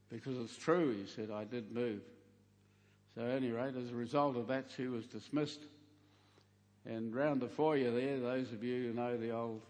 Because 0.09 0.37
it's 0.37 0.57
true, 0.57 0.95
he 0.95 1.05
said, 1.05 1.29
I 1.29 1.43
did 1.43 1.71
move. 1.71 2.01
So, 3.15 3.21
at 3.21 3.29
any 3.29 3.51
rate, 3.51 3.75
as 3.75 3.91
a 3.91 3.95
result 3.95 4.37
of 4.37 4.47
that, 4.47 4.65
she 4.75 4.87
was 4.87 5.05
dismissed. 5.05 5.59
And 6.89 7.13
round 7.13 7.39
the 7.39 7.47
foyer 7.47 7.91
there, 7.91 8.19
those 8.19 8.51
of 8.51 8.63
you 8.63 8.87
who 8.87 8.93
know 8.93 9.15
the 9.15 9.29
old 9.29 9.61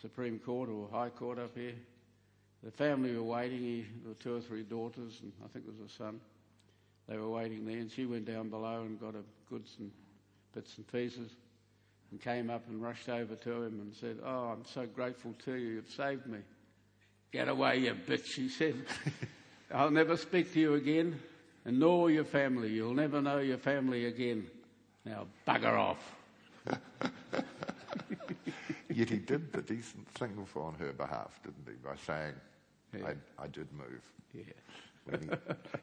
Supreme 0.00 0.38
Court 0.38 0.68
or 0.68 0.88
High 0.88 1.08
Court 1.08 1.36
up 1.36 1.50
here, 1.56 1.74
the 2.62 2.70
family 2.70 3.12
were 3.16 3.24
waiting. 3.24 3.58
He, 3.58 3.86
there 4.02 4.10
were 4.10 4.22
two 4.22 4.36
or 4.36 4.40
three 4.40 4.62
daughters, 4.62 5.18
and 5.20 5.32
I 5.44 5.48
think 5.48 5.64
there 5.64 5.74
was 5.76 5.90
a 5.90 5.96
son. 5.96 6.20
They 7.08 7.16
were 7.16 7.28
waiting 7.28 7.66
there, 7.66 7.78
and 7.78 7.90
she 7.90 8.06
went 8.06 8.26
down 8.26 8.50
below 8.50 8.82
and 8.82 9.00
got 9.00 9.14
her 9.14 9.24
goods 9.50 9.74
and 9.80 9.90
bits 10.54 10.76
and 10.76 10.86
pieces 10.86 11.32
and 12.12 12.20
came 12.20 12.50
up 12.50 12.62
and 12.68 12.80
rushed 12.80 13.08
over 13.08 13.34
to 13.34 13.62
him 13.64 13.80
and 13.80 13.92
said, 13.96 14.18
Oh, 14.24 14.54
I'm 14.56 14.64
so 14.64 14.86
grateful 14.86 15.34
to 15.44 15.54
you. 15.54 15.70
You've 15.70 15.90
saved 15.90 16.28
me. 16.28 16.38
Get 17.32 17.48
away, 17.48 17.78
you 17.78 17.94
bitch, 17.94 18.26
she 18.26 18.48
said. 18.48 18.76
I'll 19.74 19.90
never 19.90 20.16
speak 20.16 20.52
to 20.54 20.60
you 20.60 20.74
again, 20.74 21.18
and 21.64 21.80
nor 21.80 22.12
your 22.12 22.24
family. 22.24 22.68
You'll 22.68 22.94
never 22.94 23.20
know 23.20 23.38
your 23.38 23.58
family 23.58 24.06
again. 24.06 24.46
Now, 25.04 25.26
bugger 25.44 25.76
off. 25.76 26.14
Yet 28.90 29.10
he 29.10 29.18
did 29.18 29.52
the 29.52 29.62
decent 29.62 30.08
thing 30.14 30.44
for 30.46 30.62
on 30.62 30.74
her 30.74 30.92
behalf, 30.92 31.38
didn't 31.44 31.66
he? 31.66 31.74
By 31.86 31.94
saying, 32.06 32.34
I, 33.06 33.42
I 33.42 33.46
did 33.48 33.68
move. 33.72 34.02
Yeah. 34.34 34.42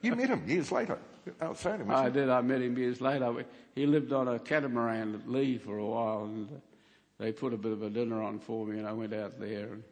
He- 0.02 0.08
you 0.08 0.16
met 0.16 0.30
him 0.30 0.44
years 0.48 0.72
later 0.72 1.00
outside 1.42 1.80
him. 1.82 1.90
I 1.90 2.10
did. 2.10 2.30
I 2.30 2.42
met 2.42 2.62
him 2.62 2.78
years 2.78 3.02
later. 3.02 3.46
He 3.74 3.86
lived 3.88 4.12
on 4.14 4.28
a 4.28 4.38
catamaran 4.40 5.16
at 5.16 5.28
Leigh 5.30 5.58
for 5.58 5.78
a 5.80 5.86
while, 5.86 6.26
and 6.26 6.62
they 7.20 7.32
put 7.32 7.54
a 7.54 7.58
bit 7.58 7.72
of 7.72 7.82
a 7.82 7.90
dinner 7.90 8.22
on 8.22 8.38
for 8.40 8.66
me, 8.68 8.78
and 8.78 8.88
I 8.88 8.92
went 8.94 9.14
out 9.14 9.40
there. 9.40 9.70
And 9.74 9.84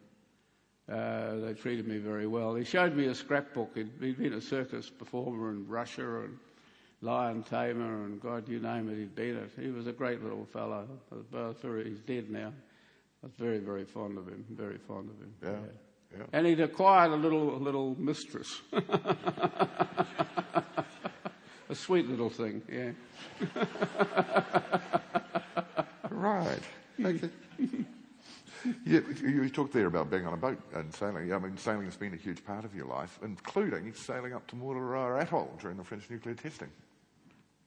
Uh, 0.90 1.36
they 1.46 1.54
treated 1.54 1.88
me 1.88 1.98
very 1.98 2.28
well. 2.28 2.54
He 2.56 2.66
showed 2.66 2.94
me 2.96 3.06
a 3.08 3.16
scrapbook. 3.16 3.72
He'd, 3.76 3.90
he'd 4.02 4.18
been 4.18 4.34
a 4.34 4.42
circus 4.42 4.90
performer 4.90 5.50
in 5.52 5.66
Russia 5.68 6.24
and 6.26 6.38
lion 7.04 7.44
tamer 7.44 8.06
and 8.06 8.22
God, 8.22 8.48
you 8.48 8.60
name 8.60 8.90
it, 8.90 8.98
he'd 8.98 9.14
been 9.14 9.36
it. 9.36 9.52
He 9.60 9.70
was 9.70 9.88
a 9.88 9.92
great 9.92 10.24
little 10.24 10.46
fellow. 10.46 10.88
He's 11.84 12.00
dead 12.00 12.30
now. 12.30 12.54
I 13.22 13.28
was 13.28 13.34
very, 13.38 13.60
very 13.60 13.84
fond 13.86 14.18
of 14.18 14.28
him. 14.28 14.46
Very 14.50 14.78
fond 14.78 15.10
of 15.10 15.18
him. 15.20 15.34
Yeah. 15.44 16.18
yeah. 16.18 16.26
And 16.34 16.48
he'd 16.48 16.62
acquired 16.62 17.12
a 17.12 17.16
little, 17.16 17.58
little 17.60 17.96
mistress. 18.00 18.62
a 21.70 21.76
sweet 21.76 22.10
little 22.10 22.30
thing, 22.30 22.62
yeah. 22.72 22.92
right. 26.10 26.62
Okay. 27.04 27.30
yeah, 28.86 29.00
you 29.22 29.50
talked 29.50 29.74
there 29.74 29.88
about 29.88 30.10
being 30.10 30.26
on 30.26 30.34
a 30.34 30.38
boat 30.38 30.60
and 30.74 30.94
sailing. 30.94 31.34
I 31.34 31.40
mean, 31.40 31.58
sailing 31.58 31.86
has 31.86 31.98
been 31.98 32.14
a 32.14 32.18
huge 32.18 32.46
part 32.46 32.64
of 32.64 32.74
your 32.76 32.88
life, 32.88 33.20
including 33.24 33.94
sailing 33.94 34.34
up 34.34 34.48
to 34.48 34.56
Mururoa 34.56 35.22
Atoll 35.22 35.58
during 35.60 35.78
the 35.78 35.84
French 35.84 36.10
nuclear 36.10 36.36
testing. 36.36 36.70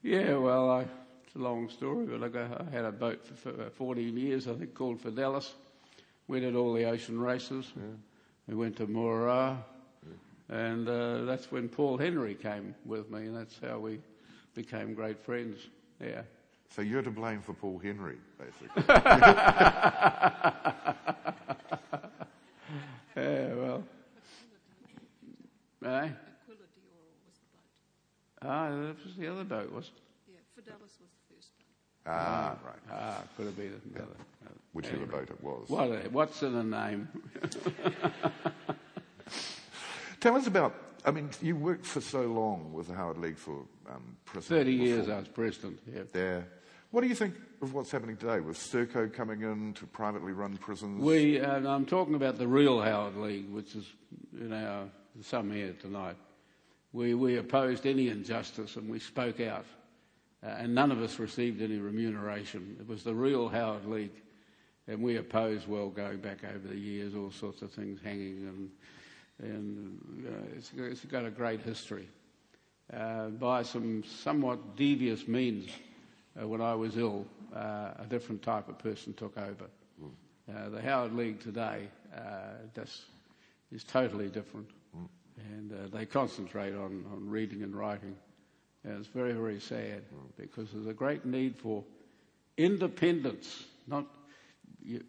Yeah, 0.06 0.36
well, 0.36 0.70
I, 0.70 0.82
it's 1.24 1.34
a 1.34 1.38
long 1.38 1.68
story, 1.68 2.06
but 2.06 2.22
I, 2.36 2.44
I 2.44 2.70
had 2.70 2.84
a 2.84 2.92
boat 2.92 3.26
for, 3.26 3.50
for 3.50 3.70
14 3.70 4.16
years, 4.16 4.46
I 4.46 4.54
think, 4.54 4.72
called 4.72 5.02
Fidelis. 5.02 5.50
We 6.28 6.38
did 6.38 6.54
all 6.54 6.72
the 6.74 6.84
ocean 6.84 7.20
races. 7.20 7.72
Yeah. 7.74 7.82
We 8.46 8.54
went 8.54 8.76
to 8.76 8.86
Mururoa, 8.86 9.58
yeah. 10.06 10.56
and 10.56 10.88
uh, 10.88 11.24
that's 11.24 11.50
when 11.50 11.68
Paul 11.68 11.98
Henry 11.98 12.36
came 12.36 12.76
with 12.84 13.10
me, 13.10 13.26
and 13.26 13.36
that's 13.36 13.58
how 13.60 13.80
we 13.80 13.98
became 14.54 14.94
great 14.94 15.18
friends. 15.18 15.58
Yeah. 16.00 16.22
So 16.70 16.82
you're 16.82 17.02
to 17.02 17.10
blame 17.10 17.40
for 17.40 17.54
Paul 17.54 17.80
Henry, 17.82 18.18
basically. 18.38 18.84
yeah, 23.16 23.54
well. 23.54 23.82
Eh? 25.84 26.08
Ah, 28.42 28.70
that 28.70 29.04
was 29.04 29.16
the 29.16 29.26
other 29.26 29.44
boat, 29.44 29.72
was 29.72 29.86
it? 29.86 29.92
Yeah, 30.28 30.38
Fidelis 30.54 31.00
was 31.00 31.10
the 31.10 31.34
first 31.34 31.50
boat. 31.58 32.12
Ah, 32.12 32.56
right. 32.64 32.76
Ah, 32.92 33.22
could 33.36 33.46
have 33.46 33.56
been 33.56 33.80
another. 33.94 34.12
Yeah. 34.42 34.48
Whichever 34.72 34.96
anyway. 34.96 35.10
boat 35.10 35.30
it 35.30 35.44
was. 36.12 36.28
What's 36.28 36.42
in 36.42 36.52
the 36.54 36.64
name? 36.64 37.08
Tell 40.20 40.36
us 40.36 40.46
about, 40.46 40.74
I 41.04 41.10
mean, 41.10 41.30
you 41.40 41.56
worked 41.56 41.86
for 41.86 42.00
so 42.00 42.22
long 42.22 42.72
with 42.72 42.88
the 42.88 42.94
Howard 42.94 43.18
League 43.18 43.36
for 43.36 43.64
um, 43.88 44.16
president. 44.24 44.66
30 44.66 44.72
years 44.72 45.08
I 45.08 45.18
was 45.18 45.28
president, 45.28 45.78
yeah. 45.92 46.02
Yeah. 46.14 46.40
What 46.90 47.02
do 47.02 47.08
you 47.08 47.14
think 47.14 47.34
of 47.62 47.74
what's 47.74 47.90
happening 47.90 48.16
today 48.16 48.40
with 48.40 48.56
Serco 48.56 49.12
coming 49.12 49.42
in 49.42 49.74
to 49.74 49.86
privately 49.86 50.32
run 50.32 50.56
prisons? 50.56 51.02
We, 51.02 51.40
uh, 51.40 51.68
I'm 51.68 51.84
talking 51.84 52.14
about 52.14 52.38
the 52.38 52.48
real 52.48 52.80
Howard 52.80 53.16
League, 53.16 53.50
which 53.50 53.74
is 53.74 53.84
in 54.40 54.52
our, 54.52 54.84
some 55.20 55.50
here 55.50 55.74
tonight. 55.80 56.16
We, 56.92 57.14
we 57.14 57.36
opposed 57.36 57.86
any 57.86 58.08
injustice 58.08 58.76
and 58.76 58.88
we 58.88 58.98
spoke 58.98 59.40
out. 59.40 59.66
Uh, 60.42 60.48
and 60.58 60.74
none 60.74 60.92
of 60.92 61.02
us 61.02 61.18
received 61.18 61.60
any 61.60 61.78
remuneration. 61.78 62.76
It 62.80 62.88
was 62.88 63.02
the 63.02 63.14
real 63.14 63.48
Howard 63.48 63.86
League. 63.86 64.22
And 64.88 65.02
we 65.02 65.16
opposed, 65.16 65.66
well, 65.66 65.88
going 65.88 66.18
back 66.18 66.44
over 66.44 66.68
the 66.68 66.78
years, 66.78 67.14
all 67.14 67.30
sorts 67.30 67.62
of 67.62 67.72
things 67.72 68.00
hanging, 68.02 68.70
and, 69.40 69.50
and 69.50 70.26
uh, 70.28 70.56
it's, 70.56 70.72
it's 70.76 71.04
got 71.04 71.24
a 71.24 71.30
great 71.30 71.60
history. 71.60 72.08
Uh, 72.92 73.28
by 73.28 73.62
some 73.62 74.04
somewhat 74.04 74.76
devious 74.76 75.26
means, 75.26 75.68
uh, 76.40 76.46
when 76.46 76.60
I 76.60 76.74
was 76.74 76.96
ill, 76.96 77.26
uh, 77.54 77.90
a 77.98 78.06
different 78.08 78.42
type 78.42 78.68
of 78.68 78.78
person 78.78 79.12
took 79.14 79.36
over. 79.36 79.66
Mm. 80.00 80.72
the 80.72 80.80
Howard 80.82 81.14
League 81.14 81.40
today 81.40 81.88
just 82.74 83.02
is 83.72 83.82
totally 83.82 84.28
different 84.28 84.68
and 85.38 85.72
uh, 85.72 85.96
they 85.96 86.06
concentrate 86.06 86.74
on, 86.74 87.04
on 87.12 87.28
reading 87.28 87.62
and 87.62 87.74
writing. 87.74 88.16
And 88.84 88.98
it's 88.98 89.08
very, 89.08 89.32
very 89.32 89.60
sad 89.60 90.02
because 90.36 90.70
there's 90.72 90.86
a 90.86 90.92
great 90.92 91.24
need 91.24 91.56
for 91.56 91.84
independence. 92.56 93.64
Not, 93.86 94.06
you, 94.86 95.02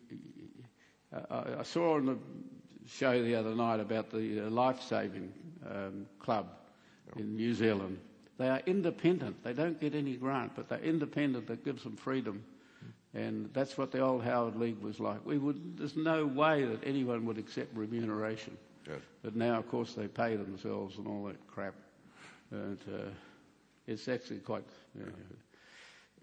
I, 1.30 1.60
I, 1.60 1.64
saw 1.64 1.96
on 1.96 2.06
the 2.06 2.18
show 2.88 3.22
the 3.24 3.36
other 3.36 3.56
night 3.56 3.80
about 3.80 4.10
the 4.10 4.48
uh, 4.48 4.50
life 4.50 4.82
saving 4.82 5.32
um, 5.70 6.06
club 6.20 6.48
in 7.16 7.36
New 7.36 7.54
Zealand. 7.54 8.00
They 8.38 8.50
are 8.50 8.62
independent. 8.66 9.44
They 9.44 9.54
don't 9.54 9.80
get 9.80 9.96
any 9.96 10.16
grant, 10.16 10.54
but 10.56 10.70
they're 10.70 10.80
independent. 10.80 11.48
That 11.48 11.64
gives 11.66 11.84
them 11.84 11.96
freedom. 11.96 12.44
And 13.14 13.50
that's 13.54 13.78
what 13.78 13.92
the 13.92 14.00
old 14.00 14.24
Howard 14.24 14.56
League 14.56 14.80
was 14.80 15.00
like. 15.00 15.26
We 15.26 15.38
would, 15.38 15.78
there's 15.78 15.96
no 15.96 16.26
way 16.26 16.64
that 16.66 16.86
anyone 16.86 17.26
would 17.26 17.38
accept 17.38 17.76
remuneration. 17.76 18.58
Good. 18.86 19.02
But 19.24 19.36
now, 19.36 19.58
of 19.58 19.68
course, 19.68 19.94
they 19.94 20.08
pay 20.08 20.36
themselves 20.36 20.98
and 20.98 21.08
all 21.08 21.24
that 21.26 21.48
crap. 21.48 21.74
And 22.52 22.78
uh, 22.94 23.10
it's 23.88 24.08
actually 24.08 24.40
quite. 24.40 24.66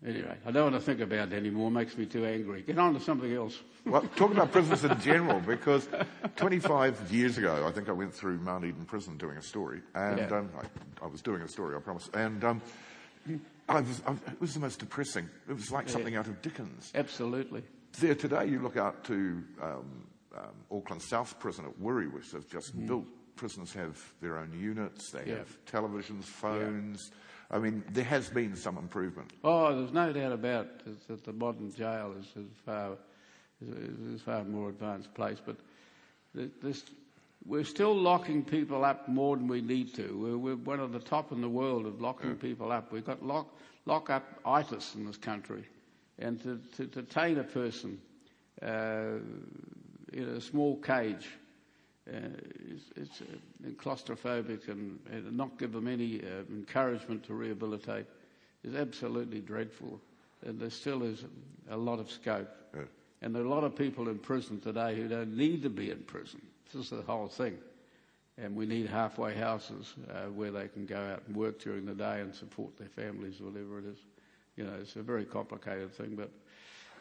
Anyway, 0.06 0.36
I 0.44 0.50
don't 0.50 0.72
want 0.72 0.74
to 0.74 0.80
think 0.80 1.00
about 1.00 1.32
it 1.32 1.36
anymore. 1.36 1.68
It 1.68 1.72
makes 1.72 1.96
me 1.96 2.06
too 2.06 2.24
angry. 2.26 2.62
Get 2.62 2.78
on 2.78 2.94
to 2.94 3.00
something 3.00 3.32
else. 3.32 3.58
Well, 3.84 4.02
talk 4.16 4.30
about 4.30 4.52
prisons 4.52 4.84
in 4.84 4.98
general, 5.00 5.40
because 5.40 5.88
25 6.36 7.12
years 7.12 7.38
ago, 7.38 7.66
I 7.66 7.72
think 7.72 7.88
I 7.88 7.92
went 7.92 8.14
through 8.14 8.38
Mount 8.38 8.64
Eden 8.64 8.84
Prison 8.84 9.16
doing 9.16 9.36
a 9.36 9.42
story, 9.42 9.80
and 9.94 10.18
yeah. 10.18 10.36
um, 10.36 10.50
I, 10.58 11.04
I, 11.04 11.08
was 11.08 11.22
doing 11.22 11.42
a 11.42 11.48
story, 11.48 11.76
I 11.76 11.80
promise, 11.80 12.08
and 12.14 12.42
um, 12.44 12.62
I 13.68 13.80
was, 13.80 14.02
I, 14.06 14.12
it 14.12 14.40
was 14.40 14.54
the 14.54 14.60
most 14.60 14.78
depressing. 14.78 15.28
It 15.48 15.54
was 15.54 15.70
like 15.70 15.88
something 15.88 16.16
out 16.16 16.26
of 16.26 16.40
Dickens. 16.42 16.92
Absolutely. 16.94 17.62
There 18.00 18.14
today, 18.14 18.46
you 18.46 18.60
look 18.60 18.76
out 18.76 19.04
to 19.04 19.42
um, 19.62 20.06
um, 20.36 20.54
Auckland 20.70 21.02
South 21.02 21.38
Prison 21.38 21.64
at 21.64 21.80
Wiri, 21.80 22.12
which 22.12 22.32
they've 22.32 22.48
just 22.50 22.76
mm. 22.76 22.86
built. 22.86 23.04
Prisoners 23.36 23.72
have 23.72 24.00
their 24.20 24.38
own 24.38 24.52
units, 24.58 25.10
they 25.10 25.24
yeah. 25.26 25.38
have 25.38 25.64
televisions, 25.66 26.22
phones. 26.24 27.10
Yeah. 27.10 27.16
I 27.54 27.58
mean, 27.58 27.84
there 27.92 28.04
has 28.04 28.28
been 28.28 28.56
some 28.56 28.76
improvement. 28.78 29.30
Oh, 29.44 29.76
there's 29.76 29.92
no 29.92 30.12
doubt 30.12 30.32
about 30.32 30.66
it 30.86 31.06
that 31.06 31.24
the 31.24 31.32
modern 31.32 31.72
jail 31.72 32.12
is, 32.18 32.26
is 32.36 32.50
far 32.66 32.96
is, 33.62 34.16
is 34.16 34.20
far 34.22 34.42
more 34.42 34.70
advanced 34.70 35.14
place, 35.14 35.38
but 35.44 35.56
this, 36.34 36.82
we're 37.46 37.64
still 37.64 37.94
locking 37.94 38.42
people 38.42 38.84
up 38.84 39.08
more 39.08 39.36
than 39.36 39.46
we 39.46 39.60
need 39.60 39.94
to. 39.94 40.18
We're, 40.18 40.38
we're 40.38 40.56
one 40.56 40.80
of 40.80 40.92
the 40.92 40.98
top 40.98 41.30
in 41.30 41.40
the 41.40 41.48
world 41.48 41.86
of 41.86 42.00
locking 42.00 42.30
yeah. 42.30 42.36
people 42.40 42.72
up. 42.72 42.90
We've 42.90 43.06
got 43.06 43.24
lock, 43.24 43.46
lock 43.86 44.10
up 44.10 44.40
itis 44.44 44.96
in 44.96 45.06
this 45.06 45.16
country. 45.16 45.64
And 46.18 46.42
to, 46.42 46.60
to, 46.76 46.86
to 46.86 47.02
detain 47.02 47.38
a 47.38 47.44
person, 47.44 48.00
uh, 48.62 49.18
in 50.12 50.24
a 50.24 50.40
small 50.40 50.76
cage. 50.76 51.28
Uh, 52.06 52.18
it's, 52.70 52.84
it's 52.96 53.22
uh, 53.22 53.70
claustrophobic 53.82 54.68
and, 54.68 54.98
and, 55.10 55.34
not 55.34 55.58
give 55.58 55.72
them 55.72 55.88
any 55.88 56.20
uh, 56.20 56.42
encouragement 56.50 57.24
to 57.24 57.32
rehabilitate 57.32 58.04
is 58.62 58.74
absolutely 58.74 59.40
dreadful. 59.40 59.98
And 60.44 60.60
there 60.60 60.68
still 60.68 61.02
is 61.02 61.24
a 61.70 61.76
lot 61.76 62.00
of 62.00 62.10
scope. 62.10 62.50
Yeah. 62.74 62.82
And 63.22 63.34
there 63.34 63.42
are 63.42 63.46
a 63.46 63.50
lot 63.50 63.64
of 63.64 63.74
people 63.74 64.10
in 64.10 64.18
prison 64.18 64.60
today 64.60 64.96
who 64.96 65.08
don't 65.08 65.34
need 65.34 65.62
to 65.62 65.70
be 65.70 65.90
in 65.90 66.00
prison. 66.00 66.42
This 66.72 66.84
is 66.84 66.90
the 66.90 67.00
whole 67.02 67.28
thing. 67.28 67.56
And 68.36 68.54
we 68.54 68.66
need 68.66 68.86
halfway 68.86 69.34
houses 69.34 69.94
uh, 70.10 70.28
where 70.30 70.50
they 70.50 70.68
can 70.68 70.84
go 70.84 70.98
out 70.98 71.22
and 71.26 71.34
work 71.34 71.58
during 71.60 71.86
the 71.86 71.94
day 71.94 72.20
and 72.20 72.34
support 72.34 72.76
their 72.76 72.88
families, 72.88 73.40
whatever 73.40 73.78
it 73.78 73.86
is. 73.86 73.98
You 74.56 74.64
know, 74.64 74.74
it's 74.78 74.96
a 74.96 75.02
very 75.02 75.24
complicated 75.24 75.94
thing, 75.94 76.16
but 76.16 76.30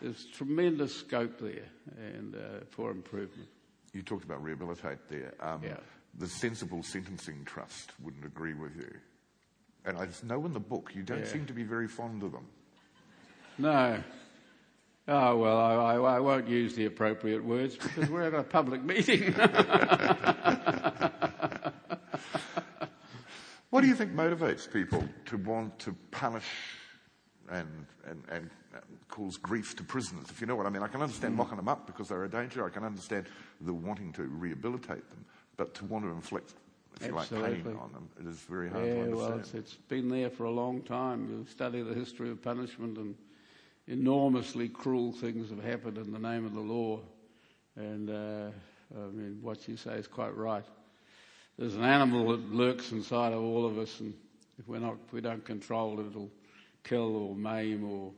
there's 0.01 0.26
tremendous 0.28 0.95
scope 0.95 1.39
there 1.39 1.68
and 1.97 2.36
uh, 2.36 2.66
for 2.70 2.91
improvement. 2.91 3.49
You 3.94 4.02
talked 4.02 4.26
about 4.26 4.44
rehabilitate 4.44 5.08
there. 5.10 5.34
Um, 5.39 5.62
yeah. 5.64 5.78
The 6.18 6.28
Sensible 6.28 6.84
Sentencing 6.84 7.46
Trust 7.46 7.91
wouldn't 8.02 8.26
agree 8.26 8.54
with 8.54 8.76
you. 8.76 8.91
And 9.86 9.98
I 9.98 10.06
just 10.06 10.24
know 10.24 10.46
in 10.46 10.54
the 10.54 10.60
book 10.60 10.91
you 10.96 11.04
don't 11.04 11.20
yeah. 11.20 11.26
seem 11.26 11.46
to 11.46 11.54
be 11.54 11.64
very 11.64 11.88
fond 11.88 12.24
of 12.24 12.32
them. 12.32 12.48
No. 13.58 14.04
Oh, 15.08 15.38
well, 15.38 15.60
I, 15.60 15.74
I, 15.74 16.16
I 16.16 16.20
won't 16.20 16.48
use 16.48 16.76
the 16.76 16.86
appropriate 16.86 17.44
words 17.44 17.76
because 17.76 18.10
we're 18.10 18.24
at 18.24 18.34
a 18.34 18.44
public 18.44 18.84
meeting. 18.86 19.34
what 23.70 23.82
do 23.82 23.88
you 23.88 23.96
think 23.96 24.14
motivates 24.14 24.72
people 24.72 25.04
to 25.26 25.38
want 25.38 25.78
to 25.80 25.94
punish 26.12 26.46
and, 27.50 27.86
and, 28.08 28.24
and 28.30 28.50
cause 29.08 29.38
grief 29.38 29.76
to 29.76 29.84
prisoners, 29.84 30.26
if 30.30 30.41
you 30.41 30.48
know 30.48 30.56
what 30.56 30.66
I 30.66 30.70
mean. 30.70 30.84
I 30.84 30.88
can 30.88 31.02
understand 31.02 31.38
locking 31.38 31.58
them 31.58 31.68
up 31.68 31.86
because 31.86 32.08
they're 32.08 32.24
a 32.24 32.30
danger. 32.30 32.66
I 32.66 32.70
can 32.70 32.84
understand 32.84 33.26
the 33.62 33.74
wanting 33.74 34.12
to 34.14 34.24
rehabilitate 34.24 35.08
them, 35.10 35.26
but 35.58 35.74
to 35.76 35.86
want 35.86 36.06
to 36.06 36.12
inflict, 36.12 36.54
if 37.00 37.08
you 37.08 37.14
like, 37.14 37.30
pain 37.30 37.78
on 37.80 37.91
them, 37.91 38.10
it 38.20 38.28
is 38.28 38.38
very 38.38 38.70
hard 38.70 38.86
yeah, 38.86 38.94
to 38.94 39.00
understand. 39.02 39.30
well, 39.30 39.39
it's, 39.39 39.54
it's 39.54 39.74
been 39.74 40.10
there 40.10 40.30
for 40.30 40.46
a 40.46 40.52
long 40.52 40.82
time. 40.82 41.28
You 41.30 41.46
study 41.50 41.82
the 41.82 41.94
history 41.94 42.30
of 42.30 42.41
punishment 42.41 42.98
and 42.98 43.16
enormously 43.88 44.70
cruel 44.70 45.12
things 45.12 45.50
have 45.50 45.64
happened 45.64 45.98
in 45.98 46.12
the 46.12 46.20
name 46.20 46.46
of 46.46 46.54
the 46.54 46.62
law. 46.62 47.00
And, 47.76 48.10
uh, 48.10 48.52
I 48.96 49.08
mean, 49.12 49.39
what 49.41 49.68
you 49.68 49.78
say 49.78 49.94
is 49.94 50.08
quite 50.08 50.36
right. 50.36 50.66
There's 51.58 51.76
an 51.76 51.84
animal 51.84 52.30
that 52.30 52.52
lurks 52.52 52.91
inside 52.91 53.34
of 53.34 53.44
all 53.44 53.66
of 53.66 53.78
us, 53.78 54.00
and 54.00 54.14
if 54.58 54.68
we're 54.68 54.80
not, 54.80 54.96
if 55.06 55.14
we 55.14 55.22
don't 55.22 55.46
control 55.46 56.00
it, 56.00 56.08
it'll 56.08 56.32
kill 56.84 57.16
or 57.16 57.36
maim 57.36 57.84
or 57.84 58.12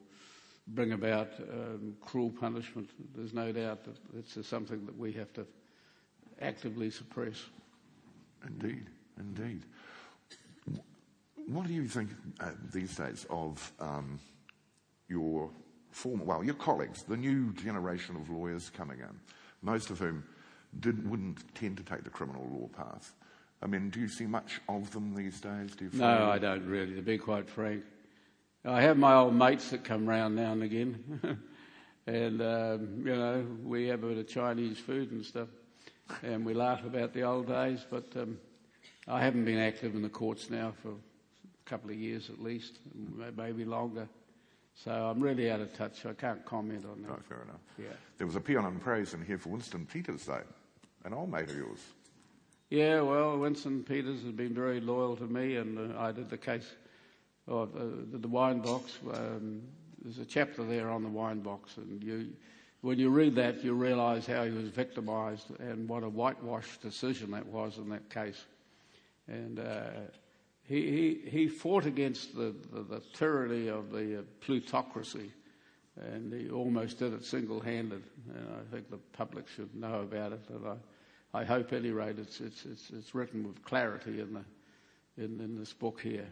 bring 0.67 0.93
about 0.93 1.29
um, 1.39 1.95
cruel 2.01 2.31
punishment. 2.31 2.89
There's 3.15 3.33
no 3.33 3.51
doubt 3.51 3.83
that 3.83 3.97
it's 4.17 4.47
something 4.47 4.85
that 4.85 4.97
we 4.97 5.11
have 5.13 5.31
to 5.33 5.45
actively 6.41 6.89
suppress. 6.89 7.43
Indeed, 8.45 8.87
indeed. 9.19 9.61
What 11.47 11.67
do 11.67 11.73
you 11.73 11.87
think 11.87 12.09
uh, 12.39 12.51
these 12.73 12.95
days 12.95 13.25
of 13.29 13.71
um, 13.79 14.19
your 15.07 15.49
former, 15.91 16.23
well, 16.23 16.43
your 16.43 16.55
colleagues, 16.55 17.03
the 17.03 17.17
new 17.17 17.53
generation 17.53 18.15
of 18.15 18.29
lawyers 18.29 18.69
coming 18.69 18.99
in, 18.99 19.19
most 19.61 19.91
of 19.91 19.99
whom 19.99 20.23
did, 20.79 21.07
wouldn't 21.09 21.55
tend 21.55 21.77
to 21.77 21.83
take 21.83 22.03
the 22.03 22.09
criminal 22.09 22.47
law 22.51 22.67
path? 22.67 23.13
I 23.61 23.67
mean, 23.67 23.89
do 23.89 23.99
you 23.99 24.07
see 24.07 24.25
much 24.25 24.59
of 24.67 24.91
them 24.91 25.15
these 25.15 25.39
days? 25.39 25.75
Do 25.75 25.85
you 25.85 25.91
no, 25.93 26.29
I 26.29 26.39
don't 26.39 26.65
really, 26.65 26.95
to 26.95 27.01
be 27.01 27.17
quite 27.17 27.47
frank. 27.49 27.83
I 28.67 28.81
have 28.81 28.97
my 28.97 29.13
old 29.13 29.35
mates 29.35 29.69
that 29.69 29.83
come 29.83 30.09
round 30.09 30.35
now 30.35 30.51
and 30.51 30.63
again. 30.63 31.19
and, 32.07 32.41
um, 32.41 33.03
you 33.05 33.15
know, 33.15 33.45
we 33.63 33.87
have 33.87 34.03
a 34.03 34.07
bit 34.07 34.17
of 34.17 34.27
Chinese 34.27 34.79
food 34.79 35.11
and 35.11 35.23
stuff. 35.23 35.49
And 36.23 36.43
we 36.43 36.55
laugh 36.55 36.83
about 36.83 37.13
the 37.13 37.23
old 37.23 37.47
days, 37.47 37.85
but 37.89 38.05
um, 38.15 38.39
I 39.07 39.21
haven't 39.21 39.45
been 39.45 39.59
active 39.59 39.93
in 39.93 40.01
the 40.01 40.09
courts 40.09 40.49
now 40.49 40.73
for 40.81 40.89
a 40.89 41.69
couple 41.69 41.91
of 41.91 41.95
years 41.97 42.31
at 42.31 42.41
least, 42.41 42.79
maybe 43.35 43.65
longer. 43.65 44.07
So 44.73 44.91
I'm 44.91 45.19
really 45.19 45.51
out 45.51 45.61
of 45.61 45.71
touch. 45.73 46.05
I 46.05 46.13
can't 46.13 46.43
comment 46.43 46.85
on 46.85 47.03
that. 47.03 47.09
No, 47.09 47.19
fair 47.29 47.43
enough. 47.43 47.61
Yeah. 47.77 47.95
There 48.17 48.25
was 48.27 48.35
a 48.35 48.41
paean 48.41 48.65
and 48.65 48.81
praise 48.81 49.13
in 49.13 49.23
here 49.23 49.37
for 49.37 49.49
Winston 49.49 49.85
Peters, 49.85 50.25
though, 50.25 50.41
an 51.05 51.13
old 51.13 51.31
mate 51.31 51.49
of 51.49 51.55
yours. 51.55 51.79
Yeah, 52.71 53.01
well, 53.01 53.37
Winston 53.37 53.83
Peters 53.83 54.23
has 54.23 54.31
been 54.31 54.55
very 54.55 54.81
loyal 54.81 55.15
to 55.17 55.25
me, 55.25 55.57
and 55.57 55.93
uh, 55.95 55.99
I 55.99 56.11
did 56.11 56.29
the 56.31 56.37
case 56.37 56.73
of 57.47 57.75
uh, 57.75 57.79
the, 58.11 58.17
the, 58.17 58.27
wine 58.27 58.59
box. 58.59 58.97
Um, 59.13 59.61
there's 60.03 60.19
a 60.19 60.25
chapter 60.25 60.63
there 60.63 60.89
on 60.89 61.03
the 61.03 61.09
wine 61.09 61.41
box, 61.41 61.77
and 61.77 62.03
you, 62.03 62.29
when 62.81 62.99
you 62.99 63.09
read 63.09 63.35
that, 63.35 63.63
you 63.63 63.73
realise 63.73 64.25
how 64.25 64.43
he 64.43 64.51
was 64.51 64.69
victimised 64.69 65.49
and 65.59 65.87
what 65.87 66.03
a 66.03 66.09
whitewashed 66.09 66.81
decision 66.81 67.31
that 67.31 67.45
was 67.45 67.77
in 67.77 67.89
that 67.89 68.09
case. 68.09 68.45
And 69.27 69.59
uh, 69.59 69.89
he, 70.67 71.19
he, 71.23 71.29
he 71.29 71.47
fought 71.47 71.85
against 71.85 72.35
the, 72.35 72.53
the, 72.71 72.81
the 72.81 73.01
tyranny 73.13 73.67
of 73.69 73.91
the 73.91 74.19
uh, 74.19 74.21
plutocracy, 74.41 75.31
and 75.99 76.33
he 76.33 76.49
almost 76.49 76.99
did 76.99 77.13
it 77.13 77.23
single 77.23 77.59
handed. 77.59 78.03
And 78.35 78.47
I 78.49 78.71
think 78.71 78.89
the 78.89 78.99
public 79.13 79.47
should 79.47 79.73
know 79.75 80.01
about 80.01 80.33
it. 80.33 80.41
And 80.49 80.67
I, 80.67 81.39
I 81.41 81.43
hope, 81.43 81.73
at 81.73 81.79
any 81.79 81.91
rate, 81.91 82.17
it's, 82.19 82.39
it's, 82.39 82.65
it's, 82.65 82.91
it's 82.91 83.15
written 83.15 83.47
with 83.47 83.63
clarity 83.63 84.21
in, 84.21 84.33
the, 84.33 85.23
in, 85.23 85.39
in 85.39 85.57
this 85.57 85.73
book 85.73 86.01
here. 86.01 86.27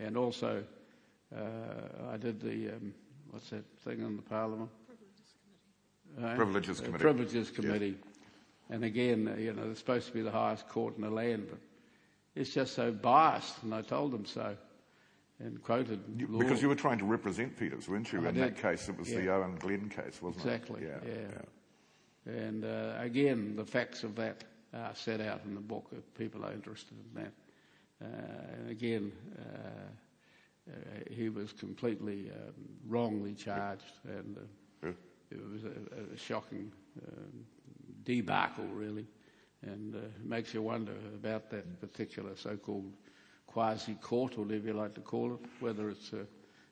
And 0.00 0.16
also, 0.16 0.64
uh, 1.34 2.10
I 2.10 2.16
did 2.16 2.40
the, 2.40 2.70
um, 2.70 2.94
what's 3.30 3.50
that 3.50 3.64
thing 3.84 4.00
in 4.00 4.16
the 4.16 4.22
Parliament? 4.22 4.70
Privileges 6.36 6.80
Committee. 6.80 7.02
Privileges 7.02 7.50
Committee. 7.50 7.96
And 8.70 8.84
again, 8.84 9.34
you 9.38 9.52
know, 9.52 9.70
it's 9.70 9.80
supposed 9.80 10.06
to 10.08 10.12
be 10.12 10.22
the 10.22 10.30
highest 10.30 10.68
court 10.68 10.96
in 10.96 11.02
the 11.02 11.10
land, 11.10 11.46
but 11.50 11.58
it's 12.34 12.50
just 12.50 12.74
so 12.74 12.92
biased, 12.92 13.62
and 13.62 13.74
I 13.74 13.82
told 13.82 14.12
them 14.12 14.24
so. 14.24 14.56
And 15.40 15.60
quoted 15.62 16.00
you, 16.16 16.28
because 16.28 16.62
you 16.62 16.68
were 16.68 16.76
trying 16.76 16.98
to 16.98 17.04
represent 17.04 17.58
Peters, 17.58 17.88
weren't 17.88 18.12
you? 18.12 18.24
I 18.24 18.28
in 18.28 18.34
did. 18.34 18.44
that 18.44 18.62
case, 18.62 18.88
it 18.88 18.96
was 18.96 19.10
yeah. 19.10 19.20
the 19.20 19.28
Owen 19.34 19.56
Glenn 19.56 19.88
case, 19.88 20.22
wasn't 20.22 20.44
exactly. 20.44 20.82
it? 20.82 20.86
Exactly. 20.86 21.12
Yeah. 21.12 22.32
yeah. 22.32 22.46
And 22.46 22.64
uh, 22.64 22.94
again, 23.00 23.56
the 23.56 23.64
facts 23.64 24.04
of 24.04 24.14
that 24.14 24.44
are 24.72 24.94
set 24.94 25.20
out 25.20 25.40
in 25.44 25.54
the 25.54 25.60
book 25.60 25.86
if 25.90 26.14
people 26.14 26.44
are 26.44 26.52
interested 26.52 26.96
in 26.96 27.22
that. 27.22 27.32
Uh, 28.04 28.58
and 28.58 28.70
again, 28.70 29.12
uh, 29.38 30.70
uh 30.70 30.74
he 31.10 31.28
was 31.28 31.52
completely 31.52 32.30
um, 32.30 32.54
wrongly 32.86 33.34
charged, 33.34 33.92
and 34.04 34.36
uh, 34.36 34.88
it 35.30 35.40
was 35.52 35.64
a, 35.64 36.14
a 36.14 36.16
shocking 36.16 36.70
um, 37.08 37.44
debacle, 38.04 38.66
really 38.66 39.06
and 39.66 39.94
uh, 39.94 39.98
makes 40.22 40.54
you 40.54 40.62
wonder 40.62 40.92
about 41.14 41.50
that 41.50 41.80
particular 41.80 42.36
so-called 42.36 42.92
quasi-court, 43.46 44.36
or 44.36 44.42
whatever 44.42 44.68
you 44.68 44.72
like 44.72 44.94
to 44.94 45.00
call 45.00 45.34
it, 45.34 45.40
whether 45.60 45.88
it's 45.90 46.12
uh, 46.12 46.24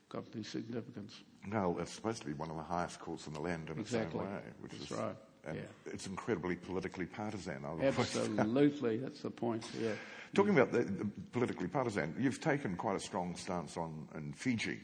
got 0.09 0.24
any 0.35 0.43
significance. 0.43 1.22
Well, 1.51 1.76
it's 1.80 1.93
supposed 1.93 2.20
to 2.22 2.26
be 2.26 2.35
one 2.35 2.51
of 2.51 2.57
the 2.57 2.62
highest 2.62 3.01
courts 3.01 3.26
in 3.26 3.33
the 3.33 3.41
land 3.41 3.70
in 3.70 3.78
exactly. 3.78 4.20
its 4.20 4.28
own 4.28 4.35
way. 4.35 4.41
Which 4.61 4.72
That's 4.72 4.91
is, 4.91 4.99
right. 4.99 5.16
And 5.45 5.57
yeah. 5.57 5.62
it's 5.86 6.07
incredibly 6.07 6.55
politically 6.55 7.07
partisan. 7.07 7.64
Absolutely, 7.82 8.99
that's 8.99 9.20
the 9.20 9.30
point. 9.30 9.64
Yeah. 9.80 9.90
Talking 10.34 10.55
about 10.59 10.72
the, 10.72 10.84
the, 10.84 11.11
politically 11.32 11.66
partisan, 11.66 12.14
you've 12.18 12.40
taken 12.40 12.76
quite 12.76 12.97
a 12.97 13.01
strong 13.01 13.34
stance 13.36 13.76
on 13.76 14.09
in 14.14 14.32
Fiji. 14.32 14.78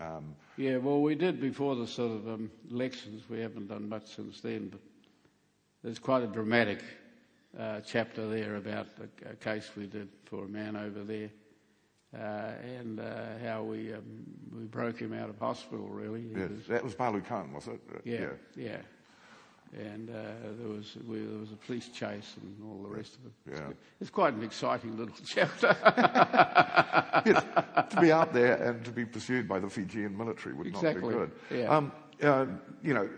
Um, 0.00 0.34
yeah, 0.56 0.76
well, 0.76 1.00
we 1.00 1.14
did 1.14 1.40
before 1.40 1.76
the 1.76 1.86
sort 1.86 2.12
of 2.12 2.28
um, 2.28 2.50
elections. 2.70 3.22
We 3.30 3.40
haven't 3.40 3.68
done 3.68 3.88
much 3.88 4.14
since 4.14 4.40
then, 4.40 4.68
but 4.68 4.80
there's 5.82 5.98
quite 5.98 6.22
a 6.22 6.26
dramatic 6.26 6.82
uh, 7.58 7.80
chapter 7.80 8.28
there 8.28 8.56
about 8.56 8.88
a, 9.00 9.30
a, 9.30 9.34
case 9.36 9.70
we 9.76 9.86
did 9.86 10.08
for 10.24 10.44
a 10.44 10.48
man 10.48 10.76
over 10.76 11.04
there. 11.04 11.30
Uh, 12.14 12.52
and 12.78 13.00
uh, 13.00 13.38
how 13.42 13.62
we 13.62 13.92
um, 13.92 14.24
we 14.54 14.64
broke 14.64 14.98
him 14.98 15.12
out 15.12 15.28
of 15.28 15.38
hospital. 15.38 15.88
Really, 15.88 16.24
yes, 16.34 16.50
was, 16.50 16.66
that 16.68 16.84
was 16.84 16.94
Ballu 16.94 17.24
Khan, 17.24 17.52
was 17.52 17.66
it? 17.66 17.80
Yeah, 18.04 18.20
yeah. 18.20 18.28
yeah. 18.56 18.76
And 19.74 20.08
uh, 20.08 20.12
there 20.58 20.68
was 20.68 20.96
we, 21.06 21.18
there 21.18 21.38
was 21.38 21.52
a 21.52 21.56
police 21.56 21.88
chase 21.88 22.34
and 22.40 22.56
all 22.64 22.82
the 22.82 22.96
rest 22.96 23.16
of 23.16 23.26
it. 23.26 23.58
Yeah. 23.58 23.72
It's 24.00 24.10
quite 24.10 24.34
an 24.34 24.42
exciting 24.42 24.96
little 24.96 25.14
chapter. 25.26 25.76
yes, 27.26 27.44
to 27.90 28.00
be 28.00 28.12
out 28.12 28.32
there 28.32 28.54
and 28.54 28.84
to 28.84 28.90
be 28.90 29.04
pursued 29.04 29.48
by 29.48 29.58
the 29.58 29.68
Fijian 29.68 30.16
military 30.16 30.54
would 30.54 30.68
exactly. 30.68 31.02
not 31.02 31.08
be 31.08 31.14
good. 31.14 31.30
Yeah. 31.50 31.76
Um, 31.76 31.92
uh, 32.22 32.46
you 32.82 32.94
know, 32.94 33.08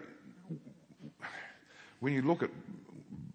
when 2.01 2.13
you 2.13 2.23
look 2.23 2.43
at 2.43 2.51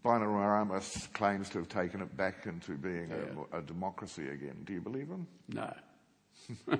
Bainimarama 0.03 1.14
claims 1.14 1.49
to 1.49 1.59
have 1.59 1.70
taken 1.70 2.01
it 2.01 2.16
back 2.18 2.45
into 2.45 2.74
being 2.74 3.09
yeah. 3.09 3.43
a, 3.53 3.59
a, 3.59 3.61
democracy 3.61 4.28
again. 4.28 4.57
Do 4.66 4.74
you 4.74 4.82
believe 4.82 5.07
him? 5.07 5.26
No. 5.47 5.74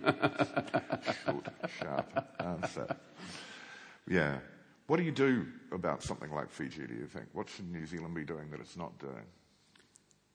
Short, 1.26 1.48
sharp 1.80 2.28
answer. 2.40 2.96
Yeah. 4.10 4.40
What 4.88 4.98
do 4.98 5.04
you 5.04 5.12
do 5.12 5.46
about 5.72 6.04
something 6.04 6.32
like 6.32 6.50
Fiji, 6.52 6.86
do 6.86 6.94
you 6.94 7.06
think? 7.06 7.28
What 7.34 7.50
should 7.50 7.72
New 7.72 7.86
Zealand 7.86 8.16
be 8.16 8.24
doing 8.26 8.50
that 8.52 8.60
it's 8.60 8.76
not 8.76 8.98
doing? 9.00 9.24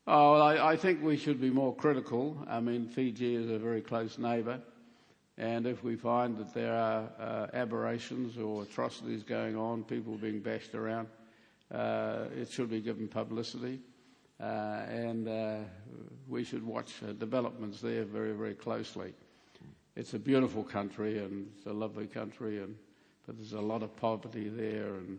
Oh, 0.07 0.33
well, 0.33 0.43
I, 0.43 0.73
I 0.73 0.77
think 0.77 1.03
we 1.03 1.19
should 1.19 1.39
be 1.39 1.51
more 1.51 1.75
critical. 1.75 2.37
I 2.49 2.61
mean, 2.61 2.89
Fiji 2.89 3.35
is 3.35 3.51
a 3.51 3.59
very 3.59 3.83
close 3.83 4.17
neighbour. 4.17 4.61
And 5.37 5.67
if 5.67 5.85
we 5.85 5.97
find 5.97 6.39
that 6.39 6.55
there 6.55 6.73
are 6.75 7.11
uh, 7.21 7.47
aberrations 7.53 8.39
or 8.39 8.63
atrocities 8.63 9.23
going 9.23 9.55
on, 9.55 9.85
people 9.85 10.17
being 10.17 10.41
bashed 10.41 10.75
around, 10.75 11.09
uh, 11.73 12.25
it 12.35 12.51
should 12.51 12.71
be 12.71 12.81
given 12.81 13.07
publicity. 13.07 13.81
Uh, 14.41 14.83
and 14.89 15.29
uh, 15.29 15.59
we 16.27 16.43
should 16.43 16.65
watch 16.65 16.95
developments 17.19 17.81
there 17.83 18.05
very, 18.05 18.33
very 18.33 18.55
closely. 18.55 19.13
It's 19.95 20.15
a 20.15 20.19
beautiful 20.19 20.65
country 20.65 21.19
and 21.19 21.49
it's 21.57 21.67
a 21.67 21.73
lovely 21.73 22.07
country, 22.07 22.63
and, 22.63 22.77
but 23.29 23.37
there's 23.37 23.53
a 23.53 23.61
lot 23.61 23.83
of 23.83 23.95
poverty 23.95 24.49
there 24.49 24.95
and 24.95 25.19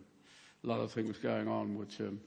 a 0.64 0.68
lot 0.68 0.80
of 0.80 0.92
things 0.92 1.20
going 1.20 1.48
on 1.48 1.78
which 1.78 2.02
um, 2.02 2.20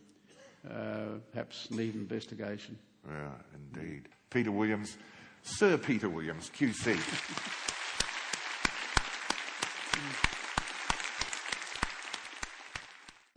uh, 0.70 1.18
perhaps 1.32 1.72
need 1.72 1.96
investigation. 1.96 2.78
Yeah, 3.08 3.32
indeed. 3.74 4.08
Peter 4.30 4.52
Williams, 4.52 4.96
Sir 5.42 5.76
Peter 5.76 6.08
Williams, 6.08 6.52
QC. 6.56 6.96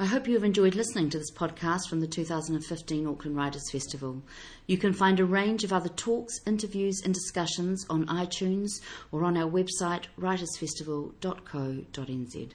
I 0.06 0.08
hope 0.08 0.28
you 0.28 0.36
have 0.36 0.44
enjoyed 0.44 0.76
listening 0.76 1.10
to 1.10 1.18
this 1.18 1.32
podcast 1.32 1.90
from 1.90 2.00
the 2.00 2.06
2015 2.06 3.08
Auckland 3.08 3.36
Writers 3.36 3.72
Festival. 3.72 4.22
You 4.68 4.78
can 4.78 4.94
find 4.94 5.20
a 5.20 5.26
range 5.26 5.64
of 5.64 5.74
other 5.74 5.90
talks, 5.90 6.42
interviews, 6.46 7.02
and 7.04 7.12
discussions 7.12 7.88
on 7.90 8.06
iTunes 8.06 8.82
or 9.12 9.24
on 9.24 9.36
our 9.36 9.50
website 9.50 10.04
writersfestival.co.nz. 10.20 12.50